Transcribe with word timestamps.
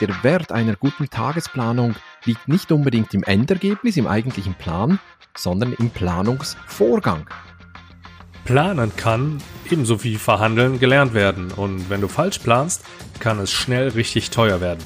der 0.00 0.22
Wert 0.22 0.52
einer 0.52 0.76
guten 0.76 1.08
Tagesplanung 1.08 1.94
liegt 2.24 2.48
nicht 2.48 2.70
unbedingt 2.70 3.14
im 3.14 3.22
Endergebnis, 3.22 3.96
im 3.96 4.06
eigentlichen 4.06 4.54
Plan, 4.54 4.98
sondern 5.36 5.72
im 5.72 5.90
Planungsvorgang. 5.90 7.26
Planen 8.44 8.94
kann, 8.96 9.38
ebenso 9.70 10.04
wie 10.04 10.16
verhandeln, 10.16 10.78
gelernt 10.78 11.14
werden 11.14 11.50
und 11.50 11.90
wenn 11.90 12.00
du 12.00 12.08
falsch 12.08 12.38
planst, 12.38 12.84
kann 13.18 13.38
es 13.38 13.50
schnell 13.50 13.88
richtig 13.88 14.30
teuer 14.30 14.60
werden. 14.60 14.84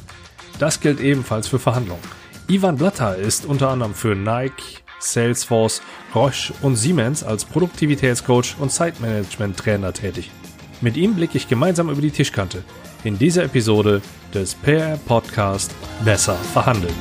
Das 0.59 0.81
gilt 0.81 1.01
ebenfalls 1.01 1.49
für 1.49 1.58
Verhandlungen. 1.58 2.03
Ivan 2.49 2.77
Blatter 2.77 3.17
ist 3.17 3.47
unter 3.47 3.71
anderem 3.71 3.95
für 3.95 4.15
Nike, 4.15 4.79
Salesforce, 4.99 5.83
Roche 6.15 6.53
und 6.63 6.77
Siemens 6.77 7.24
als 7.24 7.45
Produktivitätscoach 7.45 8.56
und 8.58 8.71
Zeitmanagement-Trainer 8.71 9.92
tätig. 9.92 10.31
Mit 10.81 10.97
ihm 10.97 11.15
blicke 11.15 11.37
ich 11.37 11.49
gemeinsam 11.49 11.90
über 11.90 12.01
die 12.01 12.11
Tischkante 12.11 12.63
in 13.04 13.19
dieser 13.19 13.44
Episode 13.44 14.03
des 14.35 14.54
PR 14.54 14.98
Podcast 14.98 15.74
Besser 16.05 16.34
verhandeln. 16.34 16.95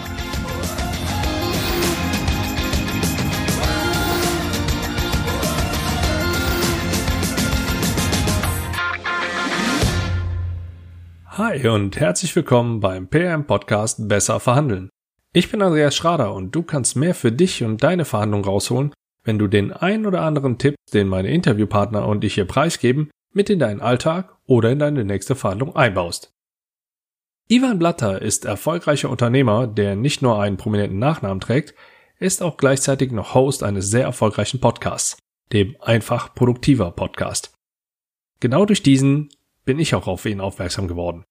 Hi 11.28 11.68
und 11.68 12.00
herzlich 12.00 12.36
willkommen 12.36 12.80
beim 12.80 13.08
PM 13.08 13.46
Podcast 13.46 14.08
Besser 14.08 14.40
verhandeln. 14.40 14.90
Ich 15.34 15.52
bin 15.52 15.62
Andreas 15.62 15.96
Schrader 15.96 16.34
und 16.34 16.56
du 16.56 16.64
kannst 16.64 16.96
mehr 16.96 17.16
für 17.16 17.32
dich 17.32 17.64
und 17.64 17.84
deine 17.84 18.06
Verhandlung 18.06 18.44
rausholen, 18.44 18.94
wenn 19.24 19.38
du 19.38 19.48
den 19.48 19.72
ein 19.72 20.06
oder 20.06 20.22
anderen 20.22 20.58
Tipp, 20.58 20.76
den 20.94 21.08
meine 21.08 21.30
Interviewpartner 21.30 22.08
und 22.08 22.24
ich 22.24 22.36
hier 22.36 22.46
preisgeben, 22.46 23.10
mit 23.32 23.50
in 23.50 23.60
deinen 23.60 23.82
Alltag 23.82 24.36
oder 24.46 24.72
in 24.72 24.80
deine 24.80 25.06
nächste 25.06 25.36
Verhandlung 25.36 25.76
einbaust. 25.76 26.34
Ivan 27.48 27.80
Blatter 27.80 28.22
ist 28.22 28.46
erfolgreicher 28.46 29.10
Unternehmer, 29.10 29.66
der 29.66 29.96
nicht 29.96 30.22
nur 30.22 30.40
einen 30.40 30.58
prominenten 30.58 31.00
Nachnamen 31.00 31.40
trägt, 31.40 31.74
ist 32.20 32.44
auch 32.44 32.58
gleichzeitig 32.58 33.12
noch 33.12 33.34
Host 33.34 33.64
eines 33.64 33.90
sehr 33.90 34.04
erfolgreichen 34.04 34.60
Podcasts, 34.60 35.18
dem 35.52 35.76
Einfach 35.80 36.36
Produktiver 36.36 36.92
Podcast. 36.92 37.54
Genau 38.40 38.66
durch 38.66 38.84
diesen 38.84 39.30
bin 39.66 39.80
ich 39.80 39.96
auch 39.96 40.08
auf 40.08 40.26
ihn 40.26 40.42
aufmerksam 40.42 40.88
geworden. 40.88 41.26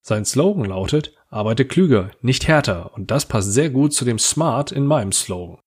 Sein 0.00 0.24
Slogan 0.24 0.66
lautet, 0.66 1.14
arbeite 1.28 1.64
klüger, 1.64 2.10
nicht 2.20 2.46
härter, 2.46 2.94
und 2.94 3.10
das 3.10 3.26
passt 3.26 3.52
sehr 3.52 3.70
gut 3.70 3.92
zu 3.92 4.04
dem 4.04 4.18
Smart 4.18 4.70
in 4.70 4.86
meinem 4.86 5.12
Slogan. 5.12 5.60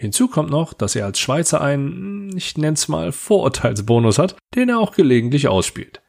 Hinzu 0.00 0.28
kommt 0.28 0.50
noch, 0.50 0.74
dass 0.74 0.94
er 0.94 1.06
als 1.06 1.18
Schweizer 1.18 1.60
einen, 1.60 2.36
ich 2.36 2.56
nenn's 2.56 2.86
mal, 2.86 3.10
Vorurteilsbonus 3.10 4.18
hat, 4.18 4.36
den 4.54 4.68
er 4.68 4.78
auch 4.78 4.94
gelegentlich 4.94 5.48
ausspielt. 5.48 6.00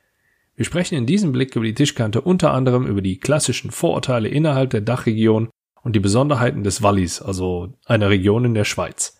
Wir 0.55 0.65
sprechen 0.65 0.95
in 0.95 1.07
diesem 1.07 1.31
Blick 1.31 1.55
über 1.55 1.65
die 1.65 1.73
Tischkante 1.73 2.21
unter 2.21 2.53
anderem 2.53 2.85
über 2.85 3.01
die 3.01 3.19
klassischen 3.19 3.71
Vorurteile 3.71 4.29
innerhalb 4.29 4.69
der 4.69 4.81
Dachregion 4.81 5.49
und 5.81 5.95
die 5.95 5.99
Besonderheiten 5.99 6.63
des 6.63 6.83
Wallis, 6.83 7.21
also 7.21 7.73
einer 7.85 8.09
Region 8.09 8.45
in 8.45 8.53
der 8.53 8.65
Schweiz. 8.65 9.19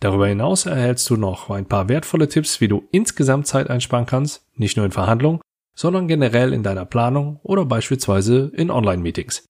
Darüber 0.00 0.28
hinaus 0.28 0.66
erhältst 0.66 1.08
du 1.10 1.16
noch 1.16 1.50
ein 1.50 1.66
paar 1.66 1.88
wertvolle 1.88 2.28
Tipps, 2.28 2.60
wie 2.60 2.68
du 2.68 2.86
insgesamt 2.92 3.46
Zeit 3.46 3.70
einsparen 3.70 4.06
kannst, 4.06 4.46
nicht 4.54 4.76
nur 4.76 4.86
in 4.86 4.92
Verhandlungen, 4.92 5.40
sondern 5.74 6.06
generell 6.06 6.52
in 6.52 6.62
deiner 6.62 6.84
Planung 6.84 7.40
oder 7.42 7.64
beispielsweise 7.64 8.52
in 8.54 8.70
Online-Meetings. 8.70 9.44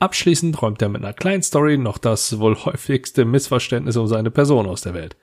Abschließend 0.00 0.62
räumt 0.62 0.80
er 0.80 0.88
mit 0.88 1.02
einer 1.02 1.12
kleinen 1.12 1.42
Story 1.42 1.76
noch 1.76 1.98
das 1.98 2.38
wohl 2.38 2.54
häufigste 2.56 3.24
Missverständnis 3.24 3.96
um 3.96 4.06
seine 4.06 4.30
Person 4.30 4.66
aus 4.66 4.82
der 4.82 4.94
Welt. 4.94 5.16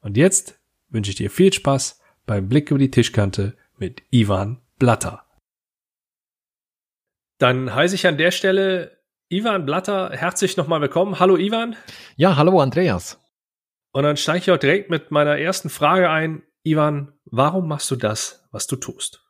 Und 0.00 0.18
jetzt 0.18 0.60
wünsche 0.90 1.10
ich 1.10 1.16
dir 1.16 1.30
viel 1.30 1.52
Spaß 1.52 2.00
beim 2.26 2.48
Blick 2.48 2.70
über 2.70 2.78
die 2.78 2.90
Tischkante 2.90 3.56
mit 3.78 4.02
Ivan 4.10 4.60
Blatter. 4.78 5.24
Dann 7.38 7.74
heiße 7.74 7.94
ich 7.94 8.06
an 8.06 8.18
der 8.18 8.30
Stelle 8.30 8.98
Ivan 9.30 9.64
Blatter 9.64 10.10
herzlich 10.12 10.56
nochmal 10.56 10.80
willkommen. 10.82 11.18
Hallo 11.18 11.36
Ivan. 11.36 11.76
Ja, 12.16 12.36
hallo 12.36 12.60
Andreas. 12.60 13.18
Und 13.92 14.02
dann 14.02 14.16
steige 14.18 14.38
ich 14.38 14.50
auch 14.50 14.58
direkt 14.58 14.90
mit 14.90 15.10
meiner 15.10 15.38
ersten 15.38 15.70
Frage 15.70 16.10
ein. 16.10 16.42
Ivan, 16.64 17.12
warum 17.24 17.66
machst 17.66 17.90
du 17.90 17.96
das, 17.96 18.46
was 18.50 18.66
du 18.66 18.76
tust? 18.76 19.27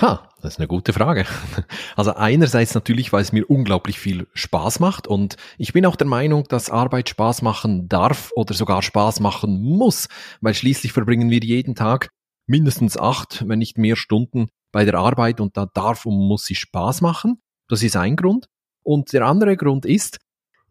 Ha, 0.00 0.28
das 0.40 0.54
ist 0.54 0.58
eine 0.58 0.68
gute 0.68 0.92
Frage. 0.92 1.26
Also 1.96 2.14
einerseits 2.14 2.74
natürlich, 2.74 3.12
weil 3.12 3.20
es 3.20 3.32
mir 3.32 3.48
unglaublich 3.48 3.98
viel 3.98 4.26
Spaß 4.32 4.80
macht 4.80 5.06
und 5.06 5.36
ich 5.58 5.72
bin 5.72 5.84
auch 5.84 5.96
der 5.96 6.06
Meinung, 6.06 6.44
dass 6.44 6.70
Arbeit 6.70 7.10
Spaß 7.10 7.42
machen 7.42 7.88
darf 7.88 8.30
oder 8.34 8.54
sogar 8.54 8.82
Spaß 8.82 9.20
machen 9.20 9.62
muss, 9.62 10.08
weil 10.40 10.54
schließlich 10.54 10.92
verbringen 10.92 11.30
wir 11.30 11.40
jeden 11.40 11.74
Tag 11.74 12.08
mindestens 12.46 12.96
acht, 12.96 13.46
wenn 13.46 13.58
nicht 13.58 13.76
mehr 13.76 13.96
Stunden 13.96 14.48
bei 14.72 14.84
der 14.84 14.94
Arbeit 14.94 15.40
und 15.40 15.56
da 15.56 15.66
darf 15.66 16.06
und 16.06 16.16
muss 16.16 16.46
sie 16.46 16.54
Spaß 16.54 17.02
machen. 17.02 17.40
Das 17.68 17.82
ist 17.82 17.96
ein 17.96 18.16
Grund. 18.16 18.46
Und 18.82 19.12
der 19.12 19.26
andere 19.26 19.56
Grund 19.56 19.84
ist, 19.84 20.18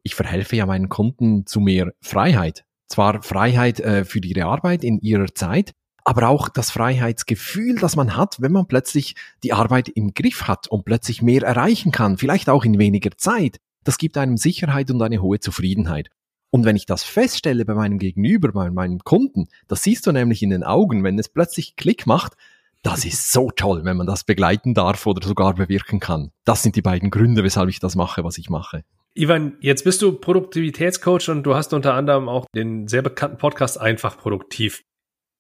ich 0.04 0.16
verhelfe 0.16 0.56
ja 0.56 0.66
meinen 0.66 0.90
Kunden 0.90 1.46
zu 1.46 1.60
mehr 1.60 1.94
Freiheit. 2.02 2.64
Zwar 2.88 3.22
Freiheit 3.22 3.80
äh, 3.80 4.04
für 4.04 4.20
ihre 4.20 4.46
Arbeit 4.46 4.84
in 4.84 5.00
ihrer 5.00 5.34
Zeit, 5.34 5.72
aber 6.04 6.30
auch 6.30 6.50
das 6.50 6.72
Freiheitsgefühl, 6.72 7.76
das 7.76 7.96
man 7.96 8.16
hat, 8.16 8.38
wenn 8.42 8.52
man 8.52 8.68
plötzlich 8.68 9.16
die 9.44 9.54
Arbeit 9.54 9.90
im 9.90 10.14
Griff 10.14 10.48
hat 10.48 10.68
und 10.68 10.86
plötzlich 10.86 11.22
mehr 11.22 11.44
erreichen 11.44 11.92
kann, 11.92 12.18
vielleicht 12.18 12.50
auch 12.50 12.66
in 12.66 12.80
weniger 12.80 13.12
Zeit. 13.18 13.58
Das 13.84 13.98
gibt 13.98 14.18
einem 14.18 14.38
Sicherheit 14.38 14.92
und 14.92 15.02
eine 15.02 15.22
hohe 15.22 15.40
Zufriedenheit. 15.40 16.10
Und 16.50 16.66
wenn 16.66 16.76
ich 16.76 16.86
das 16.86 17.04
feststelle 17.04 17.66
bei 17.66 17.74
meinem 17.74 17.98
Gegenüber, 17.98 18.52
bei 18.52 18.70
meinem 18.70 19.00
Kunden, 19.00 19.48
das 19.68 19.84
siehst 19.84 20.06
du 20.06 20.12
nämlich 20.12 20.44
in 20.44 20.50
den 20.50 20.64
Augen, 20.64 21.04
wenn 21.04 21.18
es 21.18 21.30
plötzlich 21.30 21.76
Klick 21.78 22.06
macht, 22.06 22.36
das 22.84 23.06
ist 23.06 23.32
so 23.32 23.52
toll, 23.52 23.86
wenn 23.86 23.98
man 23.98 24.08
das 24.08 24.24
begleiten 24.24 24.74
darf 24.74 25.06
oder 25.06 25.26
sogar 25.26 25.54
bewirken 25.54 26.00
kann. 26.00 26.32
Das 26.46 26.64
sind 26.64 26.76
die 26.76 26.82
beiden 26.82 27.12
Gründe, 27.12 27.44
weshalb 27.44 27.70
ich 27.70 27.80
das 27.80 27.96
mache, 27.96 28.24
was 28.24 28.38
ich 28.38 28.50
mache. 28.50 28.84
Ivan, 29.14 29.58
jetzt 29.60 29.84
bist 29.84 30.02
du 30.02 30.14
Produktivitätscoach 30.14 31.30
und 31.30 31.44
du 31.44 31.54
hast 31.54 31.74
unter 31.74 31.94
anderem 31.94 32.28
auch 32.28 32.46
den 32.56 32.88
sehr 32.88 33.02
bekannten 33.02 33.38
Podcast 33.38 33.80
Einfach 33.80 34.18
Produktiv. 34.18 34.84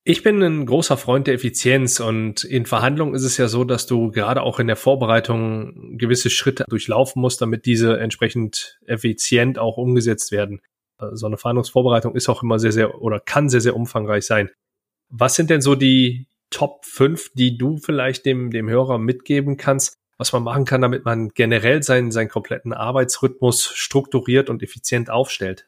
Ich 0.03 0.23
bin 0.23 0.41
ein 0.41 0.65
großer 0.65 0.97
Freund 0.97 1.27
der 1.27 1.35
Effizienz 1.35 1.99
und 1.99 2.43
in 2.43 2.65
Verhandlungen 2.65 3.13
ist 3.13 3.23
es 3.23 3.37
ja 3.37 3.47
so, 3.47 3.63
dass 3.63 3.85
du 3.85 4.09
gerade 4.09 4.41
auch 4.41 4.59
in 4.59 4.65
der 4.65 4.75
Vorbereitung 4.75 5.99
gewisse 5.99 6.31
Schritte 6.31 6.65
durchlaufen 6.67 7.21
musst, 7.21 7.39
damit 7.39 7.67
diese 7.67 7.99
entsprechend 7.99 8.79
effizient 8.87 9.59
auch 9.59 9.77
umgesetzt 9.77 10.31
werden. 10.31 10.61
So 11.11 11.27
eine 11.27 11.37
Verhandlungsvorbereitung 11.37 12.15
ist 12.15 12.29
auch 12.29 12.41
immer 12.41 12.57
sehr, 12.57 12.71
sehr 12.71 12.99
oder 12.99 13.19
kann 13.19 13.49
sehr, 13.49 13.61
sehr 13.61 13.75
umfangreich 13.75 14.25
sein. 14.25 14.49
Was 15.09 15.35
sind 15.35 15.51
denn 15.51 15.61
so 15.61 15.75
die 15.75 16.27
Top 16.49 16.83
5, 16.85 17.33
die 17.33 17.57
du 17.57 17.77
vielleicht 17.77 18.25
dem, 18.25 18.49
dem 18.49 18.69
Hörer 18.69 18.97
mitgeben 18.97 19.55
kannst, 19.57 19.99
was 20.17 20.33
man 20.33 20.43
machen 20.43 20.65
kann, 20.65 20.81
damit 20.81 21.05
man 21.05 21.29
generell 21.29 21.83
seinen, 21.83 22.11
seinen 22.11 22.29
kompletten 22.29 22.73
Arbeitsrhythmus 22.73 23.71
strukturiert 23.75 24.49
und 24.49 24.63
effizient 24.63 25.11
aufstellt? 25.11 25.67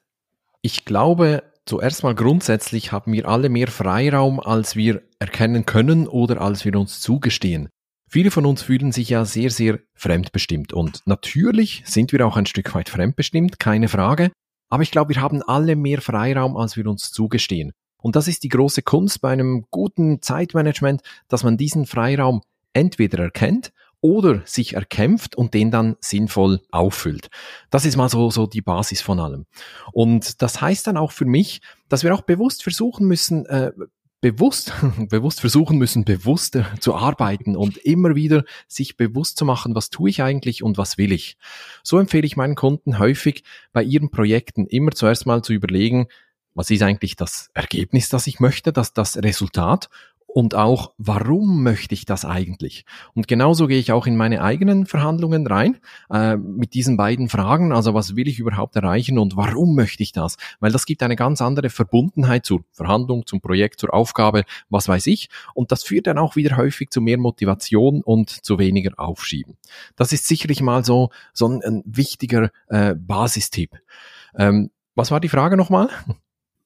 Ich 0.62 0.86
glaube, 0.86 1.44
Zuerst 1.66 2.04
mal 2.04 2.14
grundsätzlich 2.14 2.92
haben 2.92 3.14
wir 3.14 3.28
alle 3.28 3.48
mehr 3.48 3.68
Freiraum, 3.68 4.40
als 4.40 4.76
wir 4.76 5.02
erkennen 5.20 5.66
können 5.66 6.08
oder 6.08 6.42
als 6.42 6.66
wir 6.66 6.76
uns 6.76 7.00
zugestehen. 7.00 7.70
Viele 8.10 8.32
von 8.32 8.46
uns 8.46 8.62
fühlen 8.62 8.92
sich 8.92 9.10
ja 9.10 9.24
sehr, 9.24 9.50
sehr 9.50 9.80
fremdbestimmt 9.96 10.74
und 10.74 11.02
natürlich 11.06 11.84
sind 11.86 12.12
wir 12.12 12.28
auch 12.28 12.38
ein 12.38 12.46
Stück 12.46 12.76
weit 12.76 12.90
fremdbestimmt, 12.90 13.60
keine 13.60 13.88
Frage, 13.88 14.32
aber 14.70 14.84
ich 14.84 14.92
glaube, 14.92 15.16
wir 15.16 15.22
haben 15.22 15.42
alle 15.42 15.76
mehr 15.76 16.02
Freiraum, 16.02 16.58
als 16.58 16.76
wir 16.76 16.86
uns 16.86 17.12
zugestehen. 17.12 17.72
Und 18.02 18.18
das 18.18 18.28
ist 18.28 18.44
die 18.44 18.50
große 18.50 18.82
Kunst 18.82 19.22
bei 19.22 19.32
einem 19.32 19.66
guten 19.72 20.22
Zeitmanagement, 20.22 21.02
dass 21.30 21.44
man 21.44 21.58
diesen 21.58 21.86
Freiraum 21.86 22.42
entweder 22.74 23.20
erkennt 23.24 23.72
oder 24.04 24.42
sich 24.46 24.74
erkämpft 24.74 25.36
und 25.36 25.54
den 25.54 25.72
dann 25.72 25.96
sinnvoll 26.02 26.60
auffüllt. 26.72 27.30
Das 27.70 27.86
ist 27.86 27.96
mal 27.96 28.10
so, 28.10 28.30
so 28.30 28.46
die 28.46 28.62
Basis 28.62 29.02
von 29.02 29.20
allem. 29.20 29.46
Und 29.94 30.42
das 30.42 30.60
heißt 30.60 30.86
dann 30.86 30.98
auch 30.98 31.14
für 31.14 31.24
mich, 31.24 31.62
dass 31.88 32.04
wir 32.04 32.14
auch 32.14 32.24
bewusst 32.24 32.64
versuchen 32.64 33.08
müssen, 33.08 33.46
äh, 33.46 33.72
bewusst, 34.20 34.74
bewusst 35.10 35.40
versuchen 35.40 35.78
müssen, 35.78 36.04
bewusster 36.04 36.66
zu 36.82 36.96
arbeiten 36.96 37.56
und 37.56 37.78
immer 37.78 38.14
wieder 38.14 38.44
sich 38.68 38.98
bewusst 38.98 39.38
zu 39.38 39.46
machen, 39.46 39.74
was 39.74 39.90
tue 39.90 40.10
ich 40.10 40.22
eigentlich 40.22 40.64
und 40.64 40.78
was 40.78 40.98
will 40.98 41.14
ich. 41.14 41.38
So 41.82 41.98
empfehle 41.98 42.26
ich 42.26 42.36
meinen 42.36 42.56
Kunden 42.56 43.00
häufig 43.00 43.46
bei 43.72 43.84
ihren 43.84 44.12
Projekten 44.12 44.68
immer 44.68 44.92
zuerst 44.92 45.26
mal 45.26 45.44
zu 45.44 45.54
überlegen, 45.54 46.08
was 46.56 46.70
ist 46.70 46.84
eigentlich 46.84 47.16
das 47.16 47.52
Ergebnis, 47.54 48.10
das 48.10 48.28
ich 48.28 48.42
möchte, 48.42 48.74
das, 48.74 48.94
das 48.94 49.18
Resultat 49.18 49.90
und 50.34 50.56
auch, 50.56 50.94
warum 50.98 51.62
möchte 51.62 51.94
ich 51.94 52.06
das 52.06 52.26
eigentlich? 52.26 52.86
Und 53.14 53.28
genauso 53.28 53.68
gehe 53.68 53.78
ich 53.78 53.92
auch 53.92 54.08
in 54.08 54.18
meine 54.18 54.42
eigenen 54.42 54.88
Verhandlungen 54.88 55.46
rein 55.46 55.78
äh, 56.10 56.38
mit 56.38 56.74
diesen 56.74 56.98
beiden 56.98 57.30
Fragen. 57.30 57.72
Also 57.72 57.94
was 57.94 58.16
will 58.16 58.28
ich 58.28 58.40
überhaupt 58.40 58.76
erreichen 58.76 59.20
und 59.20 59.38
warum 59.38 59.76
möchte 59.76 60.02
ich 60.02 60.12
das? 60.12 60.38
Weil 60.60 60.72
das 60.72 60.88
gibt 60.88 61.04
eine 61.04 61.16
ganz 61.16 61.40
andere 61.40 61.70
Verbundenheit 61.70 62.48
zur 62.48 62.64
Verhandlung, 62.72 63.28
zum 63.28 63.42
Projekt, 63.42 63.80
zur 63.80 63.94
Aufgabe, 63.94 64.44
was 64.70 64.88
weiß 64.88 65.06
ich. 65.06 65.30
Und 65.54 65.72
das 65.72 65.84
führt 65.84 66.08
dann 66.08 66.18
auch 66.18 66.36
wieder 66.36 66.58
häufig 66.58 66.90
zu 66.90 67.00
mehr 67.00 67.20
Motivation 67.20 68.02
und 68.02 68.32
zu 68.32 68.58
weniger 68.58 68.94
Aufschieben. 68.98 69.58
Das 69.96 70.14
ist 70.14 70.28
sicherlich 70.28 70.62
mal 70.62 70.84
so, 70.84 71.12
so 71.34 71.48
ein, 71.48 71.62
ein 71.62 71.84
wichtiger 71.86 72.50
äh, 72.70 72.96
Basistipp. 72.96 73.78
Ähm, 74.36 74.72
was 74.96 75.12
war 75.12 75.20
die 75.20 75.30
Frage 75.30 75.58
nochmal? 75.58 75.90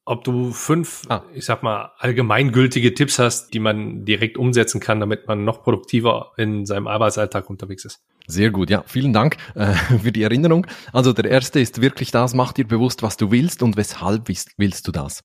Ob 0.07 0.23
du 0.23 0.53
fünf, 0.53 1.01
ah. 1.09 1.23
ich 1.33 1.43
sag 1.43 1.63
mal, 1.63 1.91
allgemeingültige 1.97 2.93
Tipps 2.93 3.19
hast, 3.19 3.53
die 3.53 3.59
man 3.59 4.05
direkt 4.05 4.37
umsetzen 4.37 4.79
kann, 4.79 5.01
damit 5.01 5.27
man 5.27 5.43
noch 5.43 5.63
produktiver 5.63 6.31
in 6.37 6.65
seinem 6.65 6.87
Arbeitsalltag 6.87 7.49
unterwegs 7.49 7.83
ist. 7.83 7.99
Sehr 8.25 8.51
gut, 8.51 8.69
ja. 8.69 8.83
Vielen 8.87 9.11
Dank 9.11 9.35
äh, 9.55 9.73
für 10.01 10.13
die 10.13 10.23
Erinnerung. 10.23 10.65
Also 10.93 11.11
der 11.11 11.25
erste 11.25 11.59
ist 11.59 11.81
wirklich 11.81 12.11
das, 12.11 12.33
mach 12.33 12.53
dir 12.53 12.65
bewusst, 12.65 13.03
was 13.03 13.17
du 13.17 13.31
willst 13.31 13.61
und 13.61 13.75
weshalb 13.75 14.29
willst, 14.29 14.51
willst 14.57 14.87
du 14.87 14.93
das. 14.93 15.23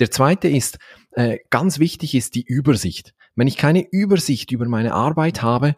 Der 0.00 0.10
zweite 0.10 0.48
ist, 0.48 0.78
äh, 1.12 1.38
ganz 1.50 1.78
wichtig 1.78 2.16
ist 2.16 2.34
die 2.34 2.44
Übersicht. 2.44 3.12
Wenn 3.36 3.46
ich 3.46 3.56
keine 3.56 3.86
Übersicht 3.92 4.50
über 4.50 4.66
meine 4.66 4.92
Arbeit 4.92 5.42
habe, 5.42 5.76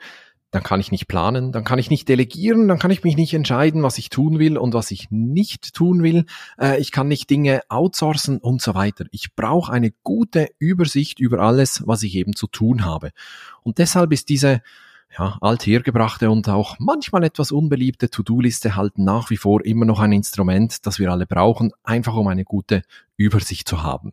dann 0.50 0.62
kann 0.62 0.80
ich 0.80 0.90
nicht 0.90 1.08
planen, 1.08 1.52
dann 1.52 1.64
kann 1.64 1.78
ich 1.78 1.90
nicht 1.90 2.08
delegieren, 2.08 2.68
dann 2.68 2.78
kann 2.78 2.90
ich 2.90 3.04
mich 3.04 3.16
nicht 3.16 3.34
entscheiden, 3.34 3.82
was 3.82 3.98
ich 3.98 4.08
tun 4.08 4.38
will 4.38 4.56
und 4.56 4.72
was 4.72 4.90
ich 4.90 5.10
nicht 5.10 5.74
tun 5.74 6.02
will. 6.02 6.24
Äh, 6.58 6.80
ich 6.80 6.90
kann 6.90 7.08
nicht 7.08 7.28
Dinge 7.28 7.60
outsourcen 7.68 8.38
und 8.38 8.62
so 8.62 8.74
weiter. 8.74 9.04
Ich 9.10 9.34
brauche 9.34 9.72
eine 9.72 9.92
gute 10.02 10.48
Übersicht 10.58 11.20
über 11.20 11.40
alles, 11.40 11.82
was 11.86 12.02
ich 12.02 12.14
eben 12.14 12.34
zu 12.34 12.46
tun 12.46 12.84
habe. 12.84 13.10
Und 13.62 13.78
deshalb 13.78 14.12
ist 14.12 14.30
diese 14.30 14.62
ja, 15.16 15.38
althergebrachte 15.40 16.30
und 16.30 16.48
auch 16.48 16.76
manchmal 16.78 17.24
etwas 17.24 17.52
unbeliebte 17.52 18.10
To-Do-Liste 18.10 18.76
halt 18.76 18.98
nach 18.98 19.30
wie 19.30 19.36
vor 19.36 19.64
immer 19.64 19.84
noch 19.84 20.00
ein 20.00 20.12
Instrument, 20.12 20.86
das 20.86 20.98
wir 20.98 21.10
alle 21.10 21.26
brauchen, 21.26 21.72
einfach 21.82 22.14
um 22.14 22.26
eine 22.28 22.44
gute 22.44 22.82
Übersicht 23.16 23.68
zu 23.68 23.82
haben. 23.82 24.12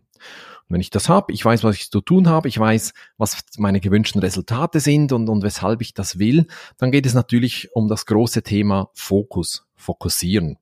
Und 0.67 0.75
wenn 0.75 0.81
ich 0.81 0.89
das 0.89 1.09
habe, 1.09 1.31
ich 1.31 1.43
weiß, 1.43 1.63
was 1.63 1.75
ich 1.75 1.91
zu 1.91 2.01
tun 2.01 2.27
habe, 2.27 2.47
ich 2.47 2.59
weiß, 2.59 2.93
was 3.17 3.43
meine 3.57 3.79
gewünschten 3.79 4.21
Resultate 4.21 4.79
sind 4.79 5.11
und, 5.11 5.29
und 5.29 5.43
weshalb 5.43 5.81
ich 5.81 5.93
das 5.93 6.17
will, 6.17 6.47
dann 6.77 6.91
geht 6.91 7.05
es 7.05 7.13
natürlich 7.13 7.69
um 7.73 7.87
das 7.87 8.05
große 8.05 8.41
Thema 8.41 8.89
Fokus, 8.93 9.67
fokussieren. 9.75 10.57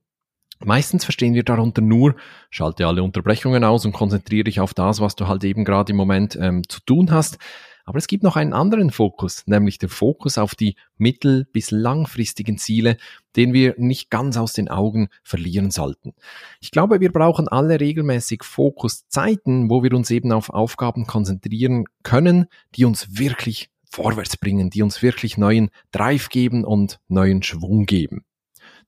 Meistens 0.60 1.04
verstehen 1.04 1.34
wir 1.34 1.42
darunter 1.42 1.82
nur, 1.82 2.16
schalte 2.50 2.86
alle 2.86 3.02
Unterbrechungen 3.02 3.64
aus 3.64 3.84
und 3.84 3.92
konzentriere 3.92 4.44
dich 4.44 4.60
auf 4.60 4.72
das, 4.74 5.00
was 5.00 5.16
du 5.16 5.26
halt 5.26 5.44
eben 5.44 5.64
gerade 5.64 5.90
im 5.90 5.96
Moment 5.96 6.36
ähm, 6.40 6.68
zu 6.68 6.80
tun 6.80 7.10
hast. 7.10 7.38
Aber 7.84 7.98
es 7.98 8.06
gibt 8.06 8.22
noch 8.22 8.36
einen 8.36 8.54
anderen 8.54 8.90
Fokus, 8.90 9.46
nämlich 9.46 9.78
der 9.78 9.90
Fokus 9.90 10.38
auf 10.38 10.54
die 10.54 10.76
mittel- 10.96 11.46
bis 11.52 11.70
langfristigen 11.70 12.56
Ziele, 12.56 12.96
den 13.36 13.52
wir 13.52 13.74
nicht 13.76 14.10
ganz 14.10 14.36
aus 14.38 14.54
den 14.54 14.68
Augen 14.68 15.08
verlieren 15.22 15.70
sollten. 15.70 16.14
Ich 16.60 16.70
glaube, 16.70 17.00
wir 17.00 17.12
brauchen 17.12 17.46
alle 17.46 17.80
regelmäßig 17.80 18.42
Fokuszeiten, 18.42 19.68
wo 19.68 19.82
wir 19.82 19.92
uns 19.92 20.10
eben 20.10 20.32
auf 20.32 20.48
Aufgaben 20.48 21.06
konzentrieren 21.06 21.84
können, 22.02 22.46
die 22.74 22.86
uns 22.86 23.18
wirklich 23.18 23.68
vorwärts 23.84 24.38
bringen, 24.38 24.70
die 24.70 24.82
uns 24.82 25.02
wirklich 25.02 25.36
neuen 25.36 25.70
Drive 25.92 26.30
geben 26.30 26.64
und 26.64 27.00
neuen 27.08 27.42
Schwung 27.42 27.84
geben. 27.84 28.24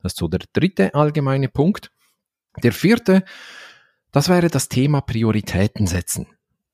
Das 0.03 0.13
ist 0.13 0.19
so 0.19 0.29
der 0.29 0.41
dritte 0.53 0.95
allgemeine 0.95 1.49
Punkt. 1.49 1.91
Der 2.63 2.73
vierte, 2.73 3.25
das 4.11 4.29
wäre 4.29 4.49
das 4.49 4.69
Thema 4.69 5.03
Prioritäten 5.03 5.87
setzen. 5.87 6.27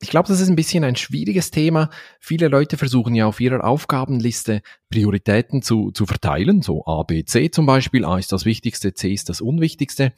Ich 0.02 0.10
glaube, 0.10 0.26
das 0.26 0.40
ist 0.40 0.48
ein 0.48 0.56
bisschen 0.56 0.82
ein 0.82 0.96
schwieriges 0.96 1.52
Thema. 1.52 1.88
Viele 2.18 2.48
Leute 2.48 2.76
versuchen 2.76 3.14
ja 3.14 3.26
auf 3.26 3.38
ihrer 3.38 3.62
Aufgabenliste 3.62 4.60
Prioritäten 4.90 5.62
zu, 5.62 5.92
zu 5.92 6.06
verteilen, 6.06 6.60
so 6.60 6.84
A, 6.86 7.04
B, 7.04 7.24
C 7.24 7.52
zum 7.52 7.66
Beispiel. 7.66 8.04
A 8.04 8.18
ist 8.18 8.32
das 8.32 8.44
Wichtigste, 8.44 8.94
C 8.94 9.12
ist 9.12 9.28
das 9.28 9.40
Unwichtigste. 9.40 10.12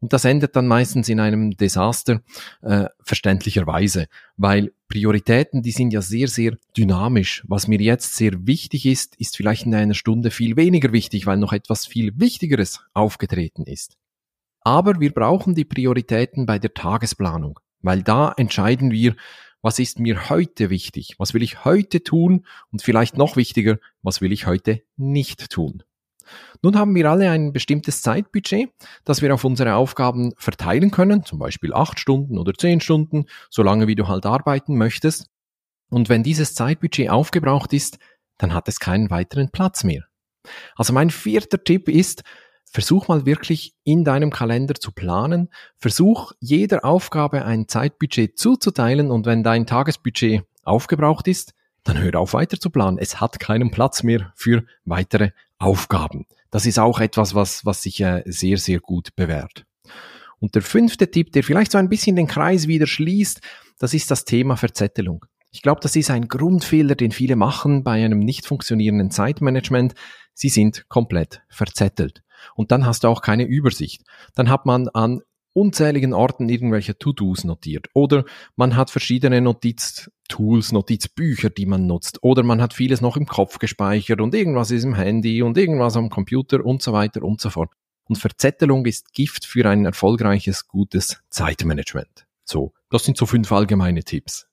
Und 0.00 0.14
das 0.14 0.24
endet 0.24 0.56
dann 0.56 0.66
meistens 0.66 1.10
in 1.10 1.20
einem 1.20 1.50
Desaster, 1.50 2.22
äh, 2.62 2.86
verständlicherweise, 3.02 4.06
weil 4.38 4.72
Prioritäten, 4.88 5.60
die 5.60 5.70
sind 5.70 5.92
ja 5.92 6.00
sehr, 6.00 6.28
sehr 6.28 6.56
dynamisch. 6.74 7.44
Was 7.46 7.68
mir 7.68 7.80
jetzt 7.80 8.16
sehr 8.16 8.46
wichtig 8.46 8.86
ist, 8.86 9.16
ist 9.16 9.36
vielleicht 9.36 9.66
in 9.66 9.74
einer 9.74 9.94
Stunde 9.94 10.30
viel 10.30 10.56
weniger 10.56 10.92
wichtig, 10.92 11.26
weil 11.26 11.36
noch 11.36 11.52
etwas 11.52 11.84
viel 11.84 12.18
Wichtigeres 12.18 12.80
aufgetreten 12.94 13.64
ist. 13.64 13.98
Aber 14.62 14.98
wir 14.98 15.12
brauchen 15.12 15.54
die 15.54 15.66
Prioritäten 15.66 16.46
bei 16.46 16.58
der 16.58 16.72
Tagesplanung 16.72 17.60
weil 17.86 18.02
da 18.02 18.32
entscheiden 18.36 18.90
wir, 18.90 19.16
was 19.62 19.78
ist 19.78 19.98
mir 19.98 20.28
heute 20.28 20.70
wichtig, 20.70 21.14
was 21.18 21.34
will 21.34 21.42
ich 21.42 21.64
heute 21.64 22.02
tun 22.02 22.44
und 22.70 22.82
vielleicht 22.82 23.16
noch 23.16 23.36
wichtiger, 23.36 23.78
was 24.02 24.20
will 24.20 24.32
ich 24.32 24.46
heute 24.46 24.82
nicht 24.96 25.50
tun. 25.50 25.82
Nun 26.62 26.76
haben 26.76 26.94
wir 26.94 27.08
alle 27.10 27.30
ein 27.30 27.52
bestimmtes 27.52 28.02
Zeitbudget, 28.02 28.70
das 29.04 29.22
wir 29.22 29.32
auf 29.32 29.44
unsere 29.44 29.76
Aufgaben 29.76 30.32
verteilen 30.36 30.90
können, 30.90 31.24
zum 31.24 31.38
Beispiel 31.38 31.72
acht 31.72 32.00
Stunden 32.00 32.38
oder 32.38 32.52
zehn 32.54 32.80
Stunden, 32.80 33.26
solange 33.50 33.86
wie 33.86 33.94
du 33.94 34.08
halt 34.08 34.26
arbeiten 34.26 34.76
möchtest. 34.76 35.26
Und 35.88 36.08
wenn 36.08 36.24
dieses 36.24 36.54
Zeitbudget 36.54 37.10
aufgebraucht 37.10 37.72
ist, 37.72 37.98
dann 38.38 38.52
hat 38.52 38.68
es 38.68 38.80
keinen 38.80 39.10
weiteren 39.10 39.50
Platz 39.50 39.84
mehr. 39.84 40.04
Also 40.74 40.92
mein 40.92 41.10
vierter 41.10 41.62
Tipp 41.62 41.88
ist, 41.88 42.22
Versuch 42.70 43.08
mal 43.08 43.24
wirklich 43.26 43.74
in 43.84 44.04
deinem 44.04 44.30
Kalender 44.30 44.74
zu 44.74 44.92
planen. 44.92 45.48
Versuch 45.76 46.32
jeder 46.40 46.84
Aufgabe 46.84 47.44
ein 47.44 47.68
Zeitbudget 47.68 48.38
zuzuteilen 48.38 49.10
und 49.10 49.24
wenn 49.24 49.42
dein 49.42 49.66
Tagesbudget 49.66 50.42
aufgebraucht 50.62 51.28
ist, 51.28 51.54
dann 51.84 51.98
hör 51.98 52.16
auf 52.16 52.34
weiter 52.34 52.58
zu 52.58 52.70
planen. 52.70 52.98
Es 52.98 53.20
hat 53.20 53.38
keinen 53.38 53.70
Platz 53.70 54.02
mehr 54.02 54.32
für 54.34 54.64
weitere 54.84 55.30
Aufgaben. 55.58 56.26
Das 56.50 56.66
ist 56.66 56.78
auch 56.78 57.00
etwas, 57.00 57.34
was, 57.34 57.64
was 57.64 57.82
sich 57.82 58.00
äh, 58.00 58.22
sehr, 58.26 58.58
sehr 58.58 58.80
gut 58.80 59.14
bewährt. 59.16 59.64
Und 60.38 60.54
der 60.54 60.62
fünfte 60.62 61.10
Tipp, 61.10 61.32
der 61.32 61.44
vielleicht 61.44 61.72
so 61.72 61.78
ein 61.78 61.88
bisschen 61.88 62.16
den 62.16 62.26
Kreis 62.26 62.66
wieder 62.66 62.86
schließt, 62.86 63.40
das 63.78 63.94
ist 63.94 64.10
das 64.10 64.24
Thema 64.24 64.56
Verzettelung. 64.56 65.24
Ich 65.50 65.62
glaube, 65.62 65.80
das 65.80 65.96
ist 65.96 66.10
ein 66.10 66.28
Grundfehler, 66.28 66.94
den 66.94 67.12
viele 67.12 67.36
machen 67.36 67.82
bei 67.82 68.04
einem 68.04 68.18
nicht 68.18 68.46
funktionierenden 68.46 69.10
Zeitmanagement. 69.10 69.94
Sie 70.34 70.50
sind 70.50 70.88
komplett 70.88 71.42
verzettelt. 71.48 72.22
Und 72.54 72.70
dann 72.70 72.86
hast 72.86 73.04
du 73.04 73.08
auch 73.08 73.22
keine 73.22 73.44
Übersicht. 73.44 74.02
Dann 74.34 74.48
hat 74.48 74.66
man 74.66 74.88
an 74.88 75.22
unzähligen 75.56 76.12
Orten 76.12 76.50
irgendwelche 76.50 76.98
To-Dos 76.98 77.44
notiert. 77.44 77.88
Oder 77.94 78.24
man 78.56 78.76
hat 78.76 78.90
verschiedene 78.90 79.40
Notiztools, 79.40 80.72
Notizbücher, 80.72 81.48
die 81.48 81.64
man 81.64 81.86
nutzt. 81.86 82.22
Oder 82.22 82.42
man 82.42 82.60
hat 82.60 82.74
vieles 82.74 83.00
noch 83.00 83.16
im 83.16 83.26
Kopf 83.26 83.58
gespeichert 83.58 84.20
und 84.20 84.34
irgendwas 84.34 84.70
ist 84.70 84.84
im 84.84 84.94
Handy 84.94 85.42
und 85.42 85.56
irgendwas 85.56 85.96
am 85.96 86.10
Computer 86.10 86.64
und 86.64 86.82
so 86.82 86.92
weiter 86.92 87.22
und 87.22 87.40
so 87.40 87.48
fort. 87.48 87.70
Und 88.04 88.18
Verzettelung 88.18 88.84
ist 88.84 89.14
Gift 89.14 89.46
für 89.46 89.68
ein 89.68 89.86
erfolgreiches, 89.86 90.68
gutes 90.68 91.22
Zeitmanagement. 91.30 92.26
So, 92.44 92.72
das 92.90 93.04
sind 93.04 93.16
so 93.16 93.24
fünf 93.26 93.50
allgemeine 93.50 94.04
Tipps. 94.04 94.46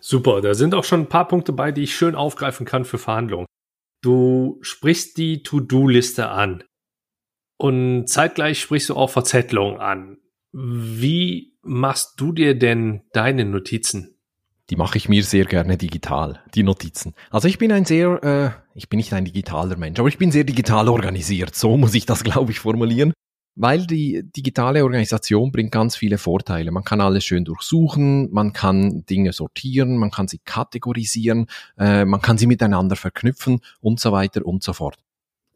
Super, 0.00 0.40
da 0.40 0.54
sind 0.54 0.74
auch 0.74 0.84
schon 0.84 1.02
ein 1.02 1.08
paar 1.08 1.28
Punkte 1.28 1.52
bei, 1.52 1.72
die 1.72 1.84
ich 1.84 1.96
schön 1.96 2.14
aufgreifen 2.14 2.66
kann 2.66 2.84
für 2.84 2.98
Verhandlungen. 2.98 3.46
Du 4.02 4.58
sprichst 4.60 5.16
die 5.16 5.42
To-Do-Liste 5.42 6.28
an. 6.28 6.62
Und 7.58 8.06
zeitgleich 8.06 8.60
sprichst 8.60 8.88
du 8.88 8.96
auch 8.96 9.10
Verzettlung 9.10 9.78
an. 9.78 10.18
Wie 10.52 11.56
machst 11.62 12.20
du 12.20 12.32
dir 12.32 12.56
denn 12.56 13.02
deine 13.12 13.44
Notizen? 13.44 14.14
Die 14.70 14.76
mache 14.76 14.96
ich 14.96 15.08
mir 15.08 15.24
sehr 15.24 15.44
gerne 15.44 15.76
digital, 15.76 16.40
die 16.54 16.62
Notizen. 16.62 17.14
Also 17.30 17.48
ich 17.48 17.58
bin 17.58 17.72
ein 17.72 17.84
sehr, 17.84 18.22
äh, 18.22 18.50
ich 18.74 18.88
bin 18.88 18.98
nicht 18.98 19.12
ein 19.12 19.24
digitaler 19.24 19.76
Mensch, 19.76 19.98
aber 19.98 20.08
ich 20.08 20.18
bin 20.18 20.30
sehr 20.30 20.44
digital 20.44 20.88
organisiert. 20.88 21.54
So 21.54 21.76
muss 21.76 21.94
ich 21.94 22.06
das, 22.06 22.22
glaube 22.24 22.52
ich, 22.52 22.60
formulieren. 22.60 23.12
Weil 23.56 23.88
die 23.88 24.22
digitale 24.36 24.84
Organisation 24.84 25.50
bringt 25.50 25.72
ganz 25.72 25.96
viele 25.96 26.16
Vorteile. 26.16 26.70
Man 26.70 26.84
kann 26.84 27.00
alles 27.00 27.24
schön 27.24 27.44
durchsuchen, 27.44 28.30
man 28.30 28.52
kann 28.52 29.04
Dinge 29.06 29.32
sortieren, 29.32 29.96
man 29.96 30.12
kann 30.12 30.28
sie 30.28 30.38
kategorisieren, 30.44 31.46
äh, 31.76 32.04
man 32.04 32.22
kann 32.22 32.38
sie 32.38 32.46
miteinander 32.46 32.94
verknüpfen 32.94 33.58
und 33.80 33.98
so 33.98 34.12
weiter 34.12 34.46
und 34.46 34.62
so 34.62 34.74
fort. 34.74 34.98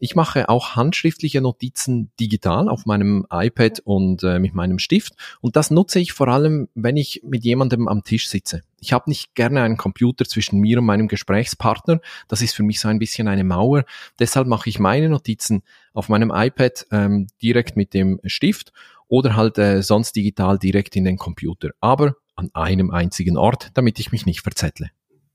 Ich 0.04 0.16
mache 0.16 0.49
auch 0.49 0.75
handschriftliche 0.75 1.40
Notizen 1.40 2.11
digital 2.18 2.68
auf 2.68 2.87
meinem 2.87 3.25
iPad 3.30 3.78
und 3.85 4.25
äh, 4.25 4.40
mit 4.40 4.52
meinem 4.52 4.80
Stift. 4.80 5.14
Und 5.40 5.54
das 5.54 5.71
nutze 5.71 6.00
ich 6.00 6.12
vor 6.12 6.26
allem, 6.26 6.68
wenn 6.75 6.97
ich 6.97 7.23
mit 7.25 7.44
jemandem 7.44 7.87
am 7.87 8.02
Tisch 8.02 8.28
sitze. 8.28 8.62
Ich 8.80 8.92
habe 8.92 9.09
nicht 9.09 9.37
gerne 9.37 9.62
einen 9.62 9.76
Computer 9.76 10.25
zwischen 10.25 10.59
mir 10.59 10.80
und 10.80 10.87
meinem 10.87 11.06
Gesprächspartner. 11.06 12.00
Das 12.26 12.42
ist 12.42 12.56
für 12.56 12.64
mich 12.64 12.80
so 12.80 12.88
ein 12.88 12.99
bisschen 12.99 13.28
eine 13.28 13.44
Mauer. 13.44 13.85
Deshalb 14.18 14.49
mache 14.49 14.68
ich 14.68 14.80
meine 14.80 15.09
Notizen 15.09 15.62
auf 15.92 16.09
meinem 16.09 16.32
iPad 16.35 16.85
ähm, 16.90 17.28
direkt 17.40 17.76
mit 17.76 17.94
dem 17.94 18.18
Stift 18.25 18.73
oder 19.06 19.37
halt 19.37 19.56
äh, 19.59 19.85
sonst 19.85 20.16
digital 20.16 20.59
direkt 20.59 20.97
in 20.97 21.04
den 21.04 21.16
Computer. 21.16 21.71
Aber 21.80 22.16
an 22.35 22.50
einem 22.54 22.90
einzigen 22.90 23.37
Ort, 23.37 23.71
damit 23.75 24.00
ich 24.00 24.11
mich 24.11 24.26
nicht 24.26 24.40
verzettle. 24.40 24.90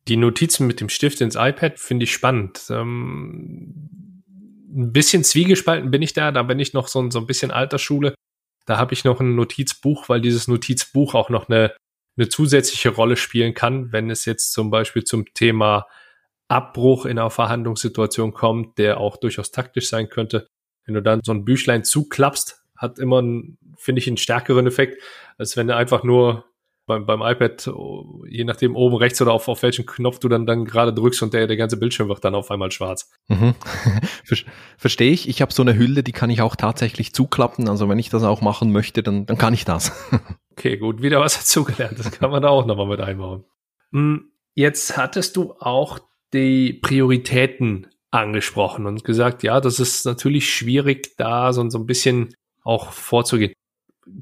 Die 0.10 0.18
Notizen 0.18 0.68
mit 0.68 0.82
dem 0.82 0.90
Stift 0.90 1.22
ins 1.22 1.36
iPad 1.36 1.80
finde 1.80 2.04
ich 2.04 2.12
spannend. 2.12 2.64
Ähm 2.70 4.07
ein 4.68 4.92
bisschen 4.92 5.24
zwiegespalten 5.24 5.92
bin 5.92 6.02
ich 6.02 6.14
da. 6.14 6.32
Da 6.32 6.44
bin 6.44 6.60
ich 6.60 6.74
noch 6.74 6.88
so, 6.88 7.10
so 7.10 7.20
ein 7.20 7.28
bisschen 7.28 7.52
alter 7.52 7.80
Schule. 7.80 8.14
Da 8.66 8.78
habe 8.78 8.94
ich 8.94 9.04
noch 9.04 9.20
ein 9.20 9.36
Notizbuch, 9.36 10.10
weil 10.10 10.22
dieses 10.22 10.48
Notizbuch 10.48 11.16
auch 11.16 11.30
noch 11.30 11.50
eine, 11.50 11.74
eine 12.18 12.30
zusätzliche 12.30 12.90
Rolle 12.90 13.16
spielen 13.16 13.54
kann, 13.54 13.92
wenn 13.92 14.10
es 14.10 14.26
jetzt 14.26 14.52
zum 14.52 14.70
Beispiel 14.70 15.04
zum 15.04 15.34
Thema 15.34 15.88
Abbruch 16.50 17.06
in 17.06 17.18
einer 17.18 17.30
Verhandlungssituation 17.30 18.34
kommt, 18.34 18.78
der 18.78 19.00
auch 19.00 19.18
durchaus 19.18 19.52
taktisch 19.52 19.90
sein 19.90 20.10
könnte. 20.10 20.48
Wenn 20.86 20.96
du 20.96 21.02
dann 21.02 21.22
so 21.24 21.34
ein 21.34 21.46
Büchlein 21.46 21.84
zuklappst, 21.84 22.64
hat 22.76 23.00
immer, 23.00 23.22
finde 23.78 24.00
ich, 24.00 24.08
einen 24.08 24.18
stärkeren 24.18 24.68
Effekt, 24.68 25.02
als 25.38 25.58
wenn 25.58 25.68
du 25.68 25.76
einfach 25.76 26.04
nur 26.04 26.46
beim, 26.88 27.06
beim 27.06 27.22
iPad, 27.22 27.70
je 28.28 28.46
nachdem 28.46 28.76
oben 28.76 28.96
rechts 28.96 29.22
oder 29.22 29.34
auf, 29.34 29.48
auf 29.50 29.62
welchen 29.62 29.86
Knopf 29.86 30.20
du 30.20 30.30
dann, 30.30 30.46
dann 30.46 30.66
gerade 30.66 30.94
drückst 30.94 31.22
und 31.22 31.34
der, 31.34 31.46
der 31.46 31.58
ganze 31.58 31.78
Bildschirm 31.78 32.08
wird 32.08 32.24
dann 32.24 32.34
auf 32.34 32.50
einmal 32.50 32.72
schwarz. 32.72 33.12
Mhm. 33.28 33.54
Verstehe 34.78 35.12
ich. 35.12 35.28
Ich 35.30 35.42
habe 35.42 35.54
so 35.54 35.62
eine 35.62 35.78
Hülle, 35.78 36.02
die 36.02 36.14
kann 36.14 36.30
ich 36.30 36.42
auch 36.42 36.56
tatsächlich 36.56 37.14
zuklappen. 37.14 37.70
Also 37.70 37.90
wenn 37.90 38.00
ich 38.00 38.10
das 38.10 38.24
auch 38.24 38.42
machen 38.42 38.72
möchte, 38.72 39.04
dann, 39.04 39.26
dann 39.26 39.38
kann 39.38 39.54
ich 39.54 39.66
das. 39.66 39.92
okay, 40.52 40.78
gut, 40.78 41.02
wieder 41.02 41.20
was 41.20 41.36
dazugelernt. 41.38 42.00
Das 42.00 42.10
kann 42.10 42.32
man 42.32 42.42
da 42.42 42.50
auch 42.50 42.66
nochmal 42.66 42.88
mit 42.88 43.02
einbauen. 43.02 43.44
Hm, 43.92 44.32
jetzt 44.56 44.98
hattest 44.98 45.36
du 45.36 45.54
auch 45.60 46.00
die 46.34 46.74
Prioritäten 46.74 47.88
angesprochen 48.12 48.86
und 48.86 49.04
gesagt, 49.04 49.44
ja, 49.44 49.60
das 49.60 49.80
ist 49.80 50.06
natürlich 50.06 50.50
schwierig, 50.50 51.18
da 51.18 51.52
so, 51.52 51.70
so 51.70 51.78
ein 51.78 51.86
bisschen 51.86 52.34
auch 52.64 52.92
vorzugehen. 52.92 53.54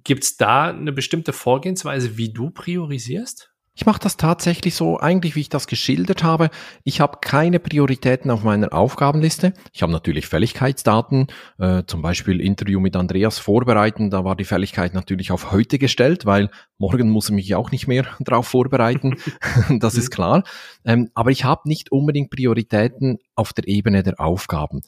Gibt 0.04 0.24
es 0.24 0.38
da 0.38 0.70
eine 0.70 0.92
bestimmte 0.92 1.34
Vorgehensweise, 1.34 2.18
wie 2.18 2.32
du 2.32 2.50
priorisierst? 2.50 3.52
Ich 3.78 3.86
mache 3.86 4.00
das 4.00 4.16
tatsächlich 4.16 4.74
so, 4.74 5.00
eigentlich 5.02 5.36
wie 5.36 5.42
ich 5.42 5.50
das 5.50 5.68
geschildert 5.68 6.24
habe. 6.24 6.50
Ich 6.86 7.02
habe 7.02 7.18
keine 7.20 7.60
Prioritäten 7.60 8.32
auf 8.32 8.42
meiner 8.42 8.72
Aufgabenliste. 8.72 9.54
Ich 9.74 9.82
habe 9.82 9.92
natürlich 9.92 10.28
Fälligkeitsdaten, 10.28 11.28
äh, 11.60 11.84
zum 11.86 12.02
Beispiel 12.02 12.40
Interview 12.40 12.80
mit 12.80 12.96
Andreas 12.96 13.38
vorbereiten. 13.38 14.10
Da 14.10 14.24
war 14.24 14.38
die 14.38 14.46
Fälligkeit 14.46 14.94
natürlich 14.94 15.34
auf 15.34 15.52
heute 15.52 15.78
gestellt, 15.78 16.26
weil 16.26 16.50
morgen 16.78 17.10
muss 17.10 17.28
ich 17.28 17.36
mich 17.36 17.54
auch 17.54 17.70
nicht 17.72 17.86
mehr 17.86 18.06
darauf 18.20 18.48
vorbereiten. 18.48 19.18
das 19.80 19.96
ist 19.96 20.10
klar. 20.10 20.44
Ähm, 20.86 21.10
aber 21.14 21.32
ich 21.32 21.44
habe 21.44 21.68
nicht 21.68 21.92
unbedingt 21.92 22.30
Prioritäten 22.30 23.18
auf 23.36 23.52
der 23.52 23.68
Ebene 23.68 24.04
der 24.04 24.22
Aufgaben. 24.22 24.84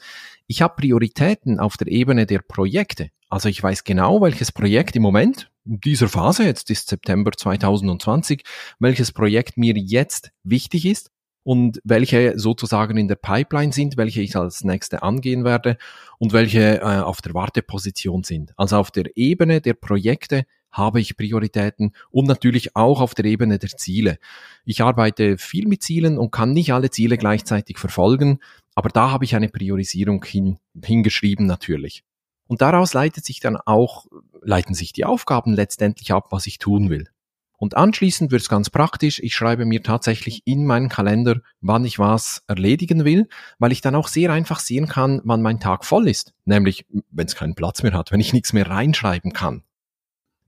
Ich 0.49 0.61
habe 0.61 0.75
Prioritäten 0.77 1.59
auf 1.59 1.75
der 1.75 1.87
Ebene 1.87 2.25
der 2.25 2.39
Projekte. 2.39 3.09
Also 3.29 3.49
ich 3.49 3.61
weiß 3.61 3.83
genau, 3.83 4.21
welches 4.21 4.53
Projekt 4.53 4.95
im 4.95 5.01
Moment, 5.01 5.51
in 5.65 5.81
dieser 5.81 6.07
Phase, 6.07 6.45
jetzt 6.45 6.69
ist 6.71 6.87
September 6.87 7.31
2020, 7.35 8.43
welches 8.79 9.11
Projekt 9.11 9.57
mir 9.57 9.73
jetzt 9.75 10.31
wichtig 10.43 10.85
ist 10.85 11.11
und 11.43 11.81
welche 11.83 12.39
sozusagen 12.39 12.95
in 12.95 13.09
der 13.09 13.17
Pipeline 13.17 13.73
sind, 13.73 13.97
welche 13.97 14.21
ich 14.21 14.37
als 14.37 14.63
nächste 14.63 15.03
angehen 15.03 15.43
werde 15.43 15.77
und 16.17 16.31
welche 16.31 16.79
äh, 16.79 17.01
auf 17.01 17.21
der 17.21 17.33
Warteposition 17.33 18.23
sind. 18.23 18.53
Also 18.55 18.77
auf 18.77 18.91
der 18.91 19.17
Ebene 19.17 19.59
der 19.59 19.73
Projekte 19.73 20.45
habe 20.71 21.01
ich 21.01 21.17
Prioritäten 21.17 21.91
und 22.09 22.27
natürlich 22.27 22.75
auch 22.75 23.01
auf 23.01 23.15
der 23.15 23.25
Ebene 23.25 23.59
der 23.59 23.69
Ziele. 23.69 24.17
Ich 24.63 24.81
arbeite 24.81 25.37
viel 25.37 25.67
mit 25.67 25.83
Zielen 25.83 26.17
und 26.17 26.31
kann 26.31 26.53
nicht 26.53 26.71
alle 26.71 26.89
Ziele 26.89 27.17
gleichzeitig 27.17 27.77
verfolgen, 27.77 28.39
aber 28.77 28.89
da 28.89 29.09
habe 29.09 29.25
ich 29.25 29.35
eine 29.35 29.49
Priorisierung 29.49 30.23
hin, 30.23 30.59
hingeschrieben 30.83 31.47
natürlich. 31.47 32.03
Und 32.45 32.61
daraus 32.61 32.93
leitet 32.93 33.25
sich 33.25 33.39
dann 33.39 33.57
auch, 33.57 34.05
leiten 34.43 34.75
sich 34.75 34.93
die 34.93 35.03
Aufgaben 35.03 35.55
letztendlich 35.55 36.13
ab, 36.13 36.27
was 36.29 36.45
ich 36.45 36.59
tun 36.59 36.91
will. 36.91 37.09
Und 37.57 37.75
anschließend 37.75 38.29
wird 38.29 38.43
es 38.43 38.49
ganz 38.49 38.69
praktisch. 38.69 39.17
Ich 39.17 39.33
schreibe 39.33 39.65
mir 39.65 39.81
tatsächlich 39.81 40.43
in 40.45 40.67
meinen 40.67 40.89
Kalender, 40.89 41.41
wann 41.59 41.85
ich 41.85 41.97
was 41.97 42.43
erledigen 42.45 43.03
will, 43.03 43.27
weil 43.57 43.71
ich 43.71 43.81
dann 43.81 43.95
auch 43.95 44.07
sehr 44.07 44.31
einfach 44.31 44.59
sehen 44.59 44.87
kann, 44.87 45.21
wann 45.23 45.41
mein 45.41 45.59
Tag 45.59 45.83
voll 45.83 46.07
ist. 46.07 46.35
Nämlich, 46.45 46.85
wenn 47.09 47.25
es 47.25 47.35
keinen 47.35 47.55
Platz 47.55 47.81
mehr 47.81 47.93
hat, 47.93 48.11
wenn 48.11 48.19
ich 48.19 48.31
nichts 48.31 48.53
mehr 48.53 48.69
reinschreiben 48.69 49.33
kann. 49.33 49.63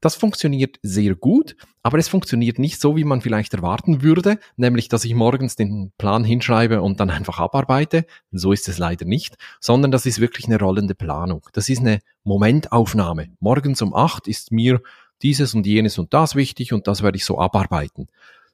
Das 0.02 0.16
funktioniert 0.16 0.80
sehr 0.82 1.16
gut, 1.16 1.56
aber 1.84 1.98
es 1.98 2.08
funktioniert 2.08 2.58
nicht 2.58 2.80
so, 2.80 2.96
wie 2.96 3.04
man 3.04 3.22
vielleicht 3.22 3.54
erwarten 3.54 4.02
würde, 4.02 4.40
nämlich 4.56 4.88
dass 4.88 5.06
ich 5.06 5.14
morgens 5.14 5.56
den 5.56 5.92
Plan 5.98 6.24
hinschreibe 6.24 6.82
und 6.82 7.00
dann 7.00 7.10
einfach 7.10 7.40
abarbeite. 7.40 8.06
So 8.32 8.52
ist 8.52 8.70
es 8.70 8.78
leider 8.78 9.06
nicht, 9.06 9.38
sondern 9.60 9.92
das 9.92 10.06
ist 10.06 10.20
wirklich 10.20 10.46
eine 10.46 10.60
rollende 10.60 10.96
Planung. 10.96 11.48
Das 11.54 11.70
ist 11.70 11.80
eine 11.80 12.00
Momentaufnahme. 12.24 13.30
Morgens 13.40 13.82
um 13.82 13.94
acht 13.94 14.28
ist 14.28 14.52
mir 14.52 14.82
dieses 15.22 15.54
und 15.54 15.66
jenes 15.66 15.98
und 15.98 16.14
das 16.14 16.36
wichtig 16.36 16.72
und 16.74 16.88
das 16.88 17.04
werde 17.04 17.18
ich 17.18 17.26
so 17.26 17.40
abarbeiten. 17.40 18.08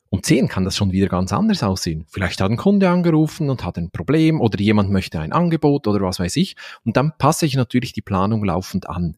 Um 0.10 0.24
zehn 0.24 0.48
kann 0.48 0.64
das 0.64 0.78
schon 0.78 0.92
wieder 0.92 1.08
ganz 1.08 1.34
anders 1.34 1.62
aussehen. 1.64 2.06
Vielleicht 2.08 2.40
hat 2.40 2.50
ein 2.50 2.58
Kunde 2.58 2.90
angerufen 2.90 3.50
und 3.50 3.64
hat 3.66 3.78
ein 3.78 3.92
Problem 3.92 4.40
oder 4.40 4.60
jemand 4.60 4.92
möchte 4.92 5.20
ein 5.20 5.34
Angebot 5.34 5.88
oder 5.88 6.02
was 6.02 6.20
weiß 6.20 6.36
ich. 6.38 6.56
Und 6.86 6.96
dann 6.96 7.14
passe 7.18 7.46
ich 7.46 7.56
natürlich 7.56 7.92
die 7.92 8.02
Planung 8.02 8.44
laufend 8.46 8.88
an. 8.88 9.18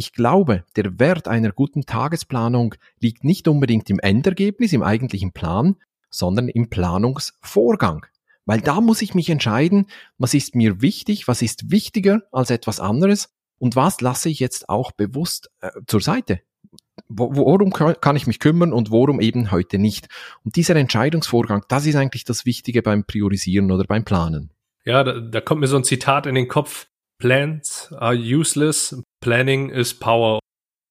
Ich 0.00 0.12
glaube, 0.12 0.62
der 0.76 1.00
Wert 1.00 1.26
einer 1.26 1.50
guten 1.50 1.82
Tagesplanung 1.82 2.76
liegt 3.00 3.24
nicht 3.24 3.48
unbedingt 3.48 3.90
im 3.90 3.98
Endergebnis, 3.98 4.72
im 4.72 4.84
eigentlichen 4.84 5.32
Plan, 5.32 5.74
sondern 6.08 6.48
im 6.48 6.70
Planungsvorgang. 6.70 8.06
Weil 8.46 8.60
da 8.60 8.80
muss 8.80 9.02
ich 9.02 9.16
mich 9.16 9.28
entscheiden, 9.28 9.86
was 10.16 10.34
ist 10.34 10.54
mir 10.54 10.80
wichtig, 10.80 11.26
was 11.26 11.42
ist 11.42 11.72
wichtiger 11.72 12.22
als 12.30 12.50
etwas 12.50 12.78
anderes 12.78 13.34
und 13.58 13.74
was 13.74 14.00
lasse 14.00 14.28
ich 14.28 14.38
jetzt 14.38 14.68
auch 14.68 14.92
bewusst 14.92 15.50
äh, 15.60 15.70
zur 15.88 16.00
Seite. 16.00 16.42
Worum 17.08 17.72
kann 17.72 18.16
ich 18.16 18.26
mich 18.28 18.38
kümmern 18.38 18.72
und 18.72 18.92
worum 18.92 19.20
eben 19.20 19.50
heute 19.50 19.78
nicht? 19.78 20.08
Und 20.44 20.54
dieser 20.54 20.76
Entscheidungsvorgang, 20.76 21.64
das 21.68 21.86
ist 21.86 21.96
eigentlich 21.96 22.24
das 22.24 22.44
Wichtige 22.44 22.82
beim 22.82 23.04
Priorisieren 23.04 23.72
oder 23.72 23.84
beim 23.84 24.04
Planen. 24.04 24.50
Ja, 24.84 25.02
da, 25.02 25.18
da 25.18 25.40
kommt 25.40 25.60
mir 25.60 25.66
so 25.66 25.76
ein 25.76 25.84
Zitat 25.84 26.26
in 26.26 26.34
den 26.34 26.48
Kopf. 26.48 26.86
Plans 27.18 27.92
are 27.92 28.14
useless, 28.14 29.00
planning 29.20 29.70
is 29.70 29.94
power. 29.94 30.38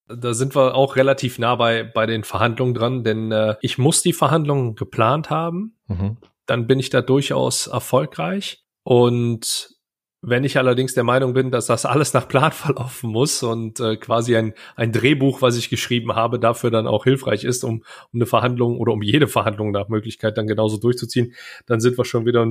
Da 0.07 0.33
sind 0.33 0.55
wir 0.55 0.75
auch 0.75 0.95
relativ 0.95 1.37
nah 1.39 1.55
bei, 1.55 1.83
bei 1.83 2.05
den 2.05 2.23
Verhandlungen 2.23 2.73
dran, 2.73 3.03
denn 3.03 3.31
äh, 3.31 3.55
ich 3.61 3.77
muss 3.77 4.01
die 4.01 4.13
Verhandlungen 4.13 4.75
geplant 4.75 5.29
haben. 5.29 5.77
Mhm. 5.87 6.17
Dann 6.45 6.67
bin 6.67 6.79
ich 6.79 6.89
da 6.89 7.01
durchaus 7.01 7.67
erfolgreich. 7.67 8.63
Und 8.83 9.76
wenn 10.21 10.43
ich 10.43 10.57
allerdings 10.57 10.93
der 10.95 11.03
Meinung 11.03 11.33
bin, 11.33 11.51
dass 11.51 11.67
das 11.67 11.85
alles 11.85 12.13
nach 12.13 12.27
Plan 12.27 12.51
verlaufen 12.53 13.11
muss 13.11 13.43
und 13.43 13.79
äh, 13.79 13.97
quasi 13.97 14.35
ein, 14.35 14.53
ein 14.75 14.91
Drehbuch, 14.91 15.41
was 15.41 15.57
ich 15.57 15.69
geschrieben 15.69 16.15
habe, 16.15 16.39
dafür 16.39 16.71
dann 16.71 16.87
auch 16.87 17.03
hilfreich 17.03 17.43
ist, 17.43 17.63
um, 17.63 17.83
um 18.11 18.19
eine 18.19 18.25
Verhandlung 18.25 18.77
oder 18.79 18.93
um 18.93 19.01
jede 19.01 19.27
Verhandlung 19.27 19.71
nach 19.71 19.89
Möglichkeit 19.89 20.37
dann 20.37 20.47
genauso 20.47 20.77
durchzuziehen, 20.77 21.33
dann 21.67 21.79
sind 21.79 21.97
wir 21.97 22.05
schon 22.05 22.25
wieder 22.25 22.45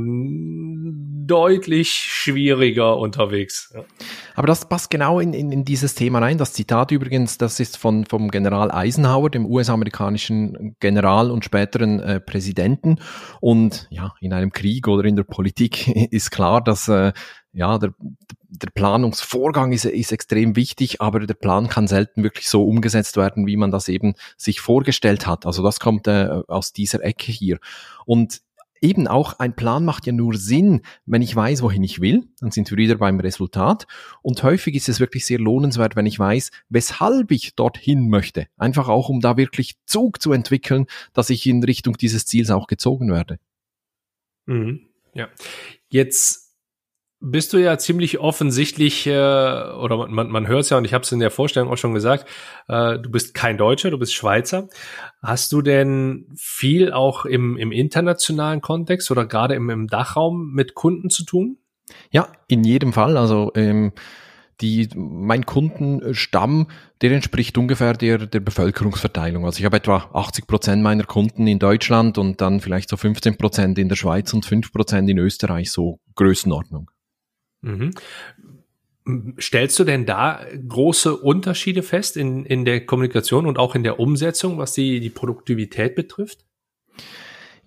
deutlich 1.27 1.91
schwieriger 1.91 2.97
unterwegs. 2.97 3.73
Ja. 3.75 3.85
Aber 4.37 4.47
das 4.47 4.69
passt 4.69 4.91
genau 4.91 5.19
in, 5.19 5.33
in, 5.33 5.51
in 5.51 5.65
dieses 5.65 5.95
Thema 5.95 6.21
rein. 6.21 6.39
Das 6.39 6.53
Zitat 6.53 6.93
übrigens, 6.93 7.39
das 7.39 7.59
ist 7.59 7.77
von, 7.79 8.05
vom 8.05 8.31
General 8.31 8.71
Eisenhower, 8.71 9.31
dem 9.31 9.47
US-amerikanischen 9.47 10.77
General 10.79 11.31
und 11.31 11.45
späteren 11.45 12.01
äh, 12.01 12.21
Präsidenten. 12.21 13.01
Und 13.41 13.89
ja, 13.91 14.15
in 14.21 14.33
einem 14.33 14.53
Krieg 14.53 14.87
oder 14.87 15.05
in 15.05 15.17
der 15.17 15.25
Politik 15.25 15.89
ist 16.13 16.31
klar, 16.31 16.63
dass 16.63 16.89
äh, 16.89 17.13
ja, 17.57 17.79
der, 17.79 17.95
der 18.51 18.69
Planungsvorgang 18.71 19.73
ist, 19.73 19.87
ist 19.87 20.13
extrem 20.13 20.57
wichtig, 20.57 21.01
aber 21.01 21.21
der 21.21 21.35
Plan 21.35 21.69
kann 21.69 21.89
selten 21.89 22.23
wirklich 22.23 22.51
so 22.51 22.65
umgesetzt 22.65 23.17
werden, 23.17 23.47
wie 23.47 23.57
man 23.57 23.71
das 23.71 23.89
eben 23.89 24.15
sich 24.37 24.61
vorgestellt 24.61 25.27
hat. 25.27 25.47
Also 25.47 25.63
das 25.63 25.81
kommt 25.81 26.07
äh, 26.07 26.29
aus 26.49 26.75
dieser 26.75 27.03
Ecke 27.03 27.33
hier. 27.33 27.59
Und 28.05 28.43
eben 28.83 29.09
auch 29.09 29.39
ein 29.39 29.57
Plan 29.57 29.87
macht 29.87 30.05
ja 30.05 30.13
nur 30.13 30.37
Sinn, 30.37 30.83
wenn 31.07 31.23
ich 31.23 31.35
weiß, 31.35 31.63
wohin 31.63 31.83
ich 31.83 32.03
will. 32.03 32.29
Dann 32.41 32.51
sind 32.51 32.71
wir 32.71 32.77
wieder 32.77 32.97
beim 32.97 33.21
Resultat. 33.21 33.87
Und 34.21 34.43
häufig 34.43 34.75
ist 34.75 34.91
es 34.91 35.01
wirklich 35.01 35.25
sehr 35.25 35.39
lohnenswert, 35.39 35.97
wenn 35.97 36.05
ich 36.05 36.19
weiß, 36.19 36.51
weshalb 36.69 37.31
ich 37.31 37.55
dorthin 37.55 38.11
möchte. 38.11 38.49
Einfach 38.59 38.89
auch, 38.89 39.09
um 39.09 39.21
da 39.21 39.39
wirklich 39.39 39.77
Zug 39.87 40.21
zu 40.21 40.33
entwickeln, 40.33 40.85
dass 41.15 41.31
ich 41.31 41.47
in 41.47 41.65
Richtung 41.65 41.97
dieses 41.97 42.27
Ziels 42.27 42.51
auch 42.51 42.67
gezogen 42.67 43.11
werde. 43.11 43.39
Mhm. 44.45 44.91
Ja. 45.15 45.29
Jetzt 45.89 46.46
bist 47.31 47.53
du 47.53 47.59
ja 47.59 47.77
ziemlich 47.79 48.19
offensichtlich, 48.19 49.07
äh, 49.07 49.11
oder 49.11 50.07
man, 50.09 50.29
man 50.29 50.47
hört 50.47 50.63
es 50.63 50.71
ja, 50.71 50.79
und 50.79 50.85
ich 50.85 50.95
habe 50.95 51.03
es 51.03 51.13
in 51.13 51.19
der 51.19 51.31
Vorstellung 51.31 51.71
auch 51.71 51.77
schon 51.77 51.95
gesagt, 51.95 52.27
äh, 52.69 52.99
du 52.99 53.11
bist 53.11 53.35
kein 53.35 53.59
Deutscher, 53.59 53.91
du 53.91 53.99
bist 53.99 54.15
Schweizer. 54.15 54.69
Hast 55.23 55.53
du 55.53 55.61
denn 55.61 56.29
viel 56.37 56.93
auch 56.93 57.25
im, 57.25 57.57
im 57.57 57.73
internationalen 57.73 58.61
Kontext 58.61 59.11
oder 59.11 59.27
gerade 59.27 59.55
im, 59.55 59.71
im 59.71 59.89
Dachraum 59.89 60.53
mit 60.53 60.75
Kunden 60.75 61.11
zu 61.11 61.25
tun? 61.25 61.59
Ja, 62.11 62.29
in 62.49 62.65
jedem 62.65 62.93
Fall. 62.93 63.17
Also 63.17 63.51
ähm, 63.57 63.93
die, 64.61 64.89
mein 64.95 65.45
Kundenstamm, 65.45 66.69
der 67.01 67.13
entspricht 67.13 67.59
ungefähr 67.59 67.93
der, 67.93 68.27
der 68.27 68.41
Bevölkerungsverteilung. 68.41 69.45
Also 69.45 69.59
ich 69.59 69.65
habe 69.65 69.77
etwa 69.77 70.09
80 70.13 70.47
Prozent 70.47 70.83
meiner 70.83 71.05
Kunden 71.05 71.47
in 71.47 71.59
Deutschland 71.59 72.19
und 72.19 72.41
dann 72.41 72.61
vielleicht 72.61 72.89
so 72.89 72.97
15 72.97 73.37
Prozent 73.37 73.79
in 73.79 73.89
der 73.89 73.97
Schweiz 73.97 74.33
und 74.33 74.47
5 74.47 74.73
Prozent 74.73 75.11
in 75.11 75.19
Österreich, 75.19 75.71
so 75.71 75.99
Größenordnung. 76.15 76.91
Mhm. 77.67 77.91
Stellst 79.41 79.79
du 79.79 79.85
denn 79.85 80.07
da 80.07 80.45
große 80.69 81.17
Unterschiede 81.17 81.83
fest 81.83 82.17
in, 82.17 82.45
in 82.45 82.65
der 82.65 82.85
Kommunikation 82.87 83.47
und 83.47 83.59
auch 83.59 83.75
in 83.75 83.85
der 83.85 84.01
Umsetzung, 84.01 84.59
was 84.59 84.73
die, 84.73 85.01
die 85.01 85.11
Produktivität 85.11 85.95
betrifft? 85.95 86.46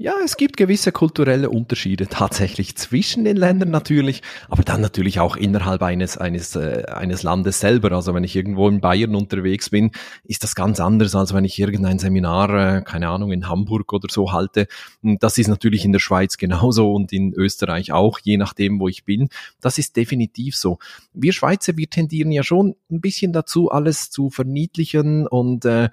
Ja, 0.02 0.14
es 0.24 0.38
gibt 0.38 0.56
gewisse 0.56 0.94
kulturelle 0.94 1.50
Unterschiede 1.50 2.08
tatsächlich 2.08 2.78
zwischen 2.78 3.26
den 3.26 3.36
Ländern 3.36 3.70
natürlich, 3.70 4.22
aber 4.48 4.64
dann 4.64 4.80
natürlich 4.80 5.20
auch 5.20 5.36
innerhalb 5.36 5.82
eines 5.82 6.18
eines 6.18 6.56
äh, 6.56 6.86
eines 6.88 7.22
Landes 7.22 7.60
selber. 7.60 7.92
Also 7.92 8.14
wenn 8.14 8.24
ich 8.24 8.34
irgendwo 8.34 8.70
in 8.70 8.80
Bayern 8.80 9.14
unterwegs 9.14 9.72
bin, 9.72 9.92
ist 10.24 10.46
das 10.46 10.56
ganz 10.56 10.80
anders, 10.80 11.16
als 11.16 11.34
wenn 11.34 11.44
ich 11.44 11.60
irgendein 11.60 12.00
Seminar, 12.00 12.78
äh, 12.78 12.82
keine 12.82 13.10
Ahnung, 13.10 13.34
in 13.34 13.50
Hamburg 13.50 13.92
oder 13.92 14.08
so 14.10 14.32
halte. 14.32 14.68
Das 15.02 15.38
ist 15.38 15.50
natürlich 15.50 15.84
in 15.84 15.92
der 15.92 16.00
Schweiz 16.00 16.38
genauso 16.38 16.94
und 16.94 17.12
in 17.12 17.34
Österreich 17.34 17.92
auch, 17.92 18.20
je 18.24 18.38
nachdem, 18.38 18.80
wo 18.80 18.88
ich 18.88 19.04
bin. 19.04 19.28
Das 19.60 19.78
ist 19.80 19.98
definitiv 19.98 20.56
so. 20.56 20.80
Wir 21.12 21.34
Schweizer, 21.34 21.76
wir 21.76 21.90
tendieren 21.90 22.32
ja 22.32 22.44
schon 22.44 22.78
ein 22.90 23.02
bisschen 23.02 23.34
dazu, 23.34 23.70
alles 23.70 24.12
zu 24.12 24.30
verniedlichen 24.30 25.28
und 25.28 25.66
äh, 25.66 25.90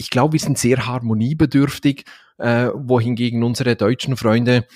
ich 0.00 0.08
glaube, 0.08 0.32
wir 0.32 0.40
sind 0.40 0.58
sehr 0.58 0.86
harmoniebedürftig, 0.86 2.04
äh, 2.38 2.68
wohingegen 2.74 3.44
unsere 3.44 3.76
deutschen 3.76 4.16
Freunde 4.16 4.66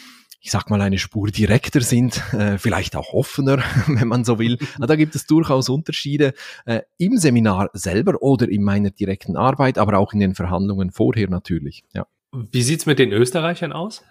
ich 0.45 0.51
sag 0.51 0.69
mal, 0.69 0.83
eine 0.83 0.99
Spur 0.99 1.29
direkter 1.29 1.81
sind, 1.81 2.23
äh, 2.35 2.59
vielleicht 2.59 2.97
auch 2.97 3.15
offener, 3.15 3.63
wenn 3.87 4.07
man 4.07 4.25
so 4.25 4.39
will. 4.39 4.59
Da 4.79 4.95
gibt 4.95 5.15
es 5.15 5.25
durchaus 5.25 5.71
Unterschiede 5.71 6.35
äh, 6.67 6.83
im 6.99 7.17
Seminar 7.17 7.71
selber 7.73 8.21
oder 8.21 8.47
in 8.47 8.63
meiner 8.63 8.91
direkten 8.91 9.39
Arbeit, 9.39 9.79
aber 9.79 9.97
auch 9.99 10.13
in 10.13 10.21
den 10.21 10.35
Verhandlungen 10.35 10.91
vorher 10.91 11.31
natürlich. 11.31 11.83
Ja. 11.95 12.07
Wie 12.31 12.61
sieht's 12.61 12.85
mit 12.85 12.99
den 12.99 13.11
Österreichern 13.13 13.73
aus? 13.73 14.05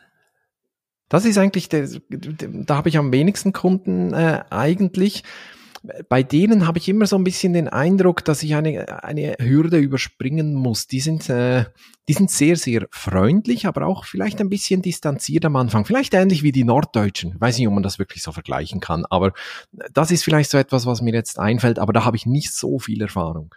Das 1.08 1.24
ist 1.24 1.38
eigentlich, 1.38 1.70
der, 1.70 1.88
da 2.10 2.77
habe 2.77 2.89
ich 2.89 2.98
am 2.98 3.12
wenigsten 3.12 3.53
Kunden 3.53 4.12
äh, 4.13 4.43
eigentlich 4.50 5.24
bei 6.07 6.23
denen 6.23 6.65
habe 6.65 6.77
ich 6.77 6.87
immer 6.87 7.05
so 7.07 7.17
ein 7.17 7.25
bisschen 7.25 7.51
den 7.51 7.67
Eindruck, 7.67 8.23
dass 8.23 8.41
ich 8.41 8.55
eine, 8.55 9.03
eine 9.03 9.35
Hürde 9.39 9.77
überspringen 9.77 10.55
muss. 10.55 10.87
Die 10.87 11.01
sind, 11.01 11.29
äh, 11.29 11.65
die 12.07 12.13
sind 12.13 12.31
sehr, 12.31 12.55
sehr 12.55 12.87
freundlich, 12.91 13.65
aber 13.65 13.85
auch 13.85 14.05
vielleicht 14.05 14.39
ein 14.39 14.49
bisschen 14.49 14.81
distanziert 14.81 15.43
am 15.43 15.57
Anfang. 15.57 15.83
Vielleicht 15.83 16.13
ähnlich 16.13 16.41
wie 16.41 16.53
die 16.53 16.63
Norddeutschen. 16.63 17.35
Weiß 17.39 17.57
nicht, 17.57 17.67
ob 17.67 17.73
man 17.73 17.83
das 17.83 17.99
wirklich 17.99 18.23
so 18.23 18.31
vergleichen 18.31 18.79
kann, 18.79 19.05
aber 19.09 19.33
das 19.93 20.11
ist 20.11 20.23
vielleicht 20.23 20.51
so 20.51 20.57
etwas, 20.57 20.85
was 20.85 21.01
mir 21.01 21.13
jetzt 21.13 21.37
einfällt, 21.37 21.79
aber 21.79 21.91
da 21.91 22.05
habe 22.05 22.15
ich 22.15 22.25
nicht 22.25 22.53
so 22.53 22.79
viel 22.79 23.01
Erfahrung. 23.01 23.53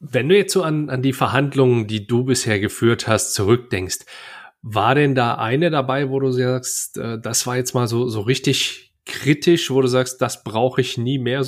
Wenn 0.00 0.28
du 0.28 0.36
jetzt 0.36 0.54
so 0.54 0.62
an, 0.62 0.88
an 0.88 1.02
die 1.02 1.12
Verhandlungen, 1.12 1.86
die 1.86 2.06
du 2.06 2.24
bisher 2.24 2.60
geführt 2.60 3.08
hast, 3.08 3.34
zurückdenkst, 3.34 4.06
war 4.62 4.94
denn 4.94 5.14
da 5.14 5.34
eine 5.34 5.70
dabei, 5.70 6.08
wo 6.08 6.18
du 6.18 6.30
sagst, 6.30 6.96
äh, 6.96 7.20
das 7.20 7.46
war 7.46 7.56
jetzt 7.56 7.74
mal 7.74 7.88
so, 7.88 8.08
so 8.08 8.22
richtig 8.22 8.94
kritisch, 9.04 9.70
wo 9.70 9.82
du 9.82 9.88
sagst, 9.88 10.22
das 10.22 10.44
brauche 10.44 10.80
ich 10.80 10.96
nie 10.96 11.18
mehr? 11.18 11.46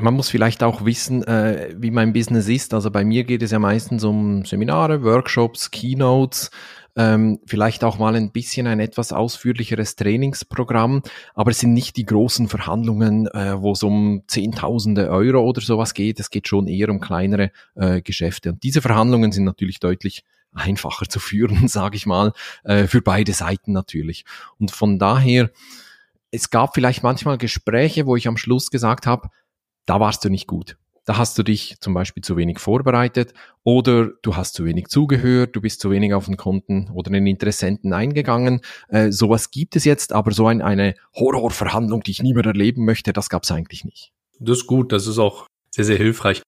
Man 0.00 0.14
muss 0.14 0.28
vielleicht 0.28 0.62
auch 0.62 0.84
wissen, 0.84 1.22
äh, 1.24 1.74
wie 1.76 1.90
mein 1.90 2.12
Business 2.12 2.48
ist. 2.48 2.74
Also 2.74 2.90
bei 2.90 3.04
mir 3.04 3.24
geht 3.24 3.42
es 3.42 3.50
ja 3.50 3.58
meistens 3.58 4.04
um 4.04 4.44
Seminare, 4.44 5.02
Workshops, 5.02 5.70
Keynotes, 5.70 6.50
ähm, 6.96 7.40
vielleicht 7.46 7.82
auch 7.82 7.98
mal 7.98 8.14
ein 8.14 8.30
bisschen 8.30 8.66
ein 8.66 8.80
etwas 8.80 9.12
ausführlicheres 9.12 9.96
Trainingsprogramm, 9.96 11.02
aber 11.34 11.50
es 11.50 11.58
sind 11.58 11.74
nicht 11.74 11.96
die 11.96 12.04
großen 12.04 12.48
Verhandlungen, 12.48 13.26
äh, 13.28 13.60
wo 13.60 13.72
es 13.72 13.82
um 13.82 14.22
Zehntausende 14.28 15.10
Euro 15.10 15.40
oder 15.40 15.60
sowas 15.60 15.94
geht. 15.94 16.20
Es 16.20 16.30
geht 16.30 16.46
schon 16.46 16.68
eher 16.68 16.88
um 16.90 17.00
kleinere 17.00 17.50
äh, 17.74 18.00
Geschäfte. 18.00 18.50
Und 18.50 18.62
diese 18.62 18.80
Verhandlungen 18.80 19.32
sind 19.32 19.44
natürlich 19.44 19.80
deutlich 19.80 20.24
einfacher 20.52 21.08
zu 21.08 21.18
führen, 21.18 21.66
sage 21.68 21.96
ich 21.96 22.06
mal, 22.06 22.32
äh, 22.62 22.86
für 22.86 23.02
beide 23.02 23.32
Seiten 23.32 23.72
natürlich. 23.72 24.24
Und 24.58 24.70
von 24.70 24.98
daher, 24.98 25.50
es 26.30 26.50
gab 26.50 26.74
vielleicht 26.74 27.02
manchmal 27.02 27.38
Gespräche, 27.38 28.06
wo 28.06 28.16
ich 28.16 28.28
am 28.28 28.36
Schluss 28.36 28.70
gesagt 28.70 29.06
habe, 29.06 29.28
da 29.86 30.00
warst 30.00 30.24
du 30.24 30.28
nicht 30.28 30.46
gut. 30.46 30.76
Da 31.06 31.18
hast 31.18 31.36
du 31.36 31.42
dich 31.42 31.76
zum 31.80 31.92
Beispiel 31.92 32.22
zu 32.22 32.36
wenig 32.36 32.58
vorbereitet 32.58 33.34
oder 33.62 34.08
du 34.22 34.36
hast 34.36 34.54
zu 34.54 34.64
wenig 34.64 34.86
zugehört, 34.88 35.54
du 35.54 35.60
bist 35.60 35.80
zu 35.80 35.90
wenig 35.90 36.14
auf 36.14 36.24
den 36.24 36.38
Kunden 36.38 36.90
oder 36.94 37.10
den 37.10 37.26
Interessenten 37.26 37.92
eingegangen. 37.92 38.62
Äh, 38.88 39.12
sowas 39.12 39.50
gibt 39.50 39.76
es 39.76 39.84
jetzt, 39.84 40.14
aber 40.14 40.32
so 40.32 40.46
ein, 40.46 40.62
eine 40.62 40.94
Horrorverhandlung, 41.14 42.02
die 42.02 42.12
ich 42.12 42.22
nie 42.22 42.32
mehr 42.32 42.46
erleben 42.46 42.86
möchte, 42.86 43.12
das 43.12 43.28
gab 43.28 43.42
es 43.42 43.50
eigentlich 43.50 43.84
nicht. 43.84 44.12
Das 44.38 44.58
ist 44.58 44.66
gut, 44.66 44.92
das 44.92 45.06
ist 45.06 45.18
auch 45.18 45.46
sehr, 45.70 45.84
sehr 45.84 45.98
hilfreich. 45.98 46.42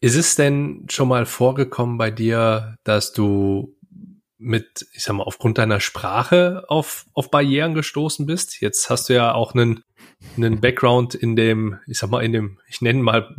Ist 0.00 0.14
es 0.14 0.36
denn 0.36 0.86
schon 0.88 1.08
mal 1.08 1.26
vorgekommen 1.26 1.98
bei 1.98 2.12
dir, 2.12 2.76
dass 2.84 3.12
du 3.12 3.74
mit, 4.38 4.86
ich 4.92 5.02
sag 5.02 5.14
mal, 5.14 5.24
aufgrund 5.24 5.58
deiner 5.58 5.80
Sprache 5.80 6.64
auf, 6.68 7.06
auf 7.14 7.32
Barrieren 7.32 7.74
gestoßen 7.74 8.26
bist? 8.26 8.60
Jetzt 8.60 8.90
hast 8.90 9.08
du 9.08 9.14
ja 9.14 9.34
auch 9.34 9.54
einen 9.54 9.82
einen 10.36 10.60
Background 10.60 11.14
in 11.14 11.36
dem, 11.36 11.78
ich 11.86 11.98
sag 11.98 12.10
mal, 12.10 12.24
in 12.24 12.32
dem, 12.32 12.58
ich 12.68 12.80
nenne 12.80 13.02
mal 13.02 13.34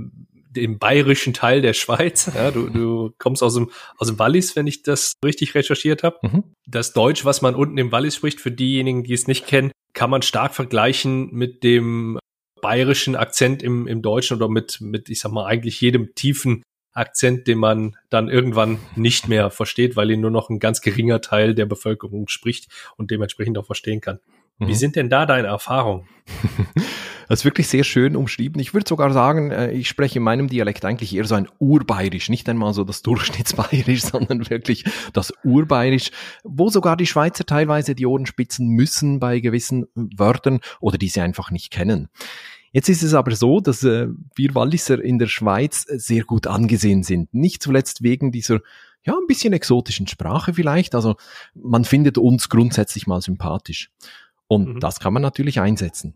dem 0.50 0.79
bayerischen 0.79 1.33
Teil 1.33 1.62
der 1.62 1.74
Schweiz. 1.74 2.31
Ja, 2.33 2.51
du, 2.51 2.69
du 2.69 3.13
kommst 3.19 3.43
aus 3.43 3.53
dem, 3.53 3.69
aus 3.98 4.07
dem 4.07 4.17
Wallis, 4.19 4.55
wenn 4.55 4.67
ich 4.67 4.81
das 4.81 5.13
richtig 5.24 5.55
recherchiert 5.55 6.03
habe. 6.03 6.17
Mhm. 6.24 6.43
Das 6.65 6.93
Deutsch, 6.93 7.24
was 7.25 7.41
man 7.41 7.55
unten 7.55 7.77
im 7.77 7.91
Wallis 7.91 8.15
spricht, 8.15 8.41
für 8.41 8.51
diejenigen, 8.51 9.03
die 9.03 9.13
es 9.13 9.27
nicht 9.27 9.45
kennen, 9.45 9.71
kann 9.93 10.09
man 10.09 10.21
stark 10.21 10.55
vergleichen 10.55 11.31
mit 11.31 11.63
dem 11.63 12.19
bayerischen 12.62 13.15
Akzent 13.15 13.63
im, 13.63 13.88
im 13.88 14.01
Deutschen 14.01 14.38
oder 14.38 14.50
mit, 14.50 14.81
mit, 14.81 15.09
ich 15.09 15.19
sag 15.19 15.31
mal, 15.31 15.45
eigentlich 15.45 15.79
jedem 15.81 16.13
tiefen 16.15 16.63
Akzent, 16.91 17.48
den 17.48 17.59
man 17.59 17.95
dann 18.09 18.27
irgendwann 18.27 18.79
nicht 18.95 19.27
mehr 19.27 19.51
versteht, 19.51 19.95
weil 19.95 20.12
ihn 20.12 20.21
nur 20.21 20.31
noch 20.31 20.50
ein 20.50 20.59
ganz 20.59 20.81
geringer 20.81 21.21
Teil 21.21 21.55
der 21.55 21.65
Bevölkerung 21.65 22.27
spricht 22.27 22.67
und 22.98 23.12
dementsprechend 23.12 23.57
auch 23.57 23.65
verstehen 23.65 24.01
kann. 24.01 24.19
Wie 24.60 24.66
mhm. 24.66 24.75
sind 24.75 24.96
denn 24.96 25.10
da 25.10 25.25
deine 25.25 25.48
Erfahrungen? 25.48 26.08
Das 27.30 27.42
ist 27.42 27.46
wirklich 27.46 27.68
sehr 27.68 27.84
schön 27.84 28.16
umschrieben. 28.16 28.60
Ich 28.60 28.74
würde 28.74 28.89
sogar 28.89 29.13
sagen, 29.13 29.51
äh, 29.51 29.72
ich 29.72 29.88
spreche 29.88 30.18
in 30.18 30.24
meinem 30.24 30.48
Dialekt 30.48 30.84
eigentlich 30.84 31.16
eher 31.16 31.25
so 31.25 31.36
ein 31.36 31.48
Urbayerisch, 31.60 32.28
nicht 32.28 32.50
einmal 32.50 32.74
so 32.74 32.84
das 32.84 33.02
Durchschnittsbayerisch, 33.04 34.02
sondern 34.02 34.50
wirklich 34.50 34.84
das 35.13 35.32
Urbayerisch, 35.43 36.10
wo 36.43 36.69
sogar 36.69 36.98
die 36.98 37.06
Schweizer 37.06 37.45
teilweise 37.45 37.93
die 37.93 38.08
Ohren 38.08 38.26
spitzen 38.26 38.69
müssen 38.69 39.19
bei 39.19 39.41
gewissen 39.41 39.86
Wörtern 39.93 40.60
oder 40.80 40.98
die 40.98 41.08
sie 41.08 41.22
einfach 41.22 41.52
nicht 41.52 41.69
kennen. 41.69 42.10
Jetzt 42.72 42.89
ist 42.89 43.04
es 43.04 43.13
aber 43.13 43.36
so, 43.36 43.60
dass 43.60 43.84
äh, 43.84 44.08
wir 44.34 44.56
Walliser 44.56 45.00
in 45.00 45.19
der 45.19 45.28
Schweiz 45.28 45.84
sehr 45.84 46.24
gut 46.24 46.48
angesehen 46.48 47.04
sind. 47.04 47.32
Nicht 47.32 47.62
zuletzt 47.62 48.02
wegen 48.02 48.32
dieser 48.32 48.62
ja, 49.04 49.13
ein 49.13 49.28
bisschen 49.28 49.54
exotischen 49.54 50.08
Sprache 50.08 50.54
vielleicht. 50.56 50.95
Also 50.95 51.15
man 51.54 51.86
findet 51.86 52.17
uns 52.17 52.50
grundsätzlich 52.50 53.06
mal 53.06 53.22
sympathisch. 53.22 53.91
Und 54.49 54.67
mhm. 54.67 54.79
das 54.79 54.99
kann 54.99 55.13
man 55.13 55.21
natürlich 55.21 55.62
einsetzen. 55.62 56.15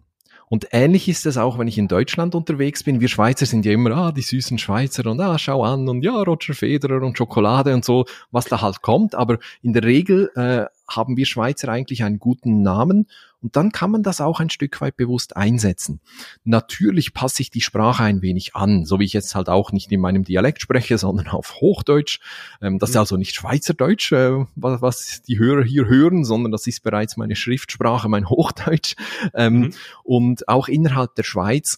Und 0.50 0.68
ähnlich 0.72 1.08
ist 1.08 1.26
es 1.26 1.38
auch, 1.38 1.58
wenn 1.58 1.68
ich 1.68 1.78
in 1.78 1.88
Deutschland 1.88 2.36
unterwegs 2.36 2.84
bin. 2.84 3.00
Wir 3.00 3.08
Schweizer 3.08 3.46
sind 3.46 3.66
ja 3.66 3.72
immer, 3.72 3.92
ah, 3.92 4.12
die 4.12 4.22
süßen 4.22 4.58
Schweizer 4.58 5.10
und 5.10 5.20
ah, 5.22 5.38
schau 5.40 5.64
an 5.64 5.88
und 5.88 6.04
ja, 6.04 6.14
Roger 6.22 6.54
Federer 6.54 7.02
und 7.02 7.18
Schokolade 7.18 7.74
und 7.74 7.86
so, 7.86 8.06
was 8.32 8.46
da 8.46 8.62
halt 8.62 8.82
kommt. 8.82 9.16
Aber 9.16 9.38
in 9.62 9.74
der 9.74 9.84
Regel 9.84 10.32
äh, 10.36 10.66
haben 10.88 11.18
wir 11.18 11.26
Schweizer 11.26 11.70
eigentlich 11.70 12.04
einen 12.04 12.20
guten 12.20 12.62
Namen 12.62 13.08
und 13.44 13.58
dann 13.58 13.72
kann 13.72 13.92
man 13.92 14.04
das 14.04 14.22
auch 14.22 14.40
ein 14.40 14.50
Stück 14.50 14.80
weit 14.80 14.96
bewusst 14.96 15.36
einsetzen. 15.36 16.00
Natürlich 16.46 17.14
passe 17.14 17.42
ich 17.42 17.50
die 17.50 17.62
Sprache 17.62 18.04
ein 18.04 18.22
wenig 18.22 18.56
an, 18.56 18.86
so 18.86 19.00
wie 19.00 19.04
ich 19.04 19.12
jetzt 19.12 19.36
halt 19.36 19.50
auch 19.50 19.74
nicht 19.74 19.92
in 19.92 20.00
meinem 20.00 20.24
Dialekt 20.24 20.62
spreche, 20.62 20.98
sondern 21.00 21.28
auf 21.28 21.56
Hochdeutsch. 21.56 22.20
Ähm, 22.62 22.80
das 22.80 22.92
ist 22.92 22.96
mhm. 22.96 23.00
also 23.00 23.18
nicht 23.18 23.36
Schweizerdeutsch, 23.36 24.14
äh, 24.14 24.46
was 24.56 25.22
die 25.24 25.40
Hörer 25.40 25.64
hier 25.64 25.86
hören, 25.88 26.24
sondern 26.24 26.52
das 26.52 26.68
ist 26.68 26.84
bereits 26.84 27.18
meine 27.18 27.36
Schriftsprache, 27.36 28.08
mein 28.08 28.30
Hochdeutsch. 28.30 28.96
Ähm, 29.34 29.60
mhm. 29.60 29.74
Und 30.04 30.48
auch 30.48 30.70
innerhalb 30.70 31.16
der 31.16 31.24
Schweiz 31.24 31.78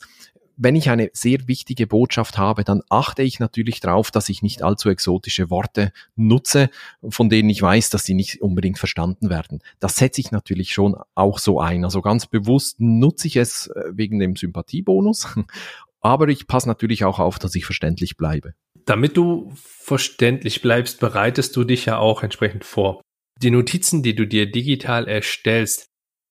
wenn 0.57 0.75
ich 0.75 0.89
eine 0.89 1.09
sehr 1.13 1.47
wichtige 1.47 1.87
Botschaft 1.87 2.37
habe, 2.37 2.63
dann 2.63 2.81
achte 2.89 3.23
ich 3.23 3.39
natürlich 3.39 3.79
darauf, 3.79 4.11
dass 4.11 4.29
ich 4.29 4.41
nicht 4.41 4.63
allzu 4.63 4.89
exotische 4.89 5.49
Worte 5.49 5.91
nutze, 6.15 6.69
von 7.07 7.29
denen 7.29 7.49
ich 7.49 7.61
weiß, 7.61 7.89
dass 7.89 8.03
sie 8.03 8.13
nicht 8.13 8.41
unbedingt 8.41 8.79
verstanden 8.79 9.29
werden. 9.29 9.61
Das 9.79 9.97
setze 9.97 10.21
ich 10.21 10.31
natürlich 10.31 10.73
schon 10.73 10.95
auch 11.13 11.39
so 11.39 11.59
ein. 11.59 11.83
Also 11.83 12.01
ganz 12.01 12.25
bewusst 12.25 12.79
nutze 12.79 13.27
ich 13.27 13.35
es 13.35 13.67
äh, 13.67 13.83
wegen 13.91 14.19
dem 14.19 14.35
Sympathiebonus, 14.35 15.27
aber 16.01 16.27
ich 16.29 16.47
passe 16.47 16.67
natürlich 16.67 17.03
auch 17.03 17.19
auf, 17.19 17.39
dass 17.39 17.55
ich 17.55 17.65
verständlich 17.65 18.17
bleibe. 18.17 18.53
Damit 18.85 19.17
du 19.17 19.51
verständlich 19.55 20.61
bleibst, 20.61 20.99
bereitest 20.99 21.55
du 21.55 21.63
dich 21.63 21.85
ja 21.85 21.97
auch 21.97 22.21
entsprechend 22.21 22.63
vor. 22.63 23.01
Die 23.41 23.51
Notizen, 23.51 24.03
die 24.03 24.15
du 24.15 24.25
dir 24.25 24.49
digital 24.49 25.07
erstellst, 25.07 25.87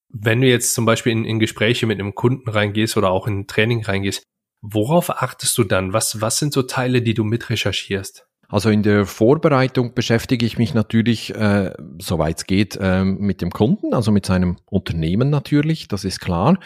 wenn 0.09 0.41
du 0.41 0.47
jetzt 0.47 0.73
zum 0.73 0.85
Beispiel 0.85 1.11
in, 1.11 1.25
in 1.25 1.39
Gespräche 1.39 1.85
mit 1.85 1.99
einem 1.99 2.15
Kunden 2.15 2.49
reingehst 2.49 2.97
oder 2.97 3.09
auch 3.09 3.27
in 3.27 3.47
Training 3.47 3.83
reingehst, 3.83 4.23
worauf 4.61 5.09
achtest 5.09 5.57
du 5.57 5.63
dann? 5.63 5.93
Was, 5.93 6.21
was 6.21 6.37
sind 6.39 6.53
so 6.53 6.63
Teile, 6.63 7.01
die 7.01 7.13
du 7.13 7.23
mit 7.23 7.49
recherchierst? 7.49 8.27
Also 8.47 8.69
in 8.69 8.83
der 8.83 9.05
Vorbereitung 9.05 9.93
beschäftige 9.95 10.45
ich 10.45 10.57
mich 10.57 10.73
natürlich, 10.73 11.33
äh, 11.33 11.73
soweit 11.99 12.37
es 12.37 12.45
geht, 12.45 12.77
äh, 12.79 13.03
mit 13.03 13.41
dem 13.41 13.49
Kunden, 13.49 13.93
also 13.93 14.11
mit 14.11 14.25
seinem 14.25 14.57
Unternehmen 14.65 15.29
natürlich, 15.29 15.87
das 15.87 16.05
ist 16.05 16.19
klar. 16.19 16.59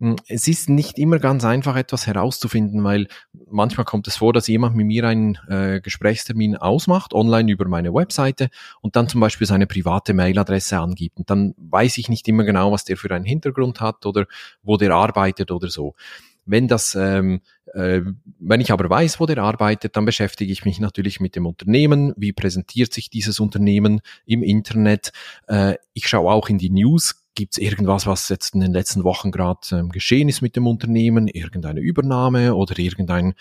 Hm, 0.00 0.16
es 0.28 0.48
ist 0.48 0.68
nicht 0.68 0.98
immer 0.98 1.18
ganz 1.18 1.44
einfach, 1.44 1.76
etwas 1.76 2.06
herauszufinden, 2.06 2.82
weil 2.84 3.06
manchmal 3.50 3.84
kommt 3.84 4.08
es 4.08 4.16
vor, 4.16 4.32
dass 4.32 4.48
jemand 4.48 4.76
mit 4.76 4.86
mir 4.86 5.04
einen 5.04 5.38
äh, 5.48 5.80
Gesprächstermin 5.80 6.56
ausmacht, 6.56 7.14
online 7.14 7.50
über 7.50 7.66
meine 7.68 7.92
Webseite 7.94 8.48
und 8.80 8.96
dann 8.96 9.08
zum 9.08 9.20
Beispiel 9.20 9.46
seine 9.46 9.66
private 9.66 10.14
Mailadresse 10.14 10.78
angibt. 10.78 11.18
Und 11.18 11.30
dann 11.30 11.54
weiß 11.56 11.98
ich 11.98 12.08
nicht 12.08 12.26
immer 12.28 12.44
genau, 12.44 12.72
was 12.72 12.84
der 12.84 12.96
für 12.96 13.10
einen 13.14 13.24
Hintergrund 13.24 13.80
hat 13.80 14.06
oder 14.06 14.26
wo 14.62 14.76
der 14.76 14.92
arbeitet 14.94 15.50
oder 15.50 15.68
so. 15.68 15.94
Wenn 16.46 16.68
das, 16.68 16.94
ähm, 16.94 17.40
äh, 17.72 18.02
wenn 18.38 18.60
ich 18.60 18.70
aber 18.70 18.88
weiß, 18.90 19.18
wo 19.18 19.26
der 19.26 19.38
arbeitet, 19.38 19.96
dann 19.96 20.04
beschäftige 20.04 20.52
ich 20.52 20.64
mich 20.64 20.78
natürlich 20.78 21.20
mit 21.20 21.36
dem 21.36 21.46
Unternehmen. 21.46 22.12
Wie 22.16 22.32
präsentiert 22.32 22.92
sich 22.92 23.08
dieses 23.08 23.40
Unternehmen 23.40 24.00
im 24.26 24.42
Internet? 24.42 25.12
Äh, 25.46 25.76
ich 25.94 26.06
schaue 26.06 26.30
auch 26.30 26.48
in 26.50 26.58
die 26.58 26.70
News. 26.70 27.23
Gibt 27.34 27.54
es 27.54 27.58
irgendwas, 27.58 28.06
was 28.06 28.28
jetzt 28.28 28.54
in 28.54 28.60
den 28.60 28.72
letzten 28.72 29.02
Wochen 29.04 29.30
gerade 29.30 29.60
ähm, 29.72 29.90
geschehen 29.90 30.28
ist 30.28 30.40
mit 30.40 30.56
dem 30.56 30.66
Unternehmen? 30.66 31.28
Irgendeine 31.28 31.80
Übernahme 31.80 32.54
oder 32.54 32.78
irgendein 32.78 33.34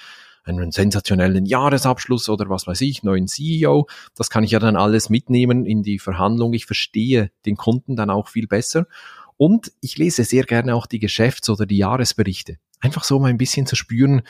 einen 0.46 0.72
sensationellen 0.72 1.46
Jahresabschluss 1.46 2.28
oder 2.28 2.50
was 2.50 2.68
weiß 2.68 2.82
ich, 2.82 3.04
neuen 3.04 3.28
CEO. 3.28 3.88
Das 4.16 4.30
kann 4.30 4.44
ich 4.44 4.52
ja 4.52 4.60
dann 4.60 4.76
alles 4.76 5.10
mitnehmen 5.10 5.66
in 5.66 5.84
die 5.84 6.00
Verhandlung. 6.00 6.54
Ich 6.54 6.66
verstehe 6.66 7.32
den 7.46 7.56
Kunden 7.56 7.96
dann 7.96 8.10
auch 8.10 8.28
viel 8.28 8.48
besser. 8.48 8.88
Und 9.38 9.72
ich 9.80 9.98
lese 9.98 10.26
sehr 10.26 10.44
gerne 10.44 10.76
auch 10.76 10.86
die 10.86 11.00
Geschäfts- 11.00 11.50
oder 11.50 11.66
die 11.66 11.78
Jahresberichte 11.78 12.58
einfach 12.84 13.04
so 13.04 13.20
mal 13.20 13.30
ein 13.30 13.38
bisschen 13.38 13.66
zu 13.66 13.76
spüren, 13.76 14.22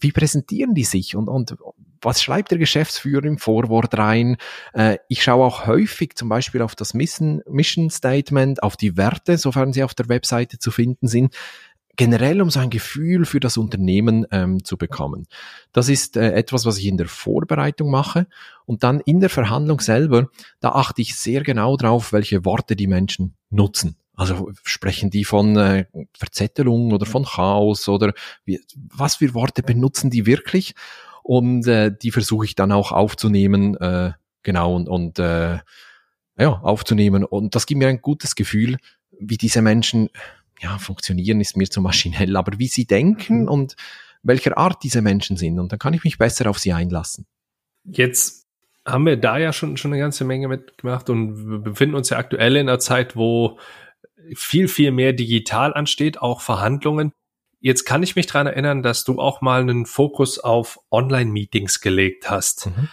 wie 0.00 0.12
präsentieren 0.12 0.74
die 0.74 0.84
sich 0.84 1.16
und, 1.16 1.28
und 1.28 1.56
was 2.00 2.22
schreibt 2.22 2.50
der 2.50 2.58
Geschäftsführer 2.58 3.24
im 3.24 3.38
Vorwort 3.38 3.96
rein? 3.96 4.36
Äh, 4.72 4.98
ich 5.08 5.22
schaue 5.22 5.44
auch 5.44 5.66
häufig 5.66 6.16
zum 6.16 6.28
Beispiel 6.28 6.62
auf 6.62 6.74
das 6.74 6.94
Mission, 6.94 7.42
Mission 7.48 7.90
Statement, 7.90 8.62
auf 8.62 8.76
die 8.76 8.96
Werte, 8.96 9.38
sofern 9.38 9.72
sie 9.72 9.82
auf 9.82 9.94
der 9.94 10.08
Webseite 10.08 10.58
zu 10.58 10.70
finden 10.70 11.08
sind 11.08 11.34
generell 11.96 12.42
um 12.42 12.50
so 12.50 12.60
ein 12.60 12.70
Gefühl 12.70 13.24
für 13.24 13.40
das 13.40 13.56
Unternehmen 13.56 14.26
ähm, 14.30 14.64
zu 14.64 14.76
bekommen. 14.76 15.26
Das 15.72 15.88
ist 15.88 16.16
äh, 16.16 16.32
etwas, 16.32 16.66
was 16.66 16.78
ich 16.78 16.86
in 16.86 16.96
der 16.96 17.06
Vorbereitung 17.06 17.90
mache 17.90 18.26
und 18.66 18.82
dann 18.82 19.00
in 19.00 19.20
der 19.20 19.30
Verhandlung 19.30 19.80
selber, 19.80 20.28
da 20.60 20.70
achte 20.70 21.02
ich 21.02 21.16
sehr 21.16 21.42
genau 21.42 21.76
drauf, 21.76 22.12
welche 22.12 22.44
Worte 22.44 22.76
die 22.76 22.86
Menschen 22.86 23.36
nutzen. 23.50 23.96
Also 24.16 24.52
sprechen 24.62 25.10
die 25.10 25.24
von 25.24 25.56
äh, 25.56 25.86
Verzettelung 26.16 26.92
oder 26.92 27.06
von 27.06 27.24
Chaos 27.24 27.88
oder 27.88 28.12
wie, 28.44 28.60
was 28.74 29.16
für 29.16 29.34
Worte 29.34 29.62
benutzen 29.62 30.10
die 30.10 30.26
wirklich? 30.26 30.74
Und 31.22 31.66
äh, 31.66 31.90
die 31.90 32.10
versuche 32.10 32.44
ich 32.44 32.54
dann 32.54 32.70
auch 32.70 32.92
aufzunehmen, 32.92 33.76
äh, 33.76 34.12
genau, 34.42 34.76
und, 34.76 34.88
und 34.88 35.18
äh, 35.18 35.58
ja, 36.38 36.50
aufzunehmen. 36.62 37.24
Und 37.24 37.54
das 37.54 37.66
gibt 37.66 37.78
mir 37.78 37.88
ein 37.88 38.02
gutes 38.02 38.34
Gefühl, 38.34 38.76
wie 39.18 39.36
diese 39.36 39.62
Menschen 39.62 40.10
ja, 40.60 40.78
funktionieren, 40.78 41.40
ist 41.40 41.56
mir 41.56 41.68
zu 41.68 41.80
maschinell, 41.80 42.36
aber 42.36 42.58
wie 42.58 42.68
sie 42.68 42.86
denken 42.86 43.42
mhm. 43.42 43.48
und 43.48 43.76
welcher 44.22 44.56
Art 44.56 44.82
diese 44.82 45.02
Menschen 45.02 45.36
sind. 45.36 45.58
Und 45.58 45.72
dann 45.72 45.78
kann 45.78 45.94
ich 45.94 46.04
mich 46.04 46.18
besser 46.18 46.48
auf 46.48 46.58
sie 46.58 46.72
einlassen. 46.72 47.26
Jetzt 47.84 48.46
haben 48.86 49.06
wir 49.06 49.16
da 49.16 49.38
ja 49.38 49.52
schon, 49.52 49.76
schon 49.76 49.92
eine 49.92 50.00
ganze 50.00 50.24
Menge 50.24 50.48
mitgemacht 50.48 51.08
und 51.10 51.50
wir 51.50 51.58
befinden 51.58 51.94
uns 51.94 52.10
ja 52.10 52.18
aktuell 52.18 52.56
in 52.56 52.68
einer 52.68 52.78
Zeit, 52.78 53.16
wo 53.16 53.58
viel, 54.34 54.68
viel 54.68 54.90
mehr 54.90 55.12
digital 55.12 55.74
ansteht, 55.74 56.20
auch 56.20 56.40
Verhandlungen. 56.40 57.12
Jetzt 57.60 57.84
kann 57.84 58.02
ich 58.02 58.16
mich 58.16 58.26
dran 58.26 58.46
erinnern, 58.46 58.82
dass 58.82 59.04
du 59.04 59.18
auch 59.18 59.40
mal 59.40 59.60
einen 59.60 59.86
Fokus 59.86 60.38
auf 60.38 60.78
Online-Meetings 60.90 61.80
gelegt 61.80 62.30
hast. 62.30 62.66
Mhm. 62.66 62.88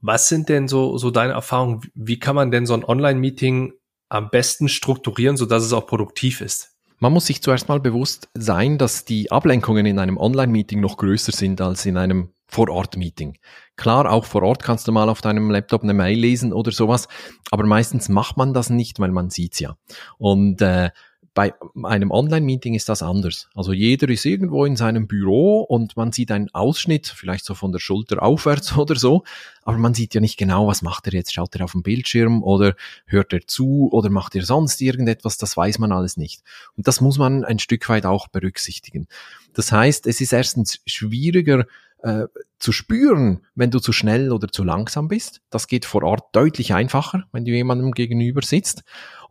Was 0.00 0.28
sind 0.28 0.48
denn 0.48 0.68
so, 0.68 0.98
so 0.98 1.10
deine 1.10 1.32
Erfahrungen? 1.32 1.80
Wie 1.94 2.18
kann 2.18 2.34
man 2.34 2.50
denn 2.50 2.66
so 2.66 2.74
ein 2.74 2.84
Online-Meeting 2.84 3.72
am 4.08 4.30
besten 4.30 4.68
strukturieren, 4.68 5.36
sodass 5.36 5.64
es 5.64 5.72
auch 5.72 5.86
produktiv 5.86 6.40
ist? 6.40 6.73
Man 7.04 7.12
muss 7.12 7.26
sich 7.26 7.42
zuerst 7.42 7.68
mal 7.68 7.80
bewusst 7.80 8.30
sein, 8.32 8.78
dass 8.78 9.04
die 9.04 9.30
Ablenkungen 9.30 9.84
in 9.84 9.98
einem 9.98 10.16
Online-Meeting 10.16 10.80
noch 10.80 10.96
größer 10.96 11.32
sind 11.32 11.60
als 11.60 11.84
in 11.84 11.98
einem 11.98 12.30
Vor-Ort-Meeting. 12.46 13.36
Klar, 13.76 14.10
auch 14.10 14.24
vor 14.24 14.42
Ort 14.42 14.62
kannst 14.62 14.88
du 14.88 14.92
mal 14.92 15.10
auf 15.10 15.20
deinem 15.20 15.50
Laptop 15.50 15.82
eine 15.82 15.92
Mail 15.92 16.18
lesen 16.18 16.54
oder 16.54 16.72
sowas, 16.72 17.06
aber 17.50 17.66
meistens 17.66 18.08
macht 18.08 18.38
man 18.38 18.54
das 18.54 18.70
nicht, 18.70 19.00
weil 19.00 19.10
man 19.10 19.28
sieht's 19.28 19.60
ja. 19.60 19.76
Und 20.16 20.62
äh, 20.62 20.92
bei 21.34 21.52
einem 21.82 22.12
Online-Meeting 22.12 22.74
ist 22.74 22.88
das 22.88 23.02
anders. 23.02 23.48
Also 23.54 23.72
jeder 23.72 24.08
ist 24.08 24.24
irgendwo 24.24 24.64
in 24.64 24.76
seinem 24.76 25.08
Büro 25.08 25.62
und 25.62 25.96
man 25.96 26.12
sieht 26.12 26.30
einen 26.30 26.48
Ausschnitt, 26.54 27.08
vielleicht 27.08 27.44
so 27.44 27.54
von 27.54 27.72
der 27.72 27.80
Schulter 27.80 28.22
aufwärts 28.22 28.76
oder 28.78 28.94
so, 28.94 29.24
aber 29.64 29.76
man 29.76 29.94
sieht 29.94 30.14
ja 30.14 30.20
nicht 30.20 30.36
genau, 30.36 30.68
was 30.68 30.82
macht 30.82 31.06
er 31.08 31.12
jetzt. 31.12 31.34
Schaut 31.34 31.54
er 31.56 31.64
auf 31.64 31.72
den 31.72 31.82
Bildschirm 31.82 32.44
oder 32.44 32.76
hört 33.06 33.32
er 33.32 33.46
zu 33.46 33.88
oder 33.90 34.10
macht 34.10 34.36
er 34.36 34.44
sonst 34.44 34.80
irgendetwas, 34.80 35.36
das 35.36 35.56
weiß 35.56 35.80
man 35.80 35.90
alles 35.90 36.16
nicht. 36.16 36.42
Und 36.76 36.86
das 36.86 37.00
muss 37.00 37.18
man 37.18 37.44
ein 37.44 37.58
Stück 37.58 37.88
weit 37.88 38.06
auch 38.06 38.28
berücksichtigen. 38.28 39.08
Das 39.54 39.72
heißt, 39.72 40.06
es 40.06 40.20
ist 40.20 40.32
erstens 40.32 40.80
schwieriger, 40.86 41.66
äh, 42.04 42.26
zu 42.58 42.70
spüren, 42.70 43.40
wenn 43.54 43.70
du 43.70 43.78
zu 43.78 43.92
schnell 43.92 44.30
oder 44.30 44.48
zu 44.48 44.62
langsam 44.62 45.08
bist. 45.08 45.40
Das 45.50 45.66
geht 45.66 45.84
vor 45.84 46.02
Ort 46.02 46.34
deutlich 46.36 46.74
einfacher, 46.74 47.24
wenn 47.32 47.44
du 47.44 47.50
jemandem 47.50 47.92
gegenüber 47.92 48.42
sitzt. 48.42 48.84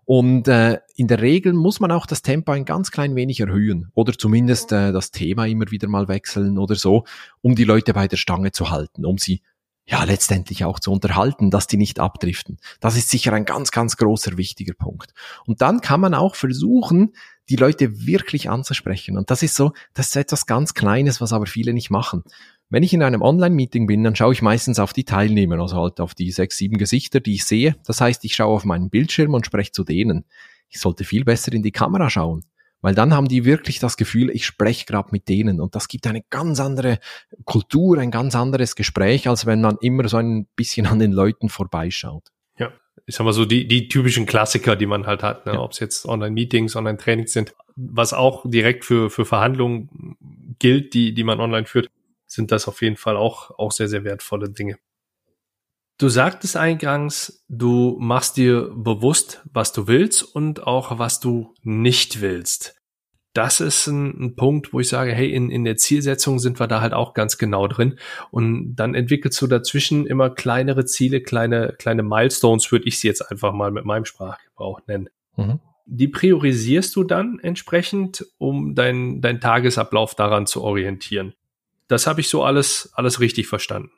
Und 0.06 0.48
äh, 0.48 0.80
in 0.96 1.08
der 1.08 1.22
Regel 1.22 1.54
muss 1.54 1.80
man 1.80 1.92
auch 1.92 2.06
das 2.06 2.22
Tempo 2.22 2.52
ein 2.52 2.66
ganz 2.66 2.92
klein 2.92 3.16
wenig 3.16 3.40
erhöhen 3.40 3.90
oder 3.94 4.14
zumindest 4.14 4.72
äh, 4.72 4.92
das 4.92 5.12
Thema 5.12 5.46
immer 5.46 5.72
wieder 5.72 5.88
mal 5.88 6.08
wechseln 6.08 6.58
oder 6.58 6.76
so, 6.76 7.06
um 7.42 7.56
die 7.56 7.64
Leute 7.64 7.94
bei 7.94 8.08
der 8.08 8.18
Stange 8.18 8.52
zu 8.52 8.70
halten, 8.70 9.06
um 9.06 9.18
sie 9.18 9.42
ja 9.86 10.04
letztendlich 10.04 10.64
auch 10.66 10.80
zu 10.80 10.92
unterhalten, 10.92 11.52
dass 11.52 11.68
die 11.68 11.78
nicht 11.78 12.00
abdriften. 12.00 12.58
Das 12.80 12.96
ist 12.96 13.10
sicher 13.10 13.34
ein 13.34 13.46
ganz, 13.46 13.72
ganz 13.72 13.98
großer 13.98 14.38
wichtiger 14.38 14.74
Punkt. 14.74 15.14
Und 15.46 15.62
dann 15.62 15.82
kann 15.82 16.00
man 16.00 16.14
auch 16.14 16.36
versuchen, 16.36 17.14
die 17.50 17.58
Leute 17.58 18.06
wirklich 18.06 18.50
anzusprechen. 18.50 19.18
Und 19.18 19.30
das 19.30 19.44
ist 19.44 19.56
so, 19.56 19.74
das 19.94 20.08
ist 20.08 20.16
etwas 20.16 20.46
ganz 20.46 20.74
Kleines, 20.74 21.20
was 21.20 21.34
aber 21.34 21.46
viele 21.46 21.74
nicht 21.74 21.90
machen. 21.90 22.24
Wenn 22.74 22.82
ich 22.82 22.92
in 22.92 23.04
einem 23.04 23.22
Online-Meeting 23.22 23.86
bin, 23.86 24.04
dann 24.04 24.16
schaue 24.16 24.34
ich 24.34 24.42
meistens 24.42 24.80
auf 24.80 24.94
die 24.94 25.04
Teilnehmer, 25.04 25.60
also 25.60 25.78
halt 25.78 26.00
auf 26.00 26.16
die 26.16 26.32
sechs, 26.32 26.58
sieben 26.58 26.80
Gesichter, 26.80 27.20
die 27.20 27.36
ich 27.36 27.46
sehe. 27.46 27.76
Das 27.86 28.02
heißt, 28.02 28.26
ich 28.26 28.34
schaue 28.34 28.56
auf 28.56 28.66
meinen 28.66 28.90
Bildschirm 28.90 29.36
und 29.36 29.46
spreche 29.46 29.72
zu 29.72 29.84
denen. 29.84 30.26
Ich 30.70 30.80
sollte 30.80 31.04
viel 31.04 31.24
besser 31.24 31.54
in 31.54 31.62
die 31.62 31.72
Kamera 31.72 32.10
schauen, 32.10 32.44
weil 32.82 32.96
dann 32.96 33.14
haben 33.14 33.28
die 33.28 33.46
wirklich 33.46 33.78
das 33.78 33.96
Gefühl, 33.96 34.32
ich 34.32 34.48
spreche 34.48 34.88
gerade 34.88 35.10
mit 35.12 35.30
denen 35.30 35.62
und 35.62 35.76
das 35.76 35.88
gibt 35.88 36.08
eine 36.08 36.24
ganz 36.32 36.60
andere 36.60 36.98
Kultur, 37.46 38.00
ein 38.00 38.10
ganz 38.10 38.34
anderes 38.34 38.76
Gespräch, 38.76 39.28
als 39.28 39.46
wenn 39.46 39.62
man 39.62 39.78
immer 39.82 40.10
so 40.10 40.18
ein 40.18 40.48
bisschen 40.56 40.88
an 40.88 40.98
den 40.98 41.12
Leuten 41.12 41.50
vorbeischaut. 41.50 42.32
Ja, 42.58 42.72
ich 43.06 43.14
sag 43.14 43.24
mal 43.24 43.34
so 43.34 43.46
die, 43.46 43.68
die 43.68 43.88
typischen 43.88 44.26
Klassiker, 44.26 44.76
die 44.76 44.88
man 44.88 45.06
halt 45.06 45.22
hat, 45.22 45.46
ne? 45.46 45.54
Ja. 45.54 45.60
ob 45.60 45.74
es 45.74 45.80
jetzt 45.80 46.08
Online-Meetings, 46.08 46.76
Online-Trainings 46.76 47.34
sind, 47.34 47.54
was 47.76 48.14
auch 48.14 48.50
direkt 48.50 48.84
für, 48.84 49.12
für 49.12 49.26
Verhandlungen 49.26 50.18
gilt, 50.58 50.96
die, 50.96 51.14
die 51.14 51.24
man 51.24 51.40
online 51.40 51.68
führt 51.68 51.92
sind 52.34 52.52
das 52.52 52.68
auf 52.68 52.82
jeden 52.82 52.98
Fall 52.98 53.16
auch, 53.16 53.52
auch 53.58 53.72
sehr, 53.72 53.88
sehr 53.88 54.04
wertvolle 54.04 54.50
Dinge. 54.50 54.78
Du 56.00 56.10
sagtest 56.10 56.58
eingangs, 56.58 57.46
du 57.48 57.98
machst 58.00 58.38
dir 58.38 58.72
bewusst, 58.74 59.42
was 59.54 59.72
du 59.74 59.88
willst 59.88 60.24
und 60.24 60.66
auch 60.66 60.98
was 60.98 61.20
du 61.20 61.54
nicht 61.62 62.20
willst. 62.20 62.76
Das 63.34 63.62
ist 63.62 63.88
ein, 63.88 64.10
ein, 64.20 64.36
Punkt, 64.36 64.74
wo 64.74 64.80
ich 64.80 64.90
sage, 64.90 65.12
hey, 65.12 65.32
in, 65.32 65.50
in 65.50 65.64
der 65.64 65.76
Zielsetzung 65.78 66.38
sind 66.40 66.60
wir 66.60 66.68
da 66.68 66.82
halt 66.82 66.94
auch 66.94 67.14
ganz 67.14 67.38
genau 67.38 67.68
drin. 67.68 67.98
Und 68.30 68.76
dann 68.76 68.94
entwickelst 68.94 69.42
du 69.42 69.48
dazwischen 69.48 70.06
immer 70.06 70.30
kleinere 70.30 70.86
Ziele, 70.86 71.22
kleine, 71.22 71.74
kleine 71.78 72.04
Milestones, 72.04 72.72
würde 72.72 72.88
ich 72.88 73.00
sie 73.00 73.08
jetzt 73.08 73.32
einfach 73.32 73.52
mal 73.52 73.72
mit 73.72 73.86
meinem 73.86 74.06
Sprachgebrauch 74.06 74.82
nennen. 74.88 75.10
Mhm. 75.36 75.60
Die 75.86 76.08
priorisierst 76.08 76.96
du 76.96 77.04
dann 77.04 77.40
entsprechend, 77.40 78.26
um 78.38 78.76
deinen 78.76 79.22
dein 79.22 79.42
Tagesablauf 79.42 80.14
daran 80.16 80.46
zu 80.46 80.64
orientieren. 80.64 81.34
Das 81.94 82.08
habe 82.08 82.22
ich 82.22 82.28
so 82.28 82.44
alles, 82.44 82.90
alles 82.96 83.20
richtig 83.20 83.48
verstanden. 83.48 83.92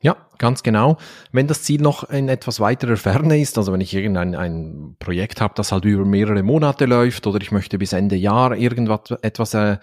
Ja, 0.00 0.16
ganz 0.38 0.62
genau. 0.62 0.96
Wenn 1.32 1.48
das 1.48 1.64
Ziel 1.64 1.80
noch 1.80 2.08
in 2.08 2.28
etwas 2.28 2.60
weiterer 2.60 2.96
Ferne 2.96 3.40
ist, 3.40 3.58
also 3.58 3.72
wenn 3.72 3.80
ich 3.80 3.92
irgendein 3.92 4.36
ein 4.36 4.94
Projekt 5.00 5.40
habe, 5.40 5.54
das 5.56 5.72
halt 5.72 5.86
über 5.86 6.04
mehrere 6.04 6.44
Monate 6.44 6.84
läuft 6.84 7.26
oder 7.26 7.40
ich 7.40 7.50
möchte 7.50 7.78
bis 7.78 7.92
Ende 7.92 8.14
Jahr 8.14 8.54
irgendwas 8.56 9.10
etwas 9.22 9.54
äh, 9.54 9.78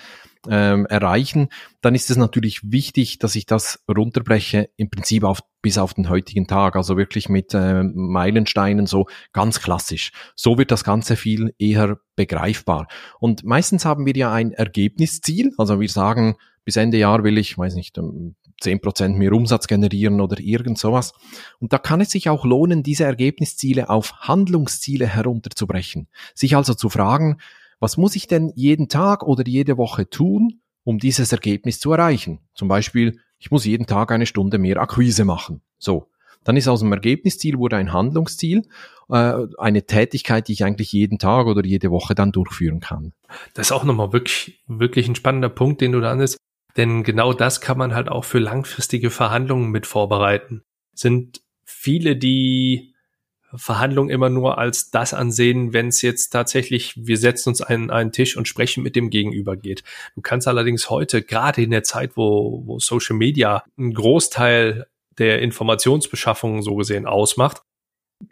äh, 0.48 0.84
erreichen, 0.84 1.50
dann 1.82 1.96
ist 1.96 2.10
es 2.10 2.16
natürlich 2.16 2.62
wichtig, 2.64 3.20
dass 3.20 3.36
ich 3.36 3.46
das 3.46 3.84
runterbreche, 3.94 4.70
im 4.78 4.90
Prinzip 4.90 5.26
auf, 5.26 5.40
bis 5.62 5.78
auf 5.78 5.94
den 5.94 6.08
heutigen 6.08 6.48
Tag, 6.48 6.78
also 6.78 6.96
wirklich 6.96 7.28
mit 7.28 7.54
äh, 7.54 7.84
Meilensteinen 7.84 8.86
so 8.86 9.08
ganz 9.34 9.60
klassisch. 9.60 10.14
So 10.36 10.58
wird 10.58 10.72
das 10.72 10.86
Ganze 10.86 11.18
viel 11.18 11.54
eher 11.60 11.98
begreifbar. 12.16 12.88
Und 13.20 13.44
meistens 13.44 13.84
haben 13.84 14.06
wir 14.06 14.16
ja 14.16 14.32
ein 14.32 14.54
Ergebnisziel, 14.54 15.52
also 15.58 15.82
wir 15.82 15.90
sagen, 15.90 16.38
bis 16.66 16.76
Ende 16.76 16.98
Jahr 16.98 17.24
will 17.24 17.38
ich, 17.38 17.58
weiß 17.58 17.76
nicht, 17.76 17.98
ähm, 17.98 18.36
zehn 18.60 18.80
Prozent 18.80 19.18
mehr 19.18 19.34
Umsatz 19.34 19.68
generieren 19.68 20.22
oder 20.22 20.40
irgend 20.40 20.78
sowas. 20.78 21.14
Und 21.60 21.74
da 21.74 21.78
kann 21.78 22.02
es 22.02 22.12
sich 22.12 22.30
auch 22.30 22.46
lohnen, 22.46 22.84
diese 22.84 23.04
Ergebnisziele 23.04 23.90
auf 23.90 24.14
Handlungsziele 24.20 25.08
herunterzubrechen. 25.08 26.08
Sich 26.34 26.56
also 26.56 26.74
zu 26.74 26.90
fragen, 26.90 27.38
was 27.80 27.98
muss 27.98 28.16
ich 28.16 28.28
denn 28.28 28.54
jeden 28.56 28.88
Tag 28.88 29.24
oder 29.24 29.46
jede 29.46 29.78
Woche 29.78 30.10
tun, 30.10 30.62
um 30.84 31.00
dieses 31.00 31.32
Ergebnis 31.32 31.80
zu 31.80 31.92
erreichen? 31.92 32.40
Zum 32.54 32.68
Beispiel, 32.68 33.20
ich 33.38 33.52
muss 33.52 33.66
jeden 33.66 33.86
Tag 33.86 34.12
eine 34.12 34.26
Stunde 34.26 34.58
mehr 34.58 34.78
Akquise 34.78 35.26
machen. 35.26 35.62
So. 35.78 36.08
Dann 36.46 36.58
ist 36.58 36.68
aus 36.68 36.82
dem 36.82 36.92
Ergebnisziel 36.92 37.58
wurde 37.58 37.78
ein 37.78 37.94
Handlungsziel, 37.94 38.64
äh, 39.10 39.34
eine 39.58 39.86
Tätigkeit, 39.86 40.48
die 40.48 40.54
ich 40.54 40.66
eigentlich 40.66 40.92
jeden 40.92 41.18
Tag 41.18 41.48
oder 41.48 41.64
jede 41.66 41.90
Woche 41.90 42.16
dann 42.16 42.32
durchführen 42.34 42.82
kann. 42.82 43.14
Das 43.54 43.68
ist 43.68 43.72
auch 43.72 43.86
nochmal 43.86 44.12
wirklich, 44.12 44.62
wirklich 44.68 45.08
ein 45.08 45.16
spannender 45.16 45.50
Punkt, 45.50 45.82
den 45.82 45.94
du 45.94 46.02
da 46.02 46.12
ansetzt. 46.12 46.38
Denn 46.78 47.04
genau 47.04 47.34
das 47.34 47.62
kann 47.62 47.78
man 47.78 47.94
halt 47.94 48.10
auch 48.10 48.26
für 48.26 48.40
langfristige 48.40 49.12
Verhandlungen 49.12 49.70
mit 49.70 49.86
vorbereiten. 49.86 50.64
Sind 50.94 51.42
viele, 51.64 52.16
die 52.16 52.94
Verhandlungen 53.56 54.10
immer 54.10 54.30
nur 54.30 54.58
als 54.58 54.90
das 54.90 55.14
ansehen, 55.14 55.74
wenn 55.74 55.88
es 55.88 56.02
jetzt 56.02 56.30
tatsächlich, 56.30 56.94
wir 56.98 57.18
setzen 57.18 57.50
uns 57.50 57.62
an 57.62 57.92
einen 57.92 58.12
Tisch 58.12 58.36
und 58.36 58.48
sprechen 58.48 58.84
mit 58.84 58.96
dem 58.96 59.10
Gegenüber 59.10 59.56
geht. 59.56 59.84
Du 60.16 60.22
kannst 60.22 60.48
allerdings 60.48 60.90
heute, 60.90 61.22
gerade 61.22 61.62
in 61.62 61.72
der 61.72 61.84
Zeit, 61.84 62.18
wo, 62.18 62.64
wo 62.66 62.80
Social 62.80 63.16
Media 63.16 63.64
einen 63.78 63.94
Großteil 63.94 64.88
der 65.20 65.42
Informationsbeschaffung 65.42 66.64
so 66.64 66.76
gesehen 66.76 67.06
ausmacht, 67.06 67.62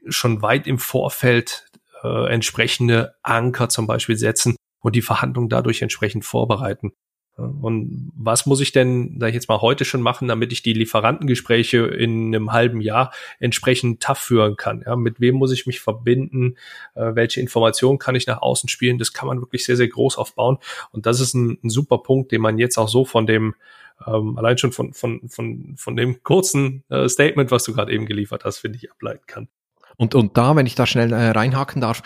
schon 0.07 0.41
weit 0.41 0.65
im 0.65 0.79
Vorfeld 0.79 1.67
äh, 2.03 2.33
entsprechende 2.33 3.13
Anker 3.21 3.69
zum 3.69 3.85
Beispiel 3.85 4.17
setzen 4.17 4.55
und 4.79 4.95
die 4.95 5.03
Verhandlung 5.03 5.49
dadurch 5.49 5.83
entsprechend 5.83 6.25
vorbereiten. 6.25 6.93
Und 7.37 8.11
was 8.15 8.45
muss 8.45 8.59
ich 8.59 8.71
denn, 8.71 9.17
da 9.17 9.27
ich 9.27 9.33
jetzt 9.33 9.47
mal 9.49 9.61
heute 9.61 9.85
schon 9.85 10.01
machen, 10.01 10.27
damit 10.27 10.51
ich 10.51 10.61
die 10.61 10.73
Lieferantengespräche 10.73 11.77
in 11.79 12.27
einem 12.27 12.51
halben 12.51 12.81
Jahr 12.81 13.11
entsprechend 13.39 14.01
tough 14.01 14.19
führen 14.19 14.57
kann? 14.57 14.83
Ja, 14.85 14.95
mit 14.95 15.19
wem 15.19 15.35
muss 15.35 15.51
ich 15.51 15.65
mich 15.65 15.79
verbinden? 15.79 16.57
Äh, 16.93 17.15
welche 17.15 17.39
Informationen 17.39 17.99
kann 17.99 18.15
ich 18.15 18.27
nach 18.27 18.41
außen 18.41 18.69
spielen? 18.69 18.97
Das 18.97 19.13
kann 19.13 19.27
man 19.27 19.39
wirklich 19.39 19.65
sehr, 19.65 19.77
sehr 19.77 19.87
groß 19.87 20.17
aufbauen. 20.17 20.57
Und 20.91 21.05
das 21.05 21.19
ist 21.19 21.33
ein, 21.33 21.57
ein 21.63 21.69
super 21.69 21.99
Punkt, 21.99 22.31
den 22.31 22.41
man 22.41 22.57
jetzt 22.57 22.77
auch 22.77 22.89
so 22.89 23.05
von 23.05 23.25
dem, 23.25 23.55
ähm, 24.05 24.37
allein 24.37 24.57
schon 24.57 24.71
von, 24.71 24.93
von, 24.93 25.21
von, 25.27 25.75
von 25.77 25.95
dem 25.95 26.23
kurzen 26.23 26.83
äh, 26.89 27.07
Statement, 27.07 27.49
was 27.49 27.63
du 27.63 27.73
gerade 27.73 27.91
eben 27.91 28.05
geliefert 28.05 28.45
hast, 28.45 28.59
finde 28.59 28.77
ich, 28.77 28.91
ableiten 28.91 29.23
kann. 29.25 29.47
Und, 29.97 30.15
und 30.15 30.37
da, 30.37 30.55
wenn 30.55 30.65
ich 30.65 30.75
da 30.75 30.85
schnell 30.85 31.13
äh, 31.13 31.29
reinhaken 31.29 31.81
darf, 31.81 32.01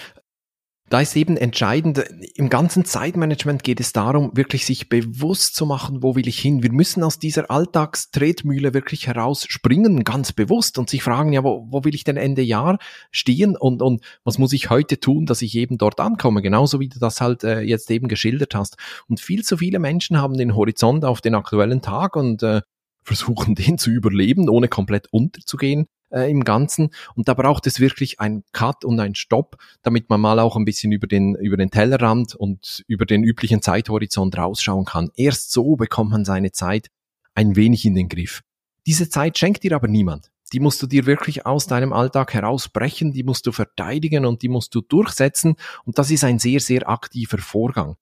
da 0.90 1.02
ist 1.02 1.16
eben 1.16 1.36
entscheidend, 1.36 1.98
im 2.36 2.50
ganzen 2.50 2.86
Zeitmanagement 2.86 3.64
geht 3.64 3.80
es 3.80 3.92
darum, 3.92 4.32
wirklich 4.36 4.68
sich 4.68 4.88
bewusst 4.88 5.56
zu 5.56 5.66
machen, 5.66 6.04
wo 6.04 6.16
will 6.16 6.28
ich 6.28 6.38
hin. 6.38 6.62
Wir 6.62 6.72
müssen 6.72 7.02
aus 7.02 7.18
dieser 7.18 7.50
Alltagstretmühle 7.50 8.76
wirklich 8.76 9.08
herausspringen, 9.08 10.04
ganz 10.04 10.32
bewusst 10.32 10.78
und 10.78 10.88
sich 10.88 11.02
fragen, 11.02 11.34
ja, 11.34 11.44
wo, 11.44 11.66
wo 11.72 11.84
will 11.84 11.96
ich 11.96 12.04
denn 12.04 12.18
Ende 12.18 12.44
Jahr 12.44 12.78
stehen 13.10 13.58
und, 13.58 13.82
und 13.82 14.04
was 14.24 14.38
muss 14.38 14.54
ich 14.54 14.70
heute 14.70 15.00
tun, 15.00 15.26
dass 15.26 15.42
ich 15.42 15.56
eben 15.56 15.80
dort 15.80 16.00
ankomme, 16.00 16.44
genauso 16.44 16.80
wie 16.80 16.90
du 16.90 17.00
das 17.00 17.20
halt 17.20 17.44
äh, 17.44 17.62
jetzt 17.62 17.90
eben 17.90 18.08
geschildert 18.08 18.54
hast. 18.54 18.78
Und 19.08 19.20
viel 19.20 19.44
zu 19.44 19.58
viele 19.58 19.80
Menschen 19.80 20.22
haben 20.22 20.38
den 20.38 20.56
Horizont 20.56 21.04
auf 21.04 21.20
den 21.20 21.34
aktuellen 21.34 21.82
Tag 21.82 22.16
und 22.16 22.44
äh, 22.44 22.62
versuchen 23.02 23.56
den 23.56 23.80
zu 23.80 23.90
überleben, 23.90 24.50
ohne 24.50 24.68
komplett 24.68 25.08
unterzugehen 25.12 25.88
äh, 26.16 26.32
im 26.32 26.44
Ganzen. 26.44 26.90
Und 27.16 27.28
da 27.28 27.34
braucht 27.34 27.68
es 27.68 27.80
wirklich 27.80 28.20
ein 28.20 28.44
Cut 28.54 28.86
und 28.86 29.00
ein 29.00 29.16
Stopp, 29.16 29.58
damit 29.84 30.10
man 30.10 30.22
mal 30.22 30.40
auch 30.40 30.56
ein 30.56 30.66
bisschen 30.66 30.92
über 30.92 31.08
den, 31.08 31.36
über 31.36 31.58
den 31.58 31.70
Tellerrand 31.70 32.34
und 32.34 32.84
über 32.88 33.06
den 33.06 33.24
üblichen 33.24 33.62
Zeithorizont 33.62 34.38
rausschauen 34.38 34.86
kann. 34.86 35.12
Erst 35.16 35.52
so 35.52 35.76
bekommt 35.76 36.12
man 36.12 36.26
seine 36.26 36.52
Zeit 36.52 36.88
ein 37.36 37.56
wenig 37.56 37.86
in 37.86 37.96
den 37.96 38.10
Griff. 38.10 38.42
Diese 38.88 39.10
Zeit 39.10 39.38
schenkt 39.38 39.64
dir 39.64 39.76
aber 39.76 39.88
niemand. 39.88 40.32
Die 40.54 40.60
musst 40.60 40.82
du 40.82 40.88
dir 40.88 41.06
wirklich 41.06 41.46
aus 41.46 41.68
deinem 41.68 41.92
Alltag 41.92 42.34
herausbrechen, 42.34 43.12
die 43.12 43.24
musst 43.24 43.48
du 43.48 43.52
verteidigen 43.52 44.26
und 44.26 44.42
die 44.42 44.48
musst 44.48 44.74
du 44.76 44.82
durchsetzen. 44.82 45.56
Und 45.86 45.98
das 45.98 46.12
ist 46.12 46.24
ein 46.24 46.40
sehr, 46.40 46.60
sehr 46.60 46.88
aktiver 46.88 47.40
Vorgang. 47.40 47.98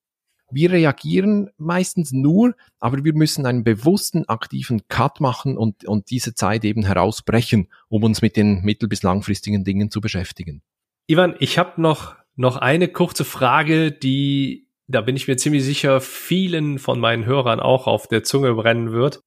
Wir 0.54 0.72
reagieren 0.72 1.50
meistens 1.58 2.12
nur, 2.12 2.56
aber 2.80 3.04
wir 3.04 3.14
müssen 3.14 3.46
einen 3.46 3.64
bewussten, 3.64 4.30
aktiven 4.30 4.88
Cut 4.88 5.20
machen 5.20 5.58
und, 5.58 5.86
und 5.86 6.12
diese 6.12 6.36
Zeit 6.36 6.64
eben 6.64 6.86
herausbrechen, 6.86 7.70
um 7.90 8.04
uns 8.04 8.22
mit 8.22 8.38
den 8.38 8.62
mittel- 8.62 8.88
bis 8.88 9.02
langfristigen 9.02 9.64
Dingen 9.64 9.90
zu 9.90 10.00
beschäftigen. 10.00 10.62
Ivan, 11.08 11.36
ich 11.40 11.58
habe 11.58 11.82
noch, 11.82 12.16
noch 12.36 12.58
eine 12.58 12.88
kurze 12.88 13.26
Frage, 13.26 13.92
die, 13.92 14.68
da 14.88 15.02
bin 15.02 15.16
ich 15.16 15.28
mir 15.28 15.38
ziemlich 15.38 15.64
sicher, 15.64 16.02
vielen 16.02 16.78
von 16.78 17.00
meinen 17.00 17.26
Hörern 17.26 17.60
auch 17.60 17.88
auf 17.88 18.08
der 18.08 18.24
Zunge 18.24 18.54
brennen 18.54 18.92
wird. 18.92 19.22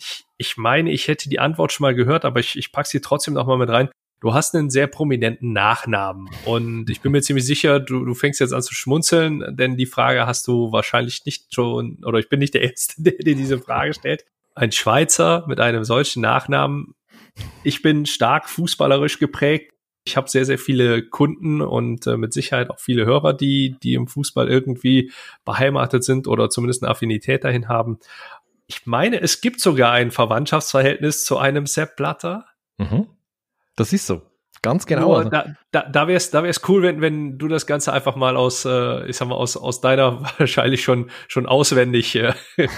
Ich, 0.00 0.24
ich 0.36 0.56
meine, 0.56 0.92
ich 0.92 1.08
hätte 1.08 1.28
die 1.28 1.40
Antwort 1.40 1.72
schon 1.72 1.82
mal 1.82 1.94
gehört, 1.94 2.24
aber 2.24 2.38
ich, 2.38 2.56
ich 2.56 2.70
packe 2.70 2.88
sie 2.88 3.00
trotzdem 3.00 3.34
noch 3.34 3.46
mal 3.46 3.58
mit 3.58 3.70
rein. 3.70 3.90
Du 4.20 4.34
hast 4.34 4.54
einen 4.54 4.68
sehr 4.68 4.88
prominenten 4.88 5.52
Nachnamen 5.52 6.28
und 6.44 6.90
ich 6.90 7.00
bin 7.00 7.12
mir 7.12 7.22
ziemlich 7.22 7.46
sicher, 7.46 7.78
du, 7.78 8.04
du 8.04 8.14
fängst 8.14 8.40
jetzt 8.40 8.52
an 8.52 8.62
zu 8.62 8.74
schmunzeln, 8.74 9.44
denn 9.56 9.76
die 9.76 9.86
Frage 9.86 10.26
hast 10.26 10.48
du 10.48 10.72
wahrscheinlich 10.72 11.24
nicht 11.24 11.54
schon, 11.54 12.02
oder 12.04 12.18
ich 12.18 12.28
bin 12.28 12.40
nicht 12.40 12.54
der 12.54 12.62
Erste, 12.62 12.94
der 13.02 13.12
dir 13.12 13.36
diese 13.36 13.58
Frage 13.58 13.94
stellt. 13.94 14.24
Ein 14.56 14.72
Schweizer 14.72 15.44
mit 15.46 15.60
einem 15.60 15.84
solchen 15.84 16.20
Nachnamen. 16.20 16.94
Ich 17.62 17.80
bin 17.80 18.06
stark 18.06 18.48
fußballerisch 18.48 19.20
geprägt. 19.20 19.72
Ich 20.04 20.16
habe 20.16 20.28
sehr, 20.28 20.44
sehr 20.44 20.58
viele 20.58 21.02
Kunden 21.04 21.60
und 21.60 22.06
äh, 22.08 22.16
mit 22.16 22.32
Sicherheit 22.32 22.70
auch 22.70 22.80
viele 22.80 23.04
Hörer, 23.06 23.34
die, 23.34 23.76
die 23.82 23.94
im 23.94 24.08
Fußball 24.08 24.48
irgendwie 24.48 25.12
beheimatet 25.44 26.02
sind 26.02 26.26
oder 26.26 26.50
zumindest 26.50 26.82
eine 26.82 26.90
Affinität 26.90 27.44
dahin 27.44 27.68
haben. 27.68 27.98
Ich 28.66 28.84
meine, 28.84 29.20
es 29.20 29.40
gibt 29.40 29.60
sogar 29.60 29.92
ein 29.92 30.10
Verwandtschaftsverhältnis 30.10 31.24
zu 31.24 31.38
einem 31.38 31.66
Sepp 31.66 31.94
Blatter. 31.94 32.46
Mhm. 32.78 33.06
Das 33.78 33.92
ist 33.92 34.06
so. 34.06 34.22
Ganz 34.60 34.86
genau. 34.86 35.14
Also. 35.14 35.30
Da, 35.30 35.54
da, 35.70 35.82
da 35.82 36.08
wäre 36.08 36.16
es 36.16 36.30
da 36.30 36.42
wär's 36.42 36.68
cool, 36.68 36.82
wenn, 36.82 37.00
wenn 37.00 37.38
du 37.38 37.46
das 37.46 37.64
Ganze 37.64 37.92
einfach 37.92 38.16
mal 38.16 38.36
aus, 38.36 38.64
äh, 38.64 39.06
ich 39.06 39.16
sag 39.16 39.28
mal, 39.28 39.36
aus, 39.36 39.56
aus 39.56 39.80
deiner 39.80 40.22
wahrscheinlich 40.38 40.82
schon, 40.82 41.10
schon 41.28 41.46
auswendig 41.46 42.16
äh, 42.16 42.34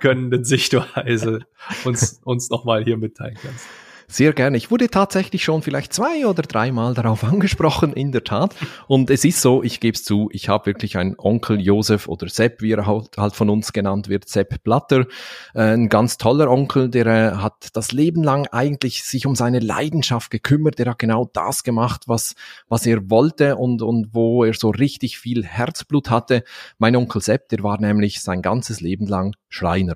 könnenden 0.00 0.44
Sichtweise 0.44 1.40
uns, 1.84 2.20
uns 2.24 2.50
nochmal 2.50 2.84
hier 2.84 2.98
mitteilen 2.98 3.38
kannst. 3.40 3.66
Sehr 4.12 4.34
gerne. 4.34 4.58
Ich 4.58 4.70
wurde 4.70 4.88
tatsächlich 4.88 5.42
schon 5.42 5.62
vielleicht 5.62 5.94
zwei 5.94 6.26
oder 6.26 6.42
dreimal 6.42 6.92
darauf 6.92 7.24
angesprochen, 7.32 7.94
in 7.94 8.12
der 8.12 8.24
Tat. 8.24 8.54
Und 8.86 9.08
es 9.08 9.24
ist 9.24 9.40
so, 9.40 9.62
ich 9.62 9.80
gebe 9.80 9.94
es 9.94 10.04
zu, 10.04 10.28
ich 10.32 10.50
habe 10.50 10.66
wirklich 10.66 10.98
einen 10.98 11.14
Onkel 11.16 11.58
Josef 11.58 12.08
oder 12.08 12.28
Sepp, 12.28 12.60
wie 12.60 12.72
er 12.72 12.86
halt, 12.86 13.16
halt 13.16 13.34
von 13.34 13.48
uns 13.48 13.72
genannt 13.72 14.10
wird, 14.10 14.28
Sepp 14.28 14.62
Blatter. 14.64 15.06
Äh, 15.54 15.72
ein 15.72 15.88
ganz 15.88 16.18
toller 16.18 16.50
Onkel, 16.50 16.90
der 16.90 17.06
äh, 17.06 17.36
hat 17.36 17.70
das 17.72 17.92
Leben 17.92 18.22
lang 18.22 18.46
eigentlich 18.48 19.02
sich 19.04 19.24
um 19.24 19.34
seine 19.34 19.60
Leidenschaft 19.60 20.30
gekümmert. 20.30 20.78
Der 20.78 20.90
hat 20.90 20.98
genau 20.98 21.30
das 21.32 21.64
gemacht, 21.64 22.02
was, 22.06 22.34
was 22.68 22.84
er 22.84 23.08
wollte 23.08 23.56
und, 23.56 23.80
und 23.80 24.10
wo 24.12 24.44
er 24.44 24.52
so 24.52 24.68
richtig 24.68 25.16
viel 25.16 25.42
Herzblut 25.42 26.10
hatte. 26.10 26.44
Mein 26.76 26.96
Onkel 26.96 27.22
Sepp, 27.22 27.48
der 27.48 27.62
war 27.62 27.80
nämlich 27.80 28.20
sein 28.20 28.42
ganzes 28.42 28.82
Leben 28.82 29.06
lang 29.06 29.34
Schreiner. 29.48 29.94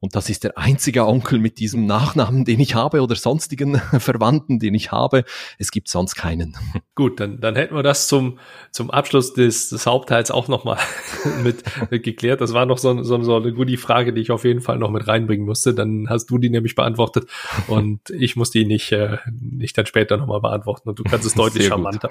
Und 0.00 0.14
das 0.14 0.30
ist 0.30 0.44
der 0.44 0.56
einzige 0.56 1.06
Onkel 1.06 1.40
mit 1.40 1.58
diesem 1.58 1.84
Nachnamen, 1.86 2.44
den 2.44 2.60
ich 2.60 2.76
habe 2.76 3.00
oder 3.02 3.16
sonstigen 3.16 3.76
Verwandten, 3.98 4.60
den 4.60 4.74
ich 4.74 4.92
habe. 4.92 5.24
Es 5.58 5.72
gibt 5.72 5.88
sonst 5.88 6.14
keinen. 6.14 6.56
Gut, 6.94 7.18
dann, 7.18 7.40
dann 7.40 7.56
hätten 7.56 7.74
wir 7.74 7.82
das 7.82 8.06
zum, 8.06 8.38
zum 8.70 8.90
Abschluss 8.90 9.34
des, 9.34 9.70
des 9.70 9.86
Hauptteils 9.86 10.30
auch 10.30 10.46
nochmal 10.46 10.78
mit, 11.42 11.64
mit 11.90 12.04
geklärt. 12.04 12.40
Das 12.40 12.52
war 12.54 12.64
noch 12.64 12.78
so, 12.78 13.02
so, 13.02 13.22
so 13.22 13.36
eine 13.36 13.52
gute 13.52 13.76
Frage, 13.76 14.12
die 14.12 14.20
ich 14.20 14.30
auf 14.30 14.44
jeden 14.44 14.60
Fall 14.60 14.78
noch 14.78 14.90
mit 14.90 15.08
reinbringen 15.08 15.44
musste. 15.44 15.74
Dann 15.74 16.08
hast 16.08 16.26
du 16.26 16.38
die 16.38 16.50
nämlich 16.50 16.76
beantwortet 16.76 17.28
und 17.66 18.10
ich 18.10 18.36
muss 18.36 18.50
die 18.50 18.64
nicht, 18.66 18.92
äh, 18.92 19.18
nicht 19.30 19.76
dann 19.76 19.86
später 19.86 20.16
nochmal 20.16 20.40
beantworten 20.40 20.88
und 20.88 20.98
du 20.98 21.02
kannst 21.02 21.26
es 21.26 21.34
deutlich 21.34 21.64
Sehr 21.64 21.70
charmanter. 21.70 22.10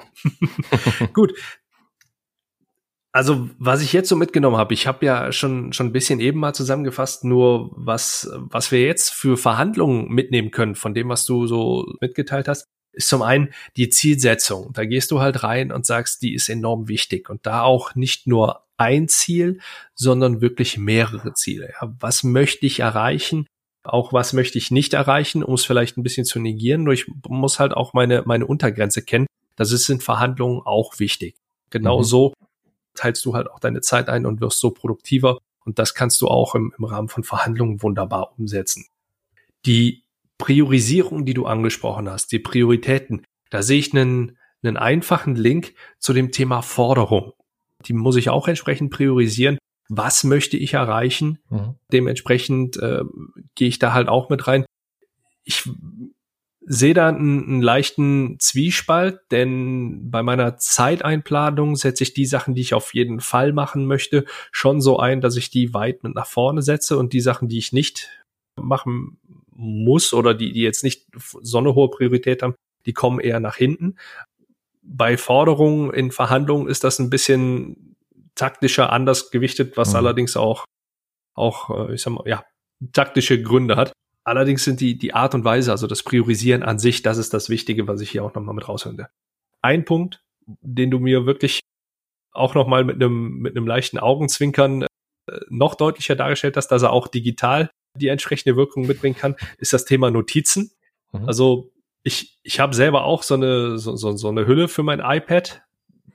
Gut. 0.98 1.14
gut, 1.14 1.34
also, 3.12 3.48
was 3.58 3.82
ich 3.82 3.92
jetzt 3.92 4.08
so 4.08 4.16
mitgenommen 4.16 4.56
habe, 4.56 4.74
ich 4.74 4.86
habe 4.86 5.04
ja 5.06 5.32
schon 5.32 5.72
schon 5.72 5.86
ein 5.86 5.92
bisschen 5.92 6.20
eben 6.20 6.40
mal 6.40 6.52
zusammengefasst, 6.52 7.24
nur 7.24 7.70
was 7.74 8.30
was 8.34 8.70
wir 8.70 8.82
jetzt 8.82 9.12
für 9.12 9.36
Verhandlungen 9.36 10.08
mitnehmen 10.08 10.50
können 10.50 10.74
von 10.74 10.94
dem, 10.94 11.08
was 11.08 11.24
du 11.24 11.46
so 11.46 11.86
mitgeteilt 12.00 12.48
hast, 12.48 12.66
ist 12.92 13.08
zum 13.08 13.22
einen 13.22 13.48
die 13.76 13.88
Zielsetzung. 13.88 14.72
Da 14.74 14.84
gehst 14.84 15.10
du 15.10 15.20
halt 15.20 15.42
rein 15.42 15.72
und 15.72 15.86
sagst, 15.86 16.22
die 16.22 16.34
ist 16.34 16.48
enorm 16.48 16.88
wichtig 16.88 17.30
und 17.30 17.46
da 17.46 17.62
auch 17.62 17.94
nicht 17.94 18.26
nur 18.26 18.64
ein 18.76 19.08
Ziel, 19.08 19.60
sondern 19.94 20.40
wirklich 20.40 20.76
mehrere 20.78 21.32
Ziele. 21.32 21.72
Ja, 21.80 21.94
was 22.00 22.22
möchte 22.24 22.66
ich 22.66 22.80
erreichen? 22.80 23.46
Auch 23.84 24.12
was 24.12 24.34
möchte 24.34 24.58
ich 24.58 24.70
nicht 24.70 24.92
erreichen, 24.92 25.42
um 25.42 25.54
es 25.54 25.64
vielleicht 25.64 25.96
ein 25.96 26.02
bisschen 26.02 26.26
zu 26.26 26.40
negieren. 26.40 26.84
Nur 26.84 26.92
ich 26.92 27.06
muss 27.26 27.58
halt 27.58 27.72
auch 27.72 27.94
meine 27.94 28.22
meine 28.26 28.46
Untergrenze 28.46 29.02
kennen. 29.02 29.26
Das 29.56 29.72
ist 29.72 29.88
in 29.88 30.00
Verhandlungen 30.00 30.60
auch 30.64 30.98
wichtig. 30.98 31.36
Genauso 31.70 32.34
mhm 32.38 32.47
teilst 32.98 33.24
du 33.24 33.34
halt 33.34 33.50
auch 33.50 33.60
deine 33.60 33.80
Zeit 33.80 34.08
ein 34.08 34.26
und 34.26 34.40
wirst 34.40 34.60
so 34.60 34.70
produktiver. 34.70 35.38
Und 35.64 35.78
das 35.78 35.94
kannst 35.94 36.20
du 36.20 36.28
auch 36.28 36.54
im, 36.54 36.72
im 36.76 36.84
Rahmen 36.84 37.08
von 37.08 37.24
Verhandlungen 37.24 37.82
wunderbar 37.82 38.38
umsetzen. 38.38 38.86
Die 39.66 40.02
Priorisierung, 40.38 41.24
die 41.24 41.34
du 41.34 41.46
angesprochen 41.46 42.08
hast, 42.08 42.32
die 42.32 42.38
Prioritäten, 42.38 43.24
da 43.50 43.62
sehe 43.62 43.78
ich 43.78 43.92
einen, 43.92 44.38
einen 44.62 44.76
einfachen 44.76 45.34
Link 45.34 45.74
zu 45.98 46.12
dem 46.12 46.32
Thema 46.32 46.62
Forderung. 46.62 47.32
Die 47.86 47.92
muss 47.92 48.16
ich 48.16 48.30
auch 48.30 48.48
entsprechend 48.48 48.90
priorisieren. 48.90 49.58
Was 49.88 50.24
möchte 50.24 50.56
ich 50.56 50.74
erreichen? 50.74 51.38
Mhm. 51.50 51.74
Dementsprechend 51.92 52.76
äh, 52.76 53.02
gehe 53.54 53.68
ich 53.68 53.78
da 53.78 53.92
halt 53.92 54.08
auch 54.08 54.28
mit 54.28 54.46
rein. 54.46 54.64
Ich 55.44 55.68
sehe 56.60 56.94
da 56.94 57.08
einen, 57.08 57.44
einen 57.44 57.62
leichten 57.62 58.38
Zwiespalt, 58.40 59.20
denn 59.30 60.10
bei 60.10 60.22
meiner 60.22 60.56
Zeiteinplanung 60.56 61.76
setze 61.76 62.04
ich 62.04 62.14
die 62.14 62.26
Sachen, 62.26 62.54
die 62.54 62.60
ich 62.60 62.74
auf 62.74 62.94
jeden 62.94 63.20
Fall 63.20 63.52
machen 63.52 63.86
möchte, 63.86 64.24
schon 64.52 64.80
so 64.80 64.98
ein, 64.98 65.20
dass 65.20 65.36
ich 65.36 65.50
die 65.50 65.72
weit 65.72 66.02
mit 66.02 66.14
nach 66.14 66.26
vorne 66.26 66.62
setze 66.62 66.98
und 66.98 67.12
die 67.12 67.20
Sachen, 67.20 67.48
die 67.48 67.58
ich 67.58 67.72
nicht 67.72 68.08
machen 68.56 69.18
muss 69.54 70.12
oder 70.12 70.34
die, 70.34 70.52
die 70.52 70.60
jetzt 70.62 70.84
nicht 70.84 71.06
so 71.16 71.58
eine 71.58 71.74
hohe 71.74 71.90
Priorität 71.90 72.42
haben, 72.42 72.54
die 72.86 72.92
kommen 72.92 73.20
eher 73.20 73.40
nach 73.40 73.56
hinten. 73.56 73.96
Bei 74.82 75.16
Forderungen 75.16 75.92
in 75.92 76.10
Verhandlungen 76.10 76.68
ist 76.68 76.84
das 76.84 76.98
ein 76.98 77.10
bisschen 77.10 77.96
taktischer 78.34 78.92
anders 78.92 79.30
gewichtet, 79.30 79.76
was 79.76 79.90
mhm. 79.90 79.96
allerdings 79.96 80.36
auch, 80.36 80.64
auch, 81.34 81.88
äh, 81.88 81.94
ich 81.94 82.02
sag 82.02 82.12
mal, 82.12 82.26
ja, 82.26 82.44
taktische 82.92 83.42
Gründe 83.42 83.76
hat. 83.76 83.92
Allerdings 84.28 84.62
sind 84.62 84.82
die, 84.82 84.98
die 84.98 85.14
Art 85.14 85.34
und 85.34 85.44
Weise, 85.44 85.70
also 85.70 85.86
das 85.86 86.02
Priorisieren 86.02 86.62
an 86.62 86.78
sich, 86.78 87.00
das 87.00 87.16
ist 87.16 87.32
das 87.32 87.48
Wichtige, 87.48 87.88
was 87.88 88.02
ich 88.02 88.10
hier 88.10 88.22
auch 88.22 88.34
nochmal 88.34 88.54
mit 88.54 88.68
raushöre. 88.68 89.08
Ein 89.62 89.86
Punkt, 89.86 90.22
den 90.60 90.90
du 90.90 90.98
mir 90.98 91.24
wirklich 91.24 91.60
auch 92.32 92.54
nochmal 92.54 92.84
mit 92.84 92.96
einem, 92.96 93.38
mit 93.38 93.56
einem 93.56 93.66
leichten 93.66 93.98
Augenzwinkern 93.98 94.82
äh, 94.82 94.86
noch 95.48 95.74
deutlicher 95.76 96.14
dargestellt 96.14 96.58
hast, 96.58 96.68
dass 96.68 96.82
er 96.82 96.92
auch 96.92 97.08
digital 97.08 97.70
die 97.96 98.08
entsprechende 98.08 98.54
Wirkung 98.54 98.86
mitbringen 98.86 99.16
kann, 99.16 99.34
ist 99.56 99.72
das 99.72 99.86
Thema 99.86 100.10
Notizen. 100.10 100.72
Mhm. 101.12 101.26
Also 101.26 101.72
ich, 102.02 102.38
ich 102.42 102.60
habe 102.60 102.74
selber 102.74 103.04
auch 103.04 103.22
so 103.22 103.32
eine, 103.32 103.78
so, 103.78 103.96
so, 103.96 104.14
so 104.14 104.28
eine 104.28 104.46
Hülle 104.46 104.68
für 104.68 104.82
mein 104.82 105.00
iPad, 105.00 105.62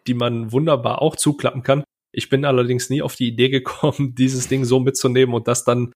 die 0.05 0.13
man 0.13 0.51
wunderbar 0.51 1.01
auch 1.01 1.15
zuklappen 1.15 1.63
kann. 1.63 1.83
Ich 2.11 2.29
bin 2.29 2.45
allerdings 2.45 2.91
nie 2.91 3.01
auf 3.01 3.15
die 3.15 3.27
Idee 3.27 3.49
gekommen, 3.49 4.13
dieses 4.17 4.49
Ding 4.49 4.65
so 4.65 4.79
mitzunehmen 4.79 5.33
und 5.33 5.47
das 5.47 5.63
dann 5.63 5.93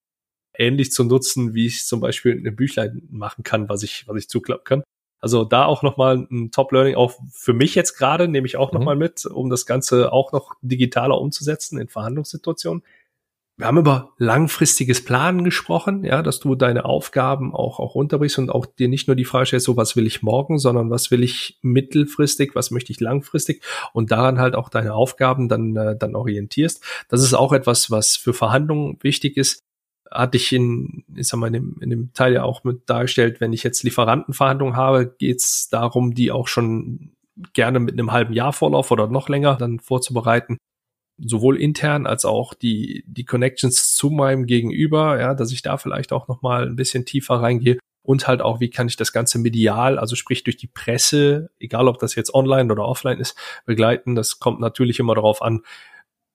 ähnlich 0.58 0.92
zu 0.92 1.04
nutzen, 1.04 1.54
wie 1.54 1.68
ich 1.68 1.86
zum 1.86 2.00
Beispiel 2.00 2.38
eine 2.38 2.52
Büchlein 2.52 3.04
machen 3.10 3.44
kann, 3.44 3.70
was 3.70 3.84
ich, 3.84 4.08
was 4.08 4.18
ich 4.18 4.30
zuklappen 4.30 4.64
kann. 4.64 4.84
Also 5.20 5.44
da 5.44 5.66
auch 5.66 5.82
nochmal 5.82 6.28
ein 6.30 6.52
Top-Learning, 6.52 6.96
auch 6.96 7.14
für 7.32 7.54
mich 7.54 7.74
jetzt 7.76 7.98
gerade, 7.98 8.28
nehme 8.28 8.46
ich 8.46 8.58
auch 8.58 8.72
mhm. 8.72 8.80
nochmal 8.80 8.96
mit, 8.96 9.26
um 9.26 9.50
das 9.50 9.66
Ganze 9.66 10.12
auch 10.14 10.32
noch 10.32 10.54
digitaler 10.62 11.20
umzusetzen 11.20 11.80
in 11.80 11.88
Verhandlungssituationen. 11.88 12.84
wir 13.58 13.66
haben 13.66 13.80
über 13.80 14.14
langfristiges 14.20 15.04
Planen 15.04 15.44
gesprochen, 15.44 16.04
ja, 16.04 16.22
dass 16.22 16.40
du 16.40 16.54
deine 16.54 16.86
Aufgaben 16.86 17.56
auch, 17.56 17.80
auch 17.80 17.96
runterbrichst 17.96 18.38
und 18.38 18.52
auch 18.52 18.68
dir 18.68 18.88
nicht 18.88 19.08
nur 19.08 19.16
die 19.16 19.26
Frage 19.26 19.48
stellst, 19.48 19.66
so 19.66 19.76
was 19.76 19.96
will 19.96 20.06
ich 20.06 20.22
morgen, 20.22 20.60
sondern 20.60 20.92
was 20.92 21.10
will 21.10 21.24
ich 21.24 21.58
mittelfristig, 21.64 22.54
was 22.54 22.70
möchte 22.70 22.92
ich 22.92 23.00
langfristig 23.00 23.64
und 23.94 24.12
daran 24.12 24.40
halt 24.40 24.54
auch 24.54 24.70
deine 24.70 24.94
Aufgaben 24.94 25.50
dann, 25.50 25.76
äh, 25.76 25.98
dann 25.98 26.16
orientierst. 26.16 26.84
Das 27.10 27.24
ist 27.24 27.34
auch 27.34 27.54
etwas, 27.54 27.90
was 27.90 28.16
für 28.16 28.34
Verhandlungen 28.34 29.00
wichtig 29.02 29.36
ist. 29.36 29.64
Hatte 30.12 30.38
ich 30.38 30.52
in, 30.54 31.04
ich 31.16 31.28
sag 31.28 31.40
mal, 31.40 31.48
in 31.48 31.54
dem, 31.54 31.78
in 31.82 31.90
dem 31.90 32.14
Teil 32.14 32.34
ja 32.34 32.44
auch 32.44 32.64
mit 32.64 32.90
dargestellt, 32.90 33.42
wenn 33.42 33.54
ich 33.54 33.64
jetzt 33.64 33.84
Lieferantenverhandlungen 33.84 34.76
habe, 34.76 35.14
geht 35.18 35.40
es 35.40 35.70
darum, 35.70 36.14
die 36.14 36.32
auch 36.32 36.48
schon 36.48 37.12
gerne 37.54 37.80
mit 37.80 37.94
einem 37.94 38.12
halben 38.12 38.34
Jahr 38.34 38.54
Vorlauf 38.54 38.92
oder 38.92 39.08
noch 39.08 39.30
länger 39.30 39.56
dann 39.56 39.80
vorzubereiten 39.80 40.58
sowohl 41.18 41.60
intern 41.60 42.06
als 42.06 42.26
auch 42.26 42.54
die, 42.54 43.04
die 43.08 43.26
Connections 43.26 43.96
zu 43.96 44.10
meinem 44.10 44.46
Gegenüber, 44.46 45.20
ja, 45.20 45.34
dass 45.34 45.52
ich 45.52 45.62
da 45.62 45.78
vielleicht 45.78 46.14
auch 46.14 46.28
nochmal 46.28 46.68
ein 46.68 46.76
bisschen 46.76 47.06
tiefer 47.06 47.36
reingehe 47.36 47.80
und 48.04 48.28
halt 48.28 48.42
auch, 48.42 48.60
wie 48.60 48.70
kann 48.70 48.88
ich 48.88 48.96
das 48.96 49.12
Ganze 49.12 49.40
medial, 49.40 50.00
also 50.00 50.16
sprich 50.16 50.44
durch 50.44 50.58
die 50.58 50.68
Presse, 50.68 51.50
egal 51.60 51.88
ob 51.88 52.00
das 52.00 52.16
jetzt 52.16 52.34
online 52.34 52.72
oder 52.72 52.86
offline 52.86 53.20
ist, 53.20 53.36
begleiten. 53.66 54.16
Das 54.16 54.40
kommt 54.40 54.60
natürlich 54.60 55.00
immer 55.00 55.16
darauf 55.16 55.42
an, 55.42 55.62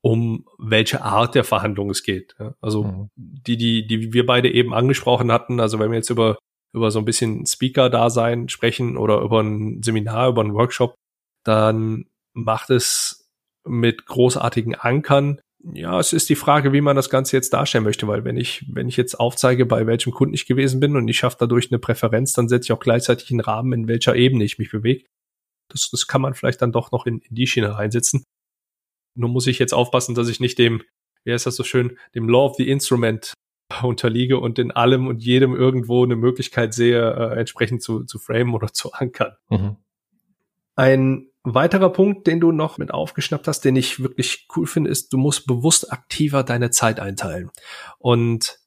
um 0.02 0.44
welche 0.58 1.02
Art 1.02 1.34
der 1.34 1.44
Verhandlung 1.44 1.88
es 1.90 2.02
geht. 2.02 2.34
Ja. 2.38 2.54
Also 2.60 2.84
mhm. 2.84 3.10
die, 3.14 3.56
die, 3.56 3.86
die 3.86 4.12
wir 4.12 4.26
beide 4.26 4.52
eben 4.52 4.74
angesprochen 4.74 5.30
hatten, 5.30 5.60
also 5.60 5.78
wenn 5.78 5.90
wir 5.90 5.98
jetzt 5.98 6.10
über, 6.10 6.38
über 6.74 6.90
so 6.90 6.98
ein 6.98 7.04
bisschen 7.04 7.46
Speaker-Dasein 7.46 8.48
sprechen 8.48 8.96
oder 8.96 9.20
über 9.20 9.40
ein 9.40 9.82
Seminar, 9.82 10.28
über 10.28 10.42
einen 10.42 10.54
Workshop, 10.54 10.96
dann 11.44 12.06
macht 12.34 12.70
es 12.70 13.30
mit 13.64 14.06
großartigen 14.06 14.74
Ankern. 14.74 15.40
Ja, 15.72 16.00
es 16.00 16.12
ist 16.12 16.28
die 16.28 16.34
Frage, 16.34 16.72
wie 16.72 16.80
man 16.80 16.96
das 16.96 17.08
Ganze 17.08 17.36
jetzt 17.36 17.52
darstellen 17.52 17.84
möchte, 17.84 18.08
weil 18.08 18.24
wenn 18.24 18.36
ich, 18.36 18.66
wenn 18.72 18.88
ich 18.88 18.96
jetzt 18.96 19.14
aufzeige, 19.20 19.66
bei 19.66 19.86
welchem 19.86 20.12
Kunden 20.12 20.34
ich 20.34 20.46
gewesen 20.46 20.80
bin 20.80 20.96
und 20.96 21.06
ich 21.06 21.18
schaffe 21.18 21.36
dadurch 21.38 21.70
eine 21.70 21.78
Präferenz, 21.78 22.32
dann 22.32 22.48
setze 22.48 22.66
ich 22.66 22.72
auch 22.72 22.80
gleichzeitig 22.80 23.30
einen 23.30 23.40
Rahmen, 23.40 23.72
in 23.72 23.88
welcher 23.88 24.16
Ebene 24.16 24.42
ich 24.42 24.58
mich 24.58 24.72
bewege. 24.72 25.04
Das, 25.68 25.88
das 25.90 26.08
kann 26.08 26.20
man 26.20 26.34
vielleicht 26.34 26.60
dann 26.60 26.72
doch 26.72 26.90
noch 26.90 27.06
in, 27.06 27.20
in 27.20 27.36
die 27.36 27.46
Schiene 27.46 27.76
reinsetzen. 27.76 28.24
Nur 29.14 29.28
muss 29.28 29.46
ich 29.46 29.58
jetzt 29.58 29.74
aufpassen, 29.74 30.14
dass 30.14 30.28
ich 30.28 30.40
nicht 30.40 30.58
dem, 30.58 30.82
wie 31.24 31.32
heißt 31.32 31.46
das 31.46 31.56
so 31.56 31.64
schön, 31.64 31.98
dem 32.14 32.28
Law 32.28 32.46
of 32.46 32.56
the 32.56 32.68
Instrument 32.68 33.34
unterliege 33.82 34.38
und 34.38 34.58
in 34.58 34.70
allem 34.70 35.06
und 35.06 35.22
jedem 35.22 35.54
irgendwo 35.54 36.04
eine 36.04 36.16
Möglichkeit 36.16 36.74
sehe, 36.74 37.12
äh, 37.12 37.38
entsprechend 37.38 37.82
zu, 37.82 38.04
zu 38.04 38.18
framen 38.18 38.54
oder 38.54 38.68
zu 38.72 38.92
ankern. 38.92 39.36
Mhm. 39.48 39.76
Ein 40.74 41.28
weiterer 41.44 41.90
Punkt, 41.90 42.26
den 42.26 42.40
du 42.40 42.52
noch 42.52 42.78
mit 42.78 42.92
aufgeschnappt 42.92 43.48
hast, 43.48 43.60
den 43.62 43.76
ich 43.76 44.00
wirklich 44.00 44.46
cool 44.56 44.66
finde, 44.66 44.90
ist, 44.90 45.12
du 45.12 45.18
musst 45.18 45.46
bewusst 45.46 45.92
aktiver 45.92 46.44
deine 46.44 46.70
Zeit 46.70 47.00
einteilen. 47.00 47.50
Und 47.98 48.58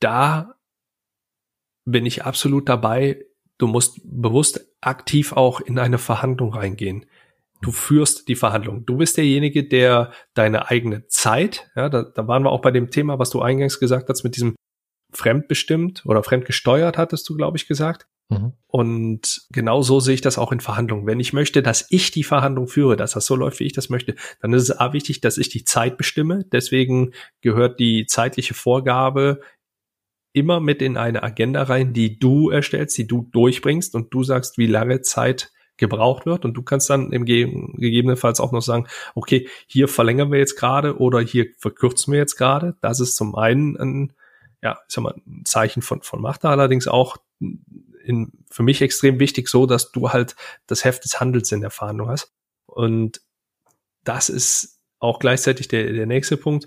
da 0.00 0.54
bin 1.84 2.06
ich 2.06 2.24
absolut 2.24 2.68
dabei. 2.68 3.24
Du 3.56 3.66
musst 3.66 4.00
bewusst 4.04 4.68
aktiv 4.80 5.32
auch 5.32 5.60
in 5.60 5.78
eine 5.78 5.98
Verhandlung 5.98 6.52
reingehen. 6.54 7.06
Du 7.60 7.72
führst 7.72 8.28
die 8.28 8.36
Verhandlung. 8.36 8.86
Du 8.86 8.98
bist 8.98 9.16
derjenige, 9.16 9.64
der 9.64 10.12
deine 10.34 10.68
eigene 10.68 11.06
Zeit, 11.08 11.70
ja, 11.74 11.88
da, 11.88 12.02
da 12.02 12.28
waren 12.28 12.44
wir 12.44 12.50
auch 12.50 12.60
bei 12.60 12.70
dem 12.70 12.90
Thema, 12.90 13.18
was 13.18 13.30
du 13.30 13.40
eingangs 13.40 13.80
gesagt 13.80 14.08
hast, 14.08 14.22
mit 14.22 14.36
diesem 14.36 14.54
fremdbestimmt 15.12 16.04
oder 16.06 16.22
fremdgesteuert, 16.22 16.98
hattest 16.98 17.28
du, 17.28 17.34
glaube 17.34 17.56
ich, 17.56 17.66
gesagt. 17.66 18.06
Mhm. 18.30 18.52
Und 18.66 19.46
genau 19.50 19.82
so 19.82 20.00
sehe 20.00 20.14
ich 20.14 20.20
das 20.20 20.38
auch 20.38 20.52
in 20.52 20.60
Verhandlungen. 20.60 21.06
Wenn 21.06 21.20
ich 21.20 21.32
möchte, 21.32 21.62
dass 21.62 21.86
ich 21.90 22.10
die 22.10 22.24
Verhandlung 22.24 22.68
führe, 22.68 22.96
dass 22.96 23.12
das 23.12 23.26
so 23.26 23.34
läuft, 23.34 23.60
wie 23.60 23.64
ich 23.64 23.72
das 23.72 23.88
möchte, 23.88 24.14
dann 24.40 24.52
ist 24.52 24.64
es 24.64 24.78
A 24.78 24.92
wichtig, 24.92 25.20
dass 25.20 25.38
ich 25.38 25.48
die 25.48 25.64
Zeit 25.64 25.96
bestimme. 25.96 26.44
Deswegen 26.52 27.12
gehört 27.40 27.80
die 27.80 28.06
zeitliche 28.06 28.54
Vorgabe 28.54 29.40
immer 30.34 30.60
mit 30.60 30.82
in 30.82 30.96
eine 30.96 31.22
Agenda 31.22 31.62
rein, 31.62 31.94
die 31.94 32.18
du 32.18 32.50
erstellst, 32.50 32.98
die 32.98 33.06
du 33.06 33.28
durchbringst 33.32 33.94
und 33.94 34.12
du 34.12 34.22
sagst, 34.22 34.58
wie 34.58 34.66
lange 34.66 35.00
Zeit 35.00 35.50
gebraucht 35.78 36.26
wird 36.26 36.44
und 36.44 36.54
du 36.54 36.62
kannst 36.62 36.90
dann 36.90 37.12
im 37.12 37.24
Ge 37.24 37.46
gegebenenfalls 37.74 38.40
auch 38.40 38.52
noch 38.52 38.60
sagen, 38.60 38.86
okay, 39.14 39.48
hier 39.66 39.88
verlängern 39.88 40.30
wir 40.30 40.38
jetzt 40.38 40.56
gerade 40.56 40.98
oder 40.98 41.20
hier 41.20 41.46
verkürzen 41.56 42.12
wir 42.12 42.18
jetzt 42.18 42.36
gerade. 42.36 42.76
Das 42.80 43.00
ist 43.00 43.16
zum 43.16 43.34
einen 43.34 43.76
ein, 43.76 44.12
ja, 44.62 44.78
ich 44.88 44.94
sag 44.94 45.02
mal, 45.02 45.14
ein 45.26 45.44
Zeichen 45.44 45.82
von, 45.82 46.02
von 46.02 46.20
Macht, 46.20 46.44
allerdings 46.44 46.88
auch 46.88 47.16
in, 48.04 48.32
für 48.50 48.62
mich 48.62 48.82
extrem 48.82 49.20
wichtig 49.20 49.48
so, 49.48 49.66
dass 49.66 49.92
du 49.92 50.10
halt 50.10 50.34
das 50.66 50.84
Heft 50.84 51.04
des 51.04 51.20
Handels 51.20 51.52
in 51.52 51.60
der 51.60 51.70
Verhandlung 51.70 52.08
hast. 52.08 52.32
Und 52.66 53.20
das 54.04 54.28
ist 54.28 54.80
auch 54.98 55.18
gleichzeitig 55.18 55.68
der, 55.68 55.92
der 55.92 56.06
nächste 56.06 56.36
Punkt. 56.36 56.66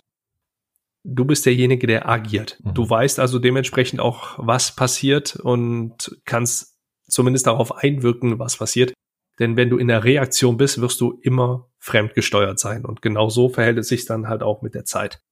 Du 1.04 1.26
bist 1.26 1.46
derjenige, 1.46 1.88
der 1.88 2.08
agiert. 2.08 2.60
Mhm. 2.64 2.74
Du 2.76 2.90
weißt 2.90 3.20
also 3.20 3.40
dementsprechend 3.40 4.00
auch, 4.00 4.36
was 4.38 4.76
passiert 4.76 5.36
und 5.36 6.16
kannst 6.26 6.78
zumindest 7.08 7.48
darauf 7.48 7.76
einwirken, 7.76 8.40
was 8.40 8.58
passiert. 8.58 8.94
Denn 9.42 9.58
wenn 9.58 9.72
du 9.72 9.80
in 9.80 9.88
der 9.88 10.04
Reaktion 10.04 10.56
bist, 10.56 10.80
wirst 10.82 11.02
du 11.02 11.20
immer 11.24 11.68
fremdgesteuert 11.80 12.60
sein. 12.60 12.86
Und 12.86 13.02
genau 13.02 13.30
so 13.30 13.50
verhält 13.50 13.80
es 13.80 13.88
sich 13.88 14.06
dann 14.06 14.28
halt 14.28 14.44
auch 14.44 14.62
mit 14.62 14.76
der 14.76 14.86
Zeit. 14.86 15.24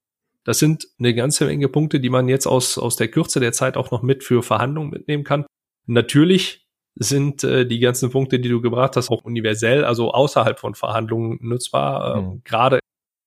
Das 0.42 0.58
sind 0.58 0.88
eine 0.98 1.14
ganze 1.14 1.46
Menge 1.46 1.68
Punkte, 1.68 2.00
die 2.00 2.10
man 2.10 2.28
jetzt 2.28 2.48
aus, 2.48 2.76
aus 2.76 2.96
der 2.96 3.06
Kürze 3.06 3.38
der 3.38 3.52
Zeit 3.52 3.76
auch 3.76 3.92
noch 3.92 4.02
mit 4.02 4.24
für 4.24 4.42
Verhandlungen 4.42 4.90
mitnehmen 4.90 5.22
kann. 5.22 5.46
Natürlich 5.86 6.66
sind 6.96 7.44
äh, 7.44 7.64
die 7.64 7.78
ganzen 7.78 8.10
Punkte, 8.10 8.40
die 8.40 8.48
du 8.48 8.60
gebracht 8.60 8.96
hast, 8.96 9.10
auch 9.10 9.22
universell, 9.22 9.84
also 9.84 10.10
außerhalb 10.12 10.58
von 10.58 10.74
Verhandlungen 10.74 11.38
nutzbar, 11.40 12.16
äh, 12.16 12.20
mhm. 12.20 12.42
gerade 12.42 12.80